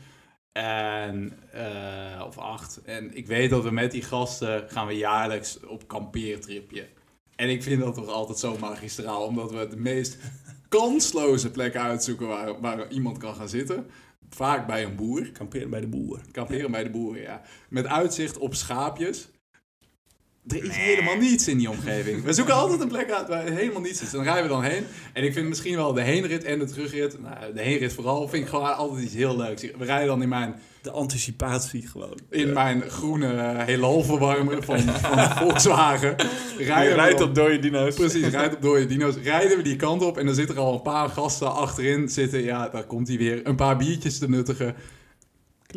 En, 0.51 1.33
eh, 1.51 2.25
of 2.25 2.38
8. 2.38 2.81
En 2.85 3.17
ik 3.17 3.27
weet 3.27 3.49
dat 3.49 3.63
we 3.63 3.71
met 3.71 3.91
die 3.91 4.03
gasten 4.03 4.63
gaan 4.67 4.88
we 4.88 4.97
jaarlijks 4.97 5.59
op 5.67 5.88
kampeertripje. 5.88 6.88
En 7.35 7.49
ik 7.49 7.63
vind 7.63 7.81
dat 7.81 7.95
toch 7.95 8.07
altijd 8.07 8.38
zo 8.38 8.57
magistraal, 8.59 9.25
omdat 9.25 9.51
we 9.51 9.67
de 9.67 9.77
meest 9.77 10.17
kansloze 10.69 11.51
plekken 11.51 11.82
uitzoeken 11.82 12.28
waar, 12.28 12.62
waar 12.62 12.91
iemand 12.91 13.17
kan 13.17 13.36
gaan 13.36 13.49
zitten. 13.49 13.86
Vaak 14.30 14.67
bij 14.67 14.84
een 14.84 14.95
boer. 14.95 15.32
Kamperen 15.32 15.69
bij 15.69 15.82
de 15.82 15.88
boer. 15.88 16.19
Kamperen 16.32 16.71
bij 16.71 16.84
de 16.84 16.89
boeren, 16.89 17.21
ja. 17.21 17.41
Met 17.69 17.86
uitzicht 17.86 18.38
op 18.38 18.56
schaapjes. 18.56 19.30
Er 20.47 20.63
is 20.63 20.75
helemaal 20.75 21.15
niets 21.15 21.47
in 21.47 21.58
die 21.58 21.69
omgeving. 21.69 22.23
We 22.23 22.34
zoeken 22.34 22.53
altijd 22.53 22.81
een 22.81 22.88
plek 22.88 23.12
uit 23.12 23.27
waar 23.27 23.43
helemaal 23.43 23.81
niets 23.81 24.01
is. 24.01 24.12
Dan 24.12 24.23
rijden 24.23 24.43
we 24.43 24.49
dan 24.49 24.63
heen. 24.63 24.84
En 25.13 25.23
ik 25.23 25.34
vind 25.34 25.47
misschien 25.47 25.75
wel 25.75 25.93
de 25.93 26.01
heenrit 26.01 26.43
en 26.43 26.60
de 26.60 26.65
terugrit... 26.65 27.21
Nou, 27.21 27.53
de 27.53 27.62
heenrit 27.62 27.93
vooral 27.93 28.27
vind 28.27 28.43
ik 28.43 28.49
gewoon 28.49 28.75
altijd 28.75 29.03
iets 29.03 29.13
heel 29.13 29.38
leuks. 29.38 29.62
We 29.62 29.86
rijden 29.86 30.08
dan 30.08 30.21
in 30.21 30.29
mijn, 30.29 30.55
De 30.81 30.91
anticipatie 30.91 31.88
gewoon. 31.88 32.19
in 32.29 32.53
mijn 32.53 32.81
groene 32.81 33.34
uh, 33.34 33.63
heelal-verwarmer 33.63 34.63
van, 34.63 34.79
van 34.79 35.19
Volkswagen. 35.38 36.15
Rijden 36.58 36.95
rijdt 36.95 37.21
op 37.21 37.36
dode 37.36 37.60
dino's. 37.60 37.95
Precies, 37.95 38.27
rijdt 38.27 38.55
op 38.55 38.62
dode 38.62 38.86
dino's. 38.86 39.15
Rijden 39.23 39.58
we 39.58 39.63
die 39.63 39.75
kant 39.75 40.01
op 40.01 40.17
en 40.17 40.25
dan 40.25 40.36
zitten 40.36 40.55
er 40.55 40.62
al 40.62 40.73
een 40.73 40.81
paar 40.81 41.10
gasten 41.10 41.55
achterin 41.55 42.10
zitten. 42.10 42.43
Ja, 42.43 42.69
daar 42.69 42.84
komt 42.84 43.08
hij 43.08 43.17
weer. 43.17 43.47
Een 43.47 43.55
paar 43.55 43.77
biertjes 43.77 44.17
te 44.17 44.29
nuttigen. 44.29 44.75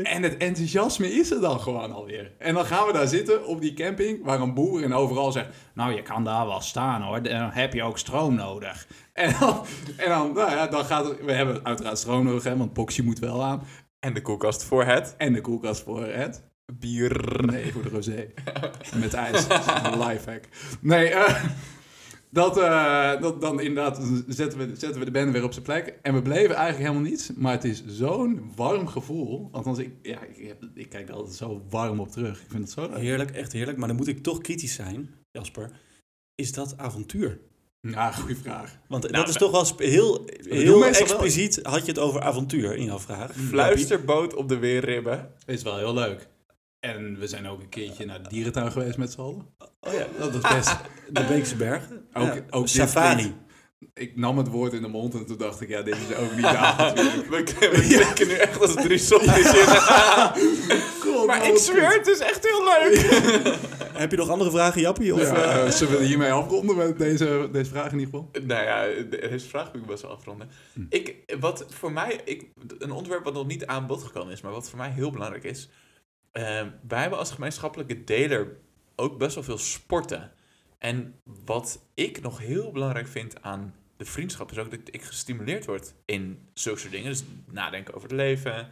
En 0.03 0.22
het 0.22 0.37
enthousiasme 0.37 1.12
is 1.12 1.31
er 1.31 1.40
dan 1.40 1.61
gewoon 1.61 1.92
alweer. 1.92 2.33
En 2.38 2.55
dan 2.55 2.64
gaan 2.64 2.87
we 2.87 2.92
daar 2.92 3.07
zitten 3.07 3.46
op 3.46 3.61
die 3.61 3.74
camping 3.74 4.24
waar 4.24 4.40
een 4.40 4.55
boer 4.55 4.83
en 4.83 4.94
overal 4.94 5.33
zegt... 5.33 5.48
Nou, 5.74 5.94
je 5.94 6.03
kan 6.03 6.24
daar 6.24 6.46
wel 6.46 6.61
staan 6.61 7.03
hoor, 7.03 7.22
dan 7.22 7.51
heb 7.51 7.72
je 7.72 7.83
ook 7.83 7.98
stroom 7.98 8.35
nodig. 8.35 8.87
En 9.12 9.35
dan, 9.40 9.64
en 9.96 10.09
dan, 10.09 10.33
nou 10.33 10.51
ja, 10.51 10.66
dan 10.66 10.85
gaat 10.85 11.05
het... 11.05 11.24
We 11.24 11.33
hebben 11.33 11.64
uiteraard 11.64 11.98
stroom 11.98 12.24
nodig, 12.24 12.44
hè, 12.44 12.57
want 12.57 12.72
Poxy 12.72 13.03
moet 13.03 13.18
wel 13.18 13.44
aan. 13.44 13.62
En 14.01 14.14
de 14.14 14.22
koelkast 14.22 14.64
voor 14.64 14.85
het 14.85 15.14
En 15.16 15.33
de 15.33 15.40
koelkast 15.40 15.83
voor 15.83 16.07
het... 16.07 16.42
bier. 16.72 17.40
Nee, 17.46 17.72
voor 17.72 17.83
de 17.83 17.88
rosé. 17.88 18.27
Met 19.01 19.14
ijs. 19.14 19.48
Dat 19.48 19.61
is 19.61 19.66
een 19.66 20.07
lifehack. 20.07 20.44
Nee, 20.81 21.09
eh, 21.09 21.44
dat, 22.31 22.59
eh, 22.59 23.21
dat, 23.21 23.41
dan 23.41 23.61
inderdaad 23.61 24.01
zetten 24.27 24.59
we, 24.59 24.77
zetten 24.77 24.99
we 24.99 25.05
de 25.05 25.11
band 25.11 25.33
weer 25.33 25.45
op 25.45 25.53
zijn 25.53 25.64
plek. 25.64 25.99
En 26.03 26.14
we 26.14 26.23
bleven 26.23 26.55
eigenlijk 26.55 26.88
helemaal 26.88 27.11
niets. 27.11 27.31
Maar 27.37 27.53
het 27.53 27.64
is 27.64 27.83
zo'n 27.87 28.53
warm 28.57 28.87
gevoel. 28.87 29.49
Althans, 29.53 29.79
ik, 29.79 29.91
ja, 30.03 30.23
ik, 30.23 30.47
heb, 30.47 30.62
ik 30.75 30.88
kijk 30.88 31.09
er 31.09 31.14
altijd 31.14 31.37
zo 31.37 31.62
warm 31.69 32.01
op 32.01 32.11
terug. 32.11 32.41
Ik 32.41 32.51
vind 32.51 32.62
het 32.62 32.73
zo 32.73 32.88
leuk. 32.88 32.99
Heerlijk, 32.99 33.31
echt 33.31 33.53
heerlijk. 33.53 33.79
Maar 33.79 33.88
dan 33.88 33.97
moet 33.97 34.09
ik 34.09 34.23
toch 34.23 34.41
kritisch 34.41 34.75
zijn, 34.75 35.14
Jasper. 35.31 35.71
Is 36.35 36.53
dat 36.53 36.79
avontuur? 36.79 37.41
Ja, 37.81 38.12
goede 38.12 38.37
vraag. 38.37 38.79
Want 38.88 39.03
Nou, 39.03 39.14
dat 39.14 39.29
is 39.29 39.35
toch 39.35 39.51
wel 39.51 39.88
heel, 39.88 40.25
heel 40.43 40.79
wel. 40.79 40.88
expliciet 40.88 41.61
had 41.62 41.81
je 41.81 41.91
het 41.93 42.01
over 42.01 42.21
avontuur 42.21 42.75
in 42.77 42.85
jouw 42.85 42.99
vraag. 42.99 43.33
Fluisterboot 43.33 44.35
op 44.35 44.49
de 44.49 44.59
weerribben. 44.59 45.33
Is 45.47 45.62
wel 45.62 45.77
heel 45.77 45.95
leuk. 45.95 46.29
En 46.81 47.19
we 47.19 47.27
zijn 47.27 47.47
ook 47.49 47.61
een 47.61 47.69
keertje 47.69 48.05
naar 48.07 48.23
de 48.23 48.29
dierentuin 48.29 48.73
geweest 48.73 48.97
met 48.99 49.12
z'n 49.12 49.21
allen. 49.21 49.47
Oh 49.81 49.93
ja, 49.93 50.07
Dat 50.19 50.35
is 50.35 50.41
best... 50.41 50.77
de 51.11 51.25
Beekse 51.25 51.57
Bergen. 51.57 52.07
Ook- 52.12 52.35
Ja, 52.35 52.41
ook 52.51 52.69
safari. 52.69 53.35
Ik 53.95 54.17
nam 54.17 54.38
het 54.38 54.49
woord 54.49 54.73
in 54.73 54.83
de 54.83 54.88
mond 54.88 55.14
en 55.14 55.27
toen 55.27 55.37
dacht 55.37 55.61
ik, 55.61 55.69
ja, 55.69 55.83
dit 55.83 55.97
is 56.09 56.17
ook 56.17 56.35
niet 56.37 56.45
avontuurlijk. 56.67 57.49
We, 57.51 57.69
we 57.71 57.81
klinken 57.97 58.27
nu 58.29 58.35
echt 58.35 58.61
als 58.61 58.75
drie 58.75 58.99
zombies 59.11 59.53
in. 59.53 59.67
God, 61.01 61.27
maar 61.27 61.49
ik 61.49 61.57
zweer, 61.57 61.88
het 61.93 62.07
is 62.07 62.19
echt 62.19 62.49
heel 62.49 62.64
leuk. 62.64 63.01
Heb 63.93 64.11
je 64.11 64.17
nog 64.17 64.29
andere 64.29 64.51
vragen, 64.51 64.81
Jappie? 64.81 65.14
Of, 65.14 65.21
Ja, 65.21 65.35
eh, 65.35 65.64
eh, 65.67 65.71
zullen 65.71 65.99
we 65.99 66.05
hiermee 66.05 66.33
afronden 66.33 66.77
met 66.77 66.99
deze, 66.99 67.49
deze 67.53 67.71
vraag 67.71 67.93
in 67.93 67.99
ieder 67.99 68.14
geval? 68.14 68.31
Nou 68.47 68.64
ja, 68.64 69.03
deze 69.29 69.49
vraag 69.49 69.73
moet 69.73 69.83
ik 69.83 69.87
best 69.88 70.03
wel 70.03 70.11
afronden. 70.11 70.49
Hm. 70.73 70.81
Ik, 70.88 71.14
wat 71.41 71.64
voor 71.69 71.93
mij, 71.93 72.21
ik, 72.25 72.45
een 72.79 72.91
onderwerp 72.93 73.25
wat 73.25 73.35
nog 73.35 73.47
niet 73.47 73.67
aan 73.67 73.87
bod 73.87 74.03
gekomen 74.03 74.33
is, 74.33 74.41
maar 74.41 74.53
wat 74.53 74.69
voor 74.71 74.79
mij 74.79 74.91
heel 74.91 75.11
belangrijk 75.11 75.45
is. 75.45 75.69
Eh, 76.33 76.67
wij 76.88 77.01
hebben 77.01 77.19
als 77.19 77.31
gemeenschappelijke 77.31 78.05
deler 78.05 78.57
ook 78.97 79.19
best 79.19 79.35
wel 79.35 79.45
veel 79.45 79.59
sporten. 79.59 80.33
En 80.79 81.21
wat 81.45 81.87
ik 81.95 82.21
nog 82.21 82.38
heel 82.38 82.73
belangrijk 82.73 83.09
vind 83.09 83.43
aan 83.43 83.75
de 83.97 84.05
vriendschap 84.05 84.51
is 84.51 84.59
ook 84.59 84.71
dat 84.71 84.81
ik 84.85 85.03
gestimuleerd 85.03 85.67
word 85.67 85.95
in 86.05 86.49
zulke 86.55 86.81
soort 86.81 86.93
dingen. 86.93 87.11
Dus 87.11 87.25
nadenken 87.47 87.95
over 87.95 88.09
het 88.09 88.19
leven, 88.19 88.71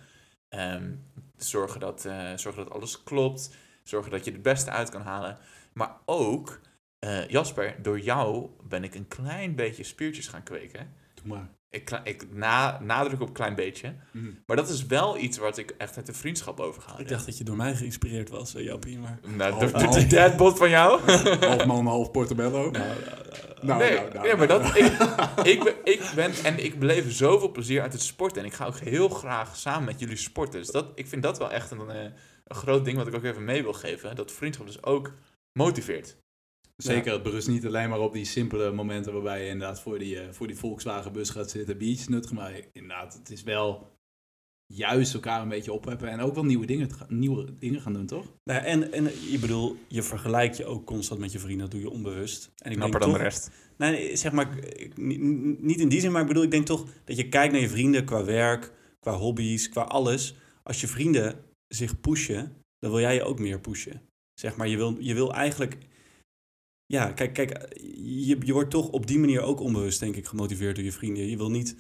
ehm, 0.49 0.93
zorgen, 1.37 1.81
dat, 1.81 2.05
eh, 2.05 2.37
zorgen 2.37 2.65
dat 2.65 2.73
alles 2.73 3.03
klopt, 3.03 3.57
zorgen 3.83 4.11
dat 4.11 4.25
je 4.25 4.33
het 4.33 4.43
beste 4.43 4.71
uit 4.71 4.91
kan 4.91 5.01
halen. 5.01 5.39
Maar 5.73 5.97
ook, 6.05 6.61
eh, 6.99 7.29
Jasper, 7.29 7.83
door 7.83 8.01
jou 8.01 8.51
ben 8.69 8.85
ik 8.85 8.95
een 8.95 9.09
klein 9.09 9.55
beetje 9.55 9.85
spiertjes 9.85 10.29
gaan 10.29 10.43
kweken. 10.43 10.95
Doe 11.23 11.27
maar. 11.35 11.49
Ik, 11.71 12.01
ik 12.05 12.27
na, 12.33 12.81
nadruk 12.83 13.21
op 13.21 13.35
klein 13.35 13.55
beetje. 13.55 13.95
Mm. 14.11 14.39
Maar 14.47 14.57
dat 14.57 14.69
is 14.69 14.87
wel 14.87 15.19
iets 15.19 15.39
wat 15.39 15.59
ik 15.59 15.75
echt 15.79 15.97
uit 15.97 16.07
de 16.07 16.13
vriendschap 16.13 16.61
overgehaald 16.61 17.01
ik 17.01 17.09
dacht 17.09 17.27
dat 17.27 17.39
je 17.39 17.45
door 17.45 17.57
mij 17.57 17.75
geïnspireerd 17.75 18.29
was, 18.29 18.55
eh, 18.55 18.65
Jappie. 18.65 18.99
Maar... 18.99 19.19
Nou, 19.37 19.53
Half- 19.53 19.73
de, 19.73 19.79
de, 19.79 19.85
half- 19.85 20.05
deadbot 20.05 20.59
van 20.59 20.71
jou? 20.71 21.01
Half 21.41 21.65
man, 21.65 21.87
half 21.87 22.11
portobello. 22.11 22.71
Nou, 22.71 22.85
nee, 23.61 23.91
nou, 23.95 24.13
nou, 24.13 24.27
nee, 24.27 24.37
maar 24.37 24.47
nou. 24.47 24.63
dat, 24.63 24.77
ik, 24.77 24.93
ik, 25.53 25.65
ben, 25.65 25.75
ik 25.85 26.13
ben 26.15 26.33
en 26.45 26.65
ik 26.65 26.79
beleef 26.79 27.13
zoveel 27.13 27.51
plezier 27.51 27.83
uit 27.83 27.93
het 27.93 28.03
sporten. 28.03 28.41
En 28.41 28.47
ik 28.49 28.55
ga 28.55 28.67
ook 28.67 28.79
heel 28.79 29.09
graag 29.09 29.57
samen 29.57 29.85
met 29.85 30.01
jullie 30.01 30.17
sporten. 30.17 30.61
Dus 30.61 30.71
dat, 30.71 30.87
ik 30.95 31.07
vind 31.07 31.23
dat 31.23 31.39
wel 31.39 31.51
echt 31.51 31.71
een, 31.71 31.91
eh, 31.91 32.03
een 32.45 32.57
groot 32.57 32.85
ding 32.85 32.97
wat 32.97 33.07
ik 33.07 33.15
ook 33.15 33.25
even 33.25 33.45
mee 33.45 33.63
wil 33.63 33.73
geven. 33.73 34.17
Dat 34.17 34.33
vriendschap 34.33 34.67
dus 34.67 34.83
ook 34.83 35.13
motiveert. 35.53 36.17
Zeker, 36.77 37.13
het 37.13 37.23
berust 37.23 37.49
niet 37.49 37.67
alleen 37.67 37.89
maar 37.89 38.01
op 38.01 38.13
die 38.13 38.25
simpele 38.25 38.73
momenten 38.73 39.13
waarbij 39.13 39.43
je 39.45 39.51
inderdaad 39.51 39.81
voor 39.81 39.99
die, 39.99 40.21
eh, 40.21 40.29
voor 40.33 40.47
die 40.47 40.57
Volkswagen 40.57 41.13
bus 41.13 41.31
gaat 41.31 41.51
zitten, 41.51 41.79
biertjes 41.79 42.09
nuttigen. 42.09 42.37
Maar 42.37 42.61
inderdaad, 42.73 43.15
het 43.15 43.31
is 43.31 43.43
wel 43.43 43.95
juist 44.75 45.15
elkaar 45.15 45.43
een 45.43 45.49
beetje 45.49 45.73
opheffen 45.73 46.09
en 46.09 46.21
ook 46.21 46.35
wel 46.35 46.45
nieuwe 46.45 46.67
dingen, 46.67 46.89
nieuwe 47.09 47.55
dingen 47.59 47.81
gaan 47.81 47.93
doen, 47.93 48.07
toch? 48.07 48.25
Nou, 48.45 48.61
ja, 48.61 48.65
en, 48.67 48.93
en 48.93 49.05
je 49.31 49.39
bedoel, 49.41 49.77
je 49.89 50.03
vergelijkt 50.03 50.57
je 50.57 50.65
ook 50.65 50.87
constant 50.87 51.21
met 51.21 51.33
je 51.33 51.39
vrienden. 51.39 51.61
Dat 51.61 51.71
doe 51.71 51.81
je 51.81 51.91
onbewust. 51.91 52.51
En 52.57 52.71
ik 52.71 52.77
Knapper 52.77 53.01
denk 53.01 53.13
dan 53.13 53.23
de 53.23 53.29
toch, 53.29 53.35
rest. 53.35 53.51
Nee, 53.77 54.17
zeg 54.17 54.33
maar, 54.33 54.59
ik- 54.59 54.97
niet- 54.97 55.21
niet 55.63 55.81
in 55.81 55.89
die 55.89 56.01
zin, 56.01 56.13
maar 56.13 56.21
ik 56.23 56.29
bedoel, 56.29 56.43
ik 56.43 56.51
denk 56.51 56.67
toch 56.67 56.87
dat 57.05 57.17
je 57.17 57.29
kijkt 57.29 57.53
naar 57.53 57.63
je 57.63 57.69
vrienden 57.69 58.05
qua 58.05 58.25
werk, 58.25 58.73
qua 59.01 59.13
hobby's, 59.13 59.69
qua 59.69 59.83
alles. 59.83 60.35
Als 60.63 60.81
je 60.81 60.87
vrienden 60.87 61.45
zich 61.69 62.01
pushen, 62.01 62.57
dan 62.79 62.91
wil 62.91 63.01
jij 63.01 63.15
je 63.15 63.23
ook 63.23 63.39
meer 63.39 63.61
pushen. 63.61 64.03
Zeg 64.41 64.57
maar, 64.57 64.69
je 64.69 64.77
wil, 64.77 64.97
je 65.01 65.15
wil 65.15 65.35
eigenlijk... 65.35 65.77
Ja, 66.87 67.13
kijk, 67.13 67.33
kijk 67.33 67.69
je, 67.95 68.37
je 68.45 68.53
wordt 68.53 68.71
toch 68.71 68.89
op 68.89 69.07
die 69.07 69.19
manier 69.19 69.41
ook 69.43 69.61
onbewust, 69.61 70.01
denk 70.01 70.17
ik, 70.17 70.27
gemotiveerd 70.27 70.77
door 70.77 70.85
je 70.85 70.93
vrienden. 70.93 71.27
Je 71.31 71.37
wil 71.37 71.51
niet 71.51 71.77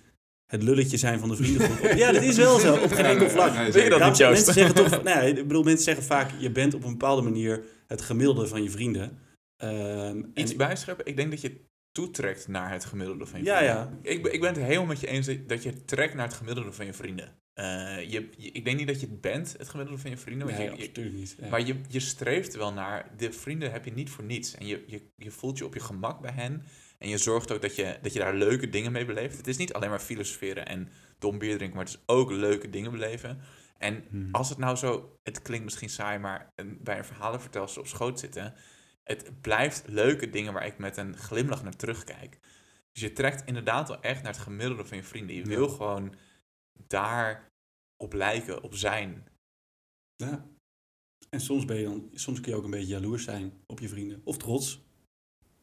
het 0.46 0.62
lulletje 0.62 0.96
zijn 0.96 1.18
van 1.18 1.28
de 1.28 1.36
vriendengroep. 1.36 1.90
ja, 2.02 2.12
dat 2.12 2.22
is 2.22 2.36
wel 2.36 2.58
zo, 2.58 2.74
op 2.76 2.92
geen 2.92 3.04
enkel 3.04 3.28
vlak. 3.30 3.52
Nee, 3.54 3.66
je 3.66 3.72
dat 3.72 3.98
Daarom 3.98 4.08
niet? 4.10 4.18
Mensen 4.18 4.52
zeggen 4.54 4.74
toch, 4.74 5.02
nou 5.02 5.26
ik 5.26 5.34
bedoel, 5.34 5.62
mensen 5.62 5.84
zeggen 5.84 6.04
vaak, 6.04 6.30
je 6.38 6.50
bent 6.50 6.74
op 6.74 6.84
een 6.84 6.90
bepaalde 6.90 7.22
manier 7.22 7.64
het 7.86 8.00
gemiddelde 8.00 8.46
van 8.46 8.62
je 8.62 8.70
vrienden. 8.70 9.18
Ehm, 9.56 10.22
Iets 10.34 10.50
en- 10.50 10.56
bijscheppen, 10.56 11.06
ik 11.06 11.16
denk 11.16 11.30
dat 11.30 11.40
je 11.40 11.60
toetrekt 11.92 12.48
naar 12.48 12.70
het 12.72 12.84
gemiddelde 12.84 13.26
van 13.26 13.38
je 13.40 13.44
Ja, 13.44 13.56
vrienden. 13.56 13.76
ja. 14.02 14.10
Ik, 14.10 14.22
ben- 14.22 14.32
ik 14.32 14.40
ben 14.40 14.54
het 14.54 14.62
helemaal 14.62 14.86
met 14.86 15.00
je 15.00 15.06
eens 15.06 15.30
dat 15.46 15.62
je 15.62 15.84
trekt 15.84 16.14
naar 16.14 16.26
het 16.26 16.36
gemiddelde 16.36 16.72
van 16.72 16.86
je 16.86 16.92
vrienden. 16.92 17.28
Eh, 17.56 18.00
je, 18.10 18.28
je- 18.36 18.50
ik 18.52 18.64
denk 18.64 18.78
niet 18.78 18.86
dat 18.86 19.00
je 19.00 19.06
het 19.06 19.20
bent, 19.20 19.54
het 19.58 19.68
gemiddelde 19.68 20.00
van 20.00 20.10
je 20.10 20.16
vrienden. 20.16 20.46
Nee, 20.46 20.62
je- 20.62 20.70
absoluut 20.70 21.12
niet. 21.14 21.36
Ja. 21.40 21.48
Maar 21.48 21.60
je, 21.66 21.80
je 21.88 22.00
streeft 22.00 22.56
wel 22.56 22.72
naar. 22.72 23.10
De 23.16 23.32
vrienden 23.32 23.72
heb 23.72 23.84
je 23.84 23.92
niet 23.92 24.10
voor 24.10 24.24
niets. 24.24 24.54
En 24.54 24.66
je, 24.66 24.84
je, 24.86 25.02
je 25.16 25.30
voelt 25.30 25.58
je 25.58 25.64
op 25.64 25.74
je 25.74 25.80
gemak 25.80 26.20
bij 26.20 26.32
hen. 26.32 26.64
En 26.98 27.08
je 27.08 27.18
zorgt 27.18 27.52
ook 27.52 27.60
dat 27.62 27.76
je, 27.76 27.98
dat 28.02 28.12
je 28.12 28.18
daar 28.18 28.34
leuke 28.34 28.68
dingen 28.68 28.92
mee 28.92 29.04
beleeft. 29.04 29.36
Het 29.36 29.46
is 29.46 29.56
niet 29.56 29.72
alleen 29.72 29.90
maar 29.90 29.98
filosoferen 29.98 30.66
en 30.66 30.88
dom 31.18 31.38
bier 31.38 31.56
drinken, 31.56 31.76
maar 31.76 31.84
het 31.86 31.94
is 31.94 32.02
ook 32.06 32.30
leuke 32.30 32.70
dingen 32.70 32.90
beleven. 32.90 33.40
En 33.78 34.04
Hmm. 34.10 34.28
als 34.32 34.48
het 34.48 34.58
nou 34.58 34.76
zo, 34.76 35.18
het 35.22 35.42
klinkt 35.42 35.64
misschien 35.64 35.88
saai, 35.90 36.18
maar 36.18 36.52
een- 36.54 36.78
bij 36.82 36.98
een 36.98 37.04
verhalenvertelster 37.04 37.80
op 37.80 37.88
schoot 37.88 38.20
zitten, 38.20 38.54
het 39.04 39.40
blijft 39.40 39.82
leuke 39.86 40.30
dingen 40.30 40.52
waar 40.52 40.66
ik 40.66 40.78
met 40.78 40.96
een 40.96 41.16
glimlach 41.16 41.62
naar 41.62 41.76
terugkijk. 41.76 42.38
Dus 42.92 43.02
je 43.02 43.12
trekt 43.12 43.42
inderdaad 43.46 43.88
wel 43.88 44.00
echt 44.00 44.22
naar 44.22 44.32
het 44.32 44.40
gemiddelde 44.42 44.84
van 44.84 44.96
je 44.96 45.02
vrienden. 45.02 45.36
Je 45.36 45.42
Ja. 45.42 45.48
wil 45.48 45.68
gewoon 45.68 46.14
daar 46.86 47.48
op 47.96 48.12
lijken, 48.12 48.62
op 48.62 48.74
zijn. 48.74 49.26
Ja. 50.16 50.46
En 51.30 51.40
soms, 51.40 51.64
ben 51.64 51.76
je 51.76 51.84
dan, 51.84 52.10
soms 52.12 52.40
kun 52.40 52.50
je 52.52 52.58
ook 52.58 52.64
een 52.64 52.70
beetje 52.70 52.86
jaloers 52.86 53.24
zijn 53.24 53.52
op 53.66 53.80
je 53.80 53.88
vrienden. 53.88 54.20
Of 54.24 54.36
trots. 54.38 54.84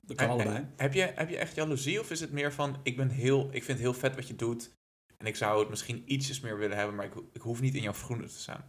Dat 0.01 0.17
kan 0.17 0.25
En- 0.25 0.33
allebei. 0.33 0.55
en 0.57 0.73
Heb 0.77 0.93
je, 0.93 1.01
heb 1.01 1.29
je 1.29 1.37
echt 1.37 1.55
jaloezie 1.55 1.99
of 1.99 2.11
is 2.11 2.19
het 2.19 2.31
meer 2.31 2.53
van, 2.53 2.79
ik, 2.83 2.97
ben 2.97 3.09
heel, 3.09 3.45
ik 3.45 3.63
vind 3.63 3.67
het 3.67 3.79
heel 3.79 3.93
vet 3.93 4.15
wat 4.15 4.27
je 4.27 4.35
doet 4.35 4.71
en 5.17 5.25
ik 5.25 5.35
zou 5.35 5.59
het 5.59 5.69
misschien 5.69 6.03
ietsjes 6.05 6.39
meer 6.39 6.57
willen 6.57 6.77
hebben, 6.77 6.95
maar 6.95 7.05
ik, 7.05 7.13
ik 7.33 7.41
hoef 7.41 7.61
niet 7.61 7.75
in 7.75 7.81
jouw 7.81 7.93
schoenen 7.93 8.27
te 8.27 8.39
staan. 8.39 8.65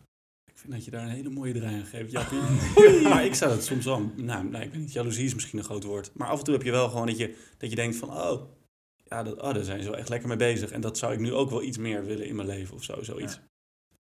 Ik 0.51 0.59
vind 0.59 0.73
dat 0.73 0.85
je 0.85 0.91
daar 0.91 1.03
een 1.03 1.09
hele 1.15 1.31
mooie 1.31 1.53
draai 1.53 1.75
aan 1.77 1.85
geeft. 1.87 2.11
Jappie. 2.11 2.39
maar 3.13 3.25
ik 3.25 3.35
zou 3.35 3.55
dat 3.55 3.65
soms 3.65 3.85
wel... 3.85 4.13
Nou, 4.17 4.45
nee, 4.45 4.65
ik 4.65 4.71
weet 4.71 4.81
niet. 4.81 4.93
Jaloezie 4.93 5.25
is 5.25 5.35
misschien 5.35 5.59
een 5.59 5.65
groot 5.65 5.85
woord. 5.85 6.15
Maar 6.15 6.29
af 6.29 6.39
en 6.39 6.45
toe 6.45 6.55
heb 6.55 6.63
je 6.63 6.71
wel 6.71 6.89
gewoon 6.89 7.07
dat 7.07 7.19
je, 7.19 7.37
dat 7.59 7.71
je 7.71 7.77
denkt 7.77 7.97
van... 7.97 8.11
Oh, 8.11 8.51
ja, 9.15 9.23
dat, 9.23 9.41
oh, 9.41 9.55
daar 9.55 9.65
zijn 9.65 9.83
ze 9.83 9.91
wel 9.91 9.99
echt 9.99 10.09
lekker 10.09 10.29
mee 10.29 10.37
bezig. 10.37 10.71
En 10.71 10.81
dat 10.81 10.99
zou 10.99 11.13
ik 11.13 11.19
nu 11.19 11.33
ook 11.33 11.51
wel 11.51 11.63
iets 11.63 11.79
meer 11.79 12.05
willen 12.05 12.27
in 12.27 12.37
mijn 12.37 12.49
leven 12.49 12.75
of 12.75 12.83
zo. 12.83 13.03
Zoiets. 13.03 13.35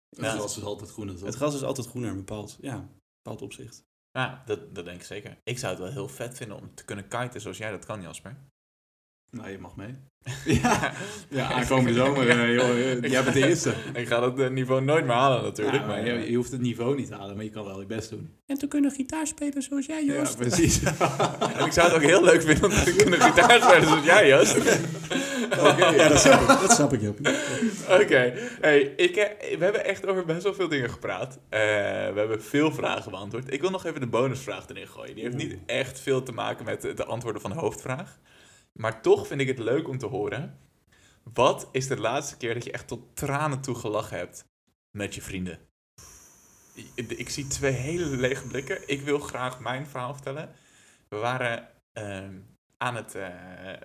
Het 0.08 0.24
Ja. 0.24 0.30
gras 0.30 0.56
is 0.56 0.62
altijd 0.64 0.90
groener, 0.90 1.14
toch? 1.16 1.24
Het 1.24 1.34
gras 1.34 1.54
is 1.54 1.62
altijd 1.62 1.86
groener 1.86 2.10
in 2.10 2.16
een 2.16 2.24
bepaald, 2.24 2.56
ja, 2.60 2.88
bepaald 3.22 3.42
opzicht. 3.42 3.84
Ja, 4.10 4.42
dat, 4.46 4.74
dat 4.74 4.84
denk 4.84 5.00
ik 5.00 5.06
zeker. 5.06 5.38
Ik 5.44 5.58
zou 5.58 5.72
het 5.72 5.82
wel 5.82 5.92
heel 5.92 6.08
vet 6.08 6.36
vinden 6.36 6.56
om 6.56 6.74
te 6.74 6.84
kunnen 6.84 7.08
kiten 7.08 7.40
zoals 7.40 7.58
jij 7.58 7.70
dat 7.70 7.84
kan, 7.84 8.02
Jasper. 8.02 8.36
Nou, 9.30 9.50
je 9.50 9.58
mag 9.58 9.76
mee. 9.76 9.94
ja, 10.62 10.92
ja 11.30 11.50
aankomende 11.56 11.94
zomer, 11.94 12.28
eh, 12.28 12.54
joh, 12.54 12.70
eh, 12.70 13.10
jij 13.10 13.22
bent 13.22 13.34
de 13.34 13.46
eerste. 13.46 13.74
Ik 13.94 14.06
ga 14.06 14.20
dat 14.20 14.38
eh, 14.38 14.48
niveau 14.48 14.82
nooit 14.82 15.04
meer 15.04 15.14
halen 15.14 15.42
natuurlijk. 15.42 15.76
Ja, 15.76 15.86
maar, 15.86 16.02
maar 16.02 16.06
je, 16.06 16.30
je 16.30 16.36
hoeft 16.36 16.50
het 16.50 16.60
niveau 16.60 16.96
niet 16.96 17.08
te 17.08 17.14
halen, 17.14 17.36
maar 17.36 17.44
je 17.44 17.50
kan 17.50 17.64
wel 17.64 17.80
je 17.80 17.86
best 17.86 18.10
doen. 18.10 18.30
En 18.46 18.58
te 18.58 18.66
kunnen 18.66 18.90
gitaar 18.90 19.26
spelen 19.26 19.62
zoals 19.62 19.86
jij, 19.86 20.04
Ja, 20.04 20.24
precies. 20.36 20.82
ik 21.66 21.72
zou 21.72 21.86
het 21.86 21.92
ook 21.94 22.02
heel 22.02 22.24
leuk 22.24 22.42
vinden 22.42 22.64
om 22.64 22.70
te 22.70 22.94
kunnen 22.96 23.20
gitaar 23.20 23.62
spelen 23.62 23.88
zoals 23.88 24.04
jij, 24.04 24.28
Joost. 24.28 24.56
ja, 25.96 26.08
dat 26.08 26.20
snap 26.20 26.40
ik. 26.40 26.46
Dat 26.46 26.72
snap 26.72 26.92
ik. 26.92 27.02
Oké, 28.02 28.34
hey, 28.60 28.80
ik, 28.80 29.14
we 29.58 29.64
hebben 29.64 29.84
echt 29.84 30.06
over 30.06 30.24
best 30.24 30.42
wel 30.42 30.54
veel 30.54 30.68
dingen 30.68 30.90
gepraat. 30.90 31.38
Eh, 31.48 31.60
we 31.60 32.14
hebben 32.14 32.42
veel 32.42 32.72
vragen 32.72 33.10
beantwoord. 33.10 33.52
Ik 33.52 33.60
wil 33.60 33.70
nog 33.70 33.84
even 33.84 34.00
de 34.00 34.06
bonusvraag 34.06 34.68
erin 34.68 34.88
gooien. 34.88 35.14
Die 35.14 35.24
heeft 35.24 35.36
niet 35.36 35.56
echt 35.66 36.00
veel 36.00 36.22
te 36.22 36.32
maken 36.32 36.64
met 36.64 36.82
de, 36.82 36.94
de 36.94 37.04
antwoorden 37.04 37.42
van 37.42 37.50
de 37.50 37.56
hoofdvraag. 37.58 38.18
Maar 38.76 39.02
toch 39.02 39.26
vind 39.26 39.40
ik 39.40 39.46
het 39.46 39.58
leuk 39.58 39.88
om 39.88 39.98
te 39.98 40.06
horen. 40.06 40.58
Wat 41.22 41.68
is 41.72 41.86
de 41.86 42.00
laatste 42.00 42.36
keer 42.36 42.54
dat 42.54 42.64
je 42.64 42.72
echt 42.72 42.88
tot 42.88 43.16
tranen 43.16 43.60
toe 43.60 43.74
gelachen 43.74 44.18
hebt 44.18 44.44
met 44.90 45.14
je 45.14 45.22
vrienden? 45.22 45.58
Ik, 46.94 47.28
zie 47.28 47.46
twee 47.46 47.72
hele 47.72 48.04
lege 48.04 48.46
blikken. 48.46 48.88
Ik 48.88 49.00
wil 49.00 49.18
graag 49.18 49.60
mijn 49.60 49.86
verhaal 49.86 50.14
vertellen. 50.14 50.54
We 51.08 51.16
waren 51.16 51.68
ehm, 51.92 52.38
aan 52.76 52.96
het... 52.96 53.14
eh, 53.14 53.28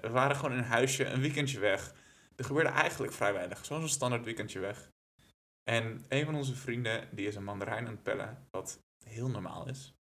we 0.01 0.09
waren 0.09 0.35
gewoon 0.35 0.51
in 0.51 0.57
een 0.57 0.63
huisje, 0.63 1.05
een 1.05 1.21
weekendje 1.21 1.59
weg. 1.59 1.93
Er 2.35 2.45
gebeurde 2.45 2.69
eigenlijk 2.69 3.13
vrij 3.13 3.33
weinig. 3.33 3.65
Zoals 3.65 3.83
een 3.83 3.89
standaard 3.89 4.23
weekendje 4.23 4.59
weg. 4.59 4.91
En 5.63 6.05
een 6.09 6.25
van 6.25 6.35
onze 6.35 6.55
vrienden, 6.55 7.07
die 7.11 7.27
is 7.27 7.35
een 7.35 7.43
mandarijn 7.43 7.85
aan 7.85 7.93
het 7.93 8.03
pellen, 8.03 8.47
wat 8.51 8.79
heel 9.03 9.29
normaal 9.29 9.67
is. 9.67 9.93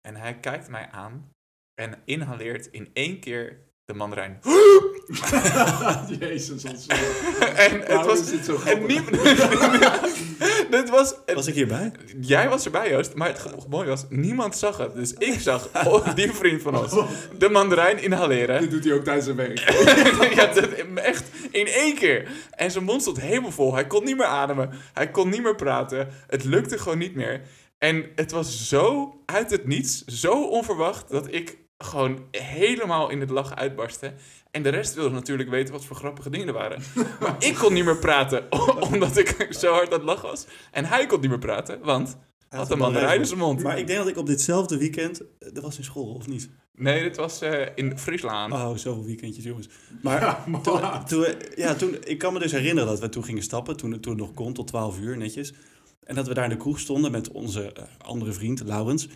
En 0.00 0.16
hij 0.16 0.40
kijkt 0.40 0.68
mij 0.68 0.90
aan 0.90 1.30
en 1.74 2.02
inhaleert 2.04 2.66
in 2.66 2.90
één 2.92 3.20
keer 3.20 3.71
de 3.84 3.94
mandarijn. 3.94 4.40
Jezus, 6.20 6.64
ons. 6.64 6.86
en 7.56 7.80
het 7.80 8.06
was... 8.06 8.30
dit 8.30 8.44
zo 8.44 8.60
En 8.64 8.86
niemand... 8.86 9.22
dit 10.70 10.90
was... 10.90 11.14
Was 11.34 11.46
ik 11.46 11.54
hierbij? 11.54 11.92
Jij 12.20 12.48
was 12.48 12.64
erbij, 12.64 12.90
Joost, 12.90 13.14
maar 13.14 13.28
het 13.28 13.68
mooie 13.68 13.88
was, 13.88 14.04
niemand 14.08 14.56
zag 14.56 14.76
het. 14.76 14.94
Dus 14.94 15.12
ik 15.12 15.40
zag 15.40 15.68
oh, 15.86 16.14
die 16.14 16.32
vriend 16.32 16.62
van 16.62 16.76
ons 16.76 16.94
de 17.38 17.48
mandarijn 17.48 18.02
inhaleren. 18.02 18.60
Dit 18.60 18.70
doet 18.70 18.84
hij 18.84 18.92
ook 18.92 19.04
tijdens 19.04 19.24
zijn 19.24 19.36
werk. 19.36 19.58
ja, 20.34 20.46
dat, 20.46 20.68
echt 20.94 21.24
in 21.50 21.66
één 21.66 21.94
keer. 21.94 22.28
En 22.50 22.70
zijn 22.70 22.84
mond 22.84 23.00
stond 23.00 23.20
helemaal 23.20 23.50
vol. 23.50 23.74
Hij 23.74 23.86
kon 23.86 24.04
niet 24.04 24.16
meer 24.16 24.26
ademen. 24.26 24.70
Hij 24.92 25.10
kon 25.10 25.28
niet 25.28 25.42
meer 25.42 25.54
praten. 25.54 26.08
Het 26.26 26.44
lukte 26.44 26.78
gewoon 26.78 26.98
niet 26.98 27.14
meer. 27.14 27.40
En 27.78 28.06
het 28.14 28.30
was 28.30 28.68
zo 28.68 29.14
uit 29.26 29.50
het 29.50 29.66
niets, 29.66 30.04
zo 30.04 30.44
onverwacht, 30.44 31.10
dat 31.10 31.32
ik 31.32 31.58
gewoon 31.84 32.24
helemaal 32.30 33.08
in 33.10 33.20
het 33.20 33.30
lachen 33.30 33.56
uitbarstte. 33.56 34.12
En 34.50 34.62
de 34.62 34.68
rest 34.68 34.94
wilde 34.94 35.14
natuurlijk 35.14 35.50
weten 35.50 35.72
wat 35.72 35.84
voor 35.84 35.96
grappige 35.96 36.30
dingen 36.30 36.46
er 36.46 36.52
waren. 36.52 36.82
Maar 37.20 37.36
ik 37.38 37.54
kon 37.54 37.72
niet 37.72 37.84
meer 37.84 37.98
praten, 37.98 38.46
omdat 38.92 39.16
ik 39.16 39.46
zo 39.50 39.72
hard 39.72 39.86
aan 39.86 39.98
het 39.98 40.02
lachen 40.02 40.28
was. 40.28 40.46
En 40.70 40.84
hij 40.84 41.06
kon 41.06 41.20
niet 41.20 41.30
meer 41.30 41.38
praten, 41.38 41.78
want 41.82 42.16
hij 42.48 42.58
had 42.58 42.70
een 42.70 42.78
mandarijn 42.78 43.20
in 43.20 43.26
zijn 43.26 43.38
mond. 43.38 43.62
Maar 43.62 43.78
ik 43.78 43.86
denk 43.86 43.98
dat 43.98 44.08
ik 44.08 44.16
op 44.16 44.26
ditzelfde 44.26 44.78
weekend... 44.78 45.20
eh, 45.20 45.26
Dat 45.52 45.62
was 45.62 45.78
in 45.78 45.84
school, 45.84 46.14
of 46.14 46.26
niet? 46.26 46.50
Nee, 46.74 47.02
dit 47.02 47.16
was 47.16 47.40
eh, 47.40 47.66
in 47.74 47.98
Friesland. 47.98 48.52
Oh, 48.52 48.76
zoveel 48.76 49.04
weekendjes, 49.04 49.44
jongens. 49.44 49.68
Maar 50.02 50.20
Ja, 50.64 51.02
toen, 51.02 51.26
ja, 51.56 51.74
toen, 51.74 51.96
ik 52.04 52.18
kan 52.18 52.32
me 52.32 52.38
dus 52.38 52.52
herinneren 52.52 52.88
dat 52.90 53.00
we 53.00 53.08
toen 53.08 53.24
gingen 53.24 53.42
stappen, 53.42 53.76
toen, 53.76 54.00
toen 54.00 54.12
het 54.12 54.20
nog 54.20 54.34
kon, 54.34 54.52
tot 54.52 54.66
12 54.66 54.98
uur 54.98 55.16
netjes. 55.16 55.52
En 56.04 56.14
dat 56.14 56.26
we 56.28 56.34
daar 56.34 56.44
in 56.44 56.50
de 56.50 56.56
kroeg 56.56 56.78
stonden 56.78 57.10
met 57.10 57.30
onze 57.30 57.72
eh, 57.72 57.82
andere 57.98 58.32
vriend, 58.32 58.62
Laurens. 58.64 59.08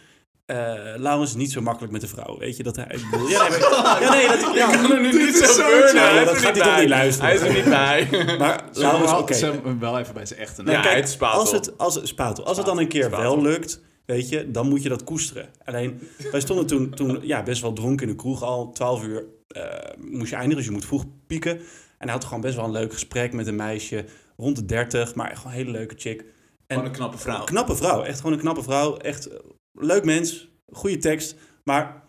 Eh 0.47 0.57
Laurens 0.97 1.31
is 1.31 1.37
niet 1.37 1.53
zo 1.53 1.61
makkelijk 1.61 1.93
met 1.93 2.01
de 2.01 2.07
vrouw, 2.09 2.39
weet 2.39 2.57
je 2.57 2.63
dat 2.63 2.77
hij... 2.77 2.99
Bedoel, 3.11 3.29
ja, 3.29 3.49
nee, 3.49 3.59
maar- 3.61 4.03
ja, 4.03 4.11
nee, 4.13 4.27
dat, 4.29 4.55
ja, 4.55 4.71
kan 4.71 4.93
er 4.93 5.01
nu 5.01 5.13
niet 5.25 5.37
zo 5.37 5.63
burnen. 5.67 6.03
Hij 6.15 6.25
dat 6.25 6.37
gaat 6.37 6.37
niet 6.37 6.43
hij 6.43 6.53
toch 6.53 6.65
bij. 6.65 6.81
niet 6.81 6.89
luisteren. 6.89 7.27
Hij 7.31 7.35
is 7.39 7.43
er 7.49 7.55
niet 7.55 7.65
bij. 7.65 8.09
maar 8.39 8.65
Laurens, 8.73 9.13
oké. 9.13 9.61
Wel 9.79 9.99
even 9.99 10.15
bij 10.15 10.27
zijn 10.27 10.41
echte 10.41 10.63
Ja, 10.65 10.71
naam. 10.73 10.83
kijk, 10.83 10.97
het 10.97 11.09
spatel. 11.09 11.41
Als 11.41 11.53
het, 11.53 11.79
als, 11.79 12.01
spatel. 12.03 12.45
als 12.47 12.57
het 12.57 12.67
dan 12.67 12.79
een 12.79 12.89
keer 12.89 13.05
Spatel. 13.05 13.21
wel 13.23 13.43
lukt, 13.43 13.81
weet 14.05 14.29
je, 14.29 14.51
dan 14.51 14.69
moet 14.69 14.83
je 14.83 14.89
dat 14.89 15.05
koesteren. 15.05 15.49
Alleen, 15.65 16.09
wij 16.31 16.41
stonden 16.41 16.67
toen, 16.67 16.91
toen 16.91 17.19
ja, 17.23 17.43
best 17.43 17.63
wel 17.63 17.73
dronken 17.73 18.07
in 18.07 18.13
de 18.13 18.19
kroeg 18.19 18.43
al. 18.43 18.73
12 18.73 19.05
uur 19.05 19.25
eh, 19.49 19.63
moest 19.99 20.31
je 20.31 20.35
eindigen, 20.37 20.57
dus 20.57 20.67
je 20.67 20.71
moet 20.73 20.87
vroeg 20.87 21.05
pieken. 21.27 21.51
En 21.99 22.05
hij 22.09 22.13
had 22.13 22.25
gewoon 22.25 22.41
best 22.41 22.57
wel 22.57 22.65
een 22.65 22.71
leuk 22.71 22.93
gesprek 22.93 23.33
met 23.33 23.47
een 23.47 23.57
meisje, 23.57 24.05
rond 24.37 24.57
de 24.57 24.65
30, 24.65 25.15
maar 25.15 25.37
gewoon 25.37 25.53
een 25.53 25.59
hele 25.59 25.71
leuke 25.71 25.95
chick. 25.99 26.25
En 26.67 26.85
een 26.85 26.91
knappe 26.91 27.19
vrouw. 27.19 27.41
Een 27.41 27.45
knappe 27.45 27.77
vrouw, 27.77 28.03
echt 28.03 28.17
gewoon 28.17 28.33
een 28.33 28.39
knappe 28.39 28.63
vrouw. 28.63 28.97
Echt 28.97 29.29
eh, 29.29 29.39
leuk 29.73 30.05
mens, 30.05 30.49
goede 30.73 30.99
tekst. 30.99 31.35
Maar 31.65 32.03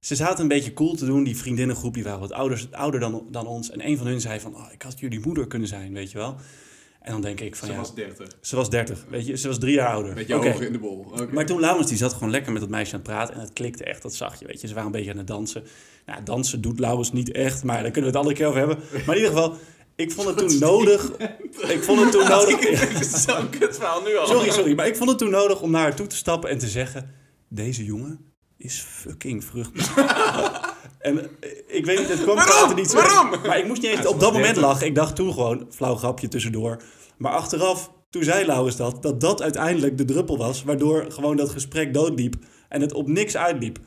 ze 0.00 0.14
zaten 0.14 0.42
een 0.42 0.48
beetje 0.48 0.72
cool 0.72 0.94
te 0.94 1.06
doen, 1.06 1.24
die 1.24 1.36
vriendinnengroep, 1.36 1.94
die 1.94 2.04
waren 2.04 2.20
wat 2.20 2.32
ouder, 2.32 2.68
ouder 2.70 3.00
dan, 3.00 3.26
dan 3.30 3.46
ons. 3.46 3.70
En 3.70 3.86
een 3.86 3.96
van 3.96 4.06
hun 4.06 4.20
zei 4.20 4.40
van, 4.40 4.54
oh, 4.54 4.72
ik 4.72 4.82
had 4.82 4.98
jullie 4.98 5.20
moeder 5.20 5.46
kunnen 5.46 5.68
zijn, 5.68 5.92
weet 5.92 6.10
je 6.10 6.18
wel. 6.18 6.36
En 7.00 7.12
dan 7.12 7.20
denk 7.20 7.40
ik 7.40 7.56
van, 7.56 7.68
Ze 7.68 7.74
ja, 7.74 7.80
was 7.80 7.94
30. 7.94 8.28
ze 8.40 8.56
was 8.56 8.70
30, 8.70 9.04
weet 9.08 9.26
je, 9.26 9.36
ze 9.36 9.48
was 9.48 9.58
drie 9.58 9.74
jaar 9.74 9.88
ouder. 9.88 10.14
Met 10.14 10.26
je 10.26 10.34
ogen 10.34 10.66
in 10.66 10.72
de 10.72 10.78
bol. 10.78 11.12
Maar 11.32 11.46
toen 11.46 11.60
Laurens, 11.60 11.88
die 11.88 11.96
zat 11.96 12.12
gewoon 12.12 12.30
lekker 12.30 12.52
met 12.52 12.60
dat 12.60 12.70
meisje 12.70 12.92
aan 12.92 12.98
het 12.98 13.08
praten 13.08 13.34
en 13.34 13.40
het 13.40 13.52
klikte 13.52 13.84
echt, 13.84 14.02
dat 14.02 14.14
zag 14.14 14.38
je, 14.38 14.46
weet 14.46 14.60
je. 14.60 14.66
Ze 14.66 14.74
waren 14.74 14.86
een 14.86 14.96
beetje 14.96 15.10
aan 15.10 15.16
het 15.16 15.26
dansen. 15.26 15.64
Nou, 16.06 16.22
dansen 16.22 16.60
doet 16.60 16.78
Laurens 16.78 17.12
niet 17.12 17.32
echt, 17.32 17.64
maar 17.64 17.82
daar 17.82 17.90
kunnen 17.90 18.12
we 18.12 18.18
het 18.18 18.26
andere 18.26 18.34
keer 18.34 18.46
over 18.46 18.58
hebben. 18.58 18.78
Maar 19.06 19.16
in 19.16 19.22
ieder 19.22 19.36
geval, 19.36 19.56
ik 19.96 20.12
vond 20.12 20.28
het 20.28 20.38
toen 20.38 20.58
nodig, 20.68 21.10
ik 21.68 21.82
vond 21.82 22.00
het 22.00 22.12
toen 22.12 22.28
nodig... 22.28 23.24
Zo'n 23.26 23.50
kutverhaal 23.50 24.02
nu 24.02 24.16
al. 24.16 24.26
Sorry, 24.26 24.50
sorry, 24.50 24.74
maar 24.74 24.86
ik 24.86 24.96
vond 24.96 25.08
het 25.10 25.18
toen 25.18 25.30
nodig 25.30 25.60
om 25.60 25.70
naar 25.70 25.82
haar 25.82 25.96
toe 25.96 26.06
te 26.06 26.16
stappen 26.16 26.50
en 26.50 26.58
te 26.58 26.68
zeggen: 26.68 27.10
Deze 27.48 27.84
jongen 27.84 28.34
is 28.56 28.84
fucking 28.88 29.44
vruchtbaar. 29.44 30.74
en 30.98 31.18
eh, 31.40 31.50
ik 31.66 31.84
weet 31.86 31.98
niet, 31.98 32.08
het 32.08 32.22
kwam 32.22 32.36
Waarom? 32.36 32.60
later 32.60 32.76
niet 32.76 32.90
zo. 32.90 32.96
Waarom? 32.96 33.30
Maar 33.46 33.58
ik 33.58 33.66
moest 33.66 33.82
niet 33.82 33.90
eens 33.90 34.06
op 34.06 34.20
dat 34.20 34.32
moment 34.32 34.54
30. 34.54 34.62
lachen. 34.62 34.86
Ik 34.86 34.94
dacht 34.94 35.16
toen 35.16 35.32
gewoon, 35.32 35.66
flauw 35.70 35.94
grapje 35.94 36.28
tussendoor. 36.28 36.82
Maar 37.16 37.32
achteraf, 37.32 37.90
toen 38.10 38.22
zei 38.24 38.46
Laurens 38.46 38.76
dat, 38.76 39.02
dat 39.02 39.20
dat 39.20 39.42
uiteindelijk 39.42 39.98
de 39.98 40.04
druppel 40.04 40.38
was, 40.38 40.62
waardoor 40.62 41.06
gewoon 41.08 41.36
dat 41.36 41.50
gesprek 41.50 41.94
doodliep 41.94 42.34
en 42.68 42.80
het 42.80 42.92
op 42.92 43.08
niks 43.08 43.36
uitliep. 43.36 43.78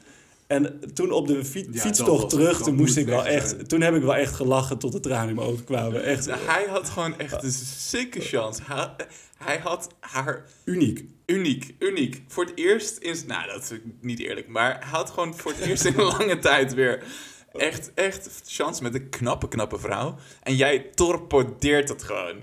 En 0.50 0.80
toen 0.94 1.12
op 1.12 1.28
de 1.28 1.46
fi- 1.46 1.68
Ja, 1.72 1.80
fietstocht 1.82 2.22
was- 2.22 2.32
terug, 2.32 2.62
toen 2.62 2.76
moest 2.76 2.98
ik 2.98 3.06
wel 3.06 3.26
echt 3.26 3.50
zijn. 3.50 3.68
toen 3.68 3.82
heb 3.82 3.96
ik 3.96 4.02
wel 4.02 4.16
echt 4.16 4.34
gelachen 4.36 4.78
tot 4.78 4.92
de 4.92 5.00
tranen 5.00 5.30
in 5.30 5.36
mijn 5.36 5.48
ogen 5.48 5.64
kwamen. 5.64 6.04
Echt 6.04 6.26
Hij 6.26 6.66
had 6.70 6.90
gewoon 6.90 7.20
echt 7.20 7.44
een 7.44 7.52
sikke 7.52 8.20
chance. 8.22 8.62
Hij, 8.66 8.96
hij 9.38 9.58
had 9.58 9.88
haar 10.00 10.46
uniek. 10.66 11.06
uniek, 11.26 11.76
uniek. 11.80 12.22
Voor 12.28 12.46
het 12.46 12.58
eerst 12.58 12.98
in... 12.98 13.16
Nou, 13.28 13.48
dat 13.48 13.62
is 13.72 13.78
niet 14.02 14.20
eerlijk. 14.20 14.48
Maar 14.48 14.72
hij 14.80 14.90
had 14.90 15.10
gewoon 15.10 15.36
voor 15.36 15.52
het 15.52 15.60
eerst 15.62 15.86
in 15.86 15.94
een 16.00 16.06
lange 16.06 16.40
tijd 16.50 16.74
weer 16.74 17.04
echt, 17.52 17.92
echt 17.94 18.42
chance 18.46 18.84
met 18.84 18.94
een 18.94 19.10
knappe, 19.10 19.48
knappe 19.48 19.80
vrouw. 19.80 20.16
En 20.44 20.56
jij 20.56 20.80
torpedeert 20.80 21.90
het 21.90 22.04
gewoon. 22.04 22.36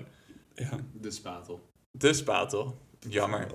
Ja. 0.55 0.71
De 0.93 1.11
spatel. 1.11 1.61
De 1.91 2.13
spatel. 2.13 2.79
Jammer. 3.09 3.47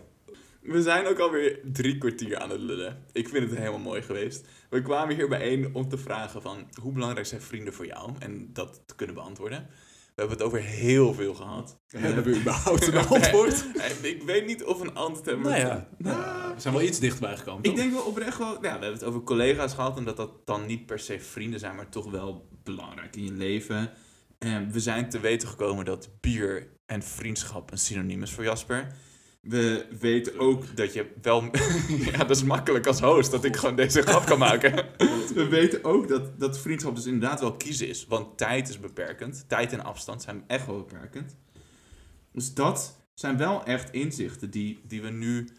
We 0.62 0.82
zijn 0.82 1.07
ook 1.07 1.20
alweer 1.20 1.59
drie 1.64 1.97
kwartier 1.97 2.38
aan 2.38 2.49
het 2.49 2.59
lullen. 2.59 3.05
Ik 3.12 3.30
vind 3.30 3.49
het 3.49 3.59
helemaal 3.59 3.80
mooi 3.80 4.01
geweest. 4.01 4.47
We 4.70 4.82
kwamen 4.82 5.16
hier 5.16 5.28
bijeen 5.28 5.76
om 5.76 5.89
te 5.89 5.97
vragen 5.97 6.41
van... 6.41 6.68
hoe 6.82 6.91
belangrijk 6.91 7.26
zijn 7.26 7.41
vrienden 7.41 7.74
voor 7.74 7.86
jou? 7.86 8.12
En 8.20 8.49
dat 8.53 8.82
te 8.86 8.95
kunnen 8.95 9.16
beantwoorden. 9.16 9.68
We 10.16 10.28
hebben 10.28 10.38
het 10.38 10.45
over 10.45 10.59
heel 10.59 11.14
veel 11.14 11.34
gehad. 11.34 11.80
Hebben 11.88 12.24
we 12.24 12.39
überhaupt 12.39 12.88
een 12.88 13.07
antwoord? 13.07 13.66
En 13.78 13.91
ik 14.01 14.24
weet 14.24 14.45
niet 14.45 14.64
of 14.64 14.80
een 14.80 14.95
antwoord 14.95 15.26
hebben. 15.26 15.45
Nou 15.45 15.59
ja, 15.59 15.89
Ja, 15.97 16.53
we 16.55 16.62
zijn 16.62 16.74
wel 16.74 16.84
iets 16.84 16.99
dichterbij 16.99 17.38
gekomen, 17.38 17.64
Ik 17.64 17.76
denk 17.76 17.91
wel 17.91 18.03
oprecht 18.03 18.38
wel... 18.38 18.53
Ja, 18.53 18.59
we 18.62 18.68
hebben 18.68 18.93
het 18.93 19.03
over 19.03 19.24
collega's 19.24 19.74
gehad... 19.74 19.97
en 19.97 20.03
dat 20.03 20.18
dat 20.18 20.32
dan 20.45 20.66
niet 20.66 20.86
per 20.86 20.99
se 20.99 21.20
vrienden 21.20 21.59
zijn... 21.59 21.76
maar 21.76 21.89
toch 21.89 22.12
wel 22.12 22.47
belangrijk 22.64 23.16
in 23.16 23.24
je 23.24 23.32
leven. 23.32 23.91
En 24.39 24.72
we 24.72 24.80
zijn 24.80 25.09
te 25.09 25.20
weten 25.20 25.47
gekomen 25.47 25.86
dat 25.86 26.09
bier 26.20 26.68
en 26.86 27.03
vriendschap 27.03 27.72
een 27.72 27.78
synoniem 27.78 28.22
is 28.22 28.32
voor 28.32 28.43
Jasper. 28.43 28.95
We 29.42 29.88
weten 30.00 30.39
ook 30.39 30.76
dat 30.76 30.94
je 30.94 31.12
wel... 31.22 31.44
ja, 32.12 32.18
dat 32.18 32.30
is 32.30 32.44
makkelijk 32.44 32.88
als 32.88 33.00
host, 33.00 33.32
dat 33.32 33.44
ik 33.44 33.56
gewoon 33.56 33.76
deze 33.76 34.02
grap 34.02 34.26
kan 34.26 34.39
maken. 34.39 34.74
We 35.36 35.48
weten 35.50 35.84
ook 35.84 36.08
dat, 36.08 36.39
dat 36.39 36.60
vriendschap 36.60 36.96
dus 36.96 37.06
inderdaad 37.06 37.39
wel 37.39 37.58
kiezen 37.58 37.88
is. 37.88 38.06
Want 38.06 38.38
tijd 38.38 38.70
is 38.70 38.80
beperkend. 38.80 39.46
Tijd 39.48 39.74
en 39.74 39.84
afstand 39.84 40.22
zijn 40.22 40.44
echt 40.48 40.66
wel 40.66 40.78
beperkend. 40.78 41.38
Dus 42.32 42.54
dat 42.54 43.06
zijn 43.14 43.38
wel 43.38 43.64
echt 43.64 43.92
inzichten 43.92 44.50
die, 44.50 44.82
die 44.88 45.02
we 45.02 45.10
nu 45.10 45.50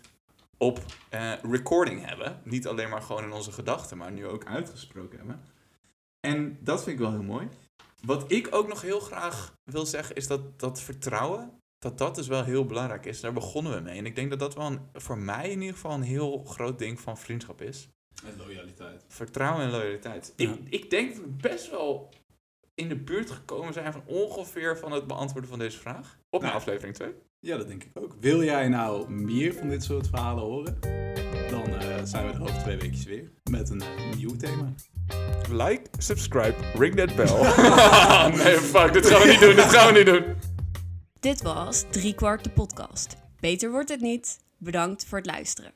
op 0.56 0.84
eh, 1.08 1.32
recording 1.42 2.06
hebben. 2.06 2.40
Niet 2.44 2.66
alleen 2.66 2.88
maar 2.88 3.02
gewoon 3.02 3.24
in 3.24 3.32
onze 3.32 3.52
gedachten, 3.52 3.98
maar 3.98 4.12
nu 4.12 4.26
ook 4.26 4.46
uitgesproken 4.46 5.18
hebben. 5.18 5.40
En 6.20 6.58
dat 6.60 6.82
vind 6.82 6.96
ik 6.96 7.02
wel 7.02 7.12
heel 7.12 7.22
mooi. 7.22 7.48
Wat 8.02 8.32
ik 8.32 8.48
ook 8.50 8.68
nog 8.68 8.82
heel 8.82 9.00
graag 9.00 9.54
wil 9.64 9.86
zeggen, 9.86 10.16
is 10.16 10.26
dat, 10.26 10.60
dat 10.60 10.80
vertrouwen, 10.80 11.61
dat 11.82 11.98
dat 11.98 12.14
dus 12.14 12.26
wel 12.26 12.44
heel 12.44 12.66
belangrijk 12.66 13.06
is. 13.06 13.20
Daar 13.20 13.32
begonnen 13.32 13.74
we 13.74 13.80
mee. 13.80 13.98
En 13.98 14.06
ik 14.06 14.16
denk 14.16 14.30
dat 14.30 14.38
dat 14.38 14.54
wel 14.54 14.66
een, 14.66 14.80
voor 14.92 15.18
mij 15.18 15.50
in 15.50 15.60
ieder 15.60 15.74
geval 15.74 15.92
een 15.92 16.02
heel 16.02 16.44
groot 16.44 16.78
ding 16.78 17.00
van 17.00 17.18
vriendschap 17.18 17.62
is. 17.62 17.88
En 18.26 18.34
loyaliteit. 18.36 19.04
Vertrouwen 19.08 19.64
en 19.64 19.70
loyaliteit. 19.70 20.32
Ja. 20.36 20.50
Ik, 20.50 20.58
ik 20.68 20.90
denk 20.90 21.14
dat 21.14 21.24
we 21.24 21.28
best 21.28 21.70
wel 21.70 22.08
in 22.74 22.88
de 22.88 22.96
buurt 22.96 23.30
gekomen 23.30 23.72
zijn 23.72 23.92
van 23.92 24.02
ongeveer 24.06 24.78
van 24.78 24.92
het 24.92 25.06
beantwoorden 25.06 25.50
van 25.50 25.58
deze 25.58 25.78
vraag. 25.78 26.18
Op 26.30 26.42
Nou. 26.42 26.54
aflevering 26.54 26.94
2. 26.94 27.14
Ja, 27.40 27.56
dat 27.56 27.68
denk 27.68 27.84
ik 27.84 27.98
ook. 27.98 28.16
Wil 28.20 28.42
jij 28.44 28.68
nou 28.68 29.10
meer 29.10 29.54
van 29.54 29.68
dit 29.68 29.84
soort 29.84 30.08
verhalen 30.08 30.44
horen? 30.44 30.78
Dan 31.50 31.74
eh, 31.74 32.04
zijn 32.04 32.26
we 32.26 32.32
er 32.32 32.42
over 32.42 32.58
twee 32.58 32.76
weken 32.76 33.06
weer 33.06 33.32
met 33.50 33.70
een 33.70 33.80
eh, 33.80 34.16
nieuw 34.16 34.36
thema. 34.36 34.74
Like, 35.50 35.82
subscribe, 35.98 36.54
ring 36.74 36.94
that 36.94 37.14
bell. 37.14 37.32
nee, 38.44 38.56
fuck, 38.56 38.92
dit 38.92 39.06
gaan 39.06 39.22
we 39.22 39.28
niet 39.28 39.40
doen, 39.40 39.54
dit 39.54 39.64
gaan 39.64 39.92
we 39.92 39.98
niet 39.98 40.06
doen. 40.06 40.51
Dit 41.22 41.42
was 41.42 41.84
Driekwart 41.90 42.44
de 42.44 42.50
podcast. 42.50 43.16
Beter 43.40 43.70
wordt 43.70 43.88
het 43.88 44.00
niet. 44.00 44.38
Bedankt 44.58 45.04
voor 45.04 45.18
het 45.18 45.26
luisteren. 45.26 45.72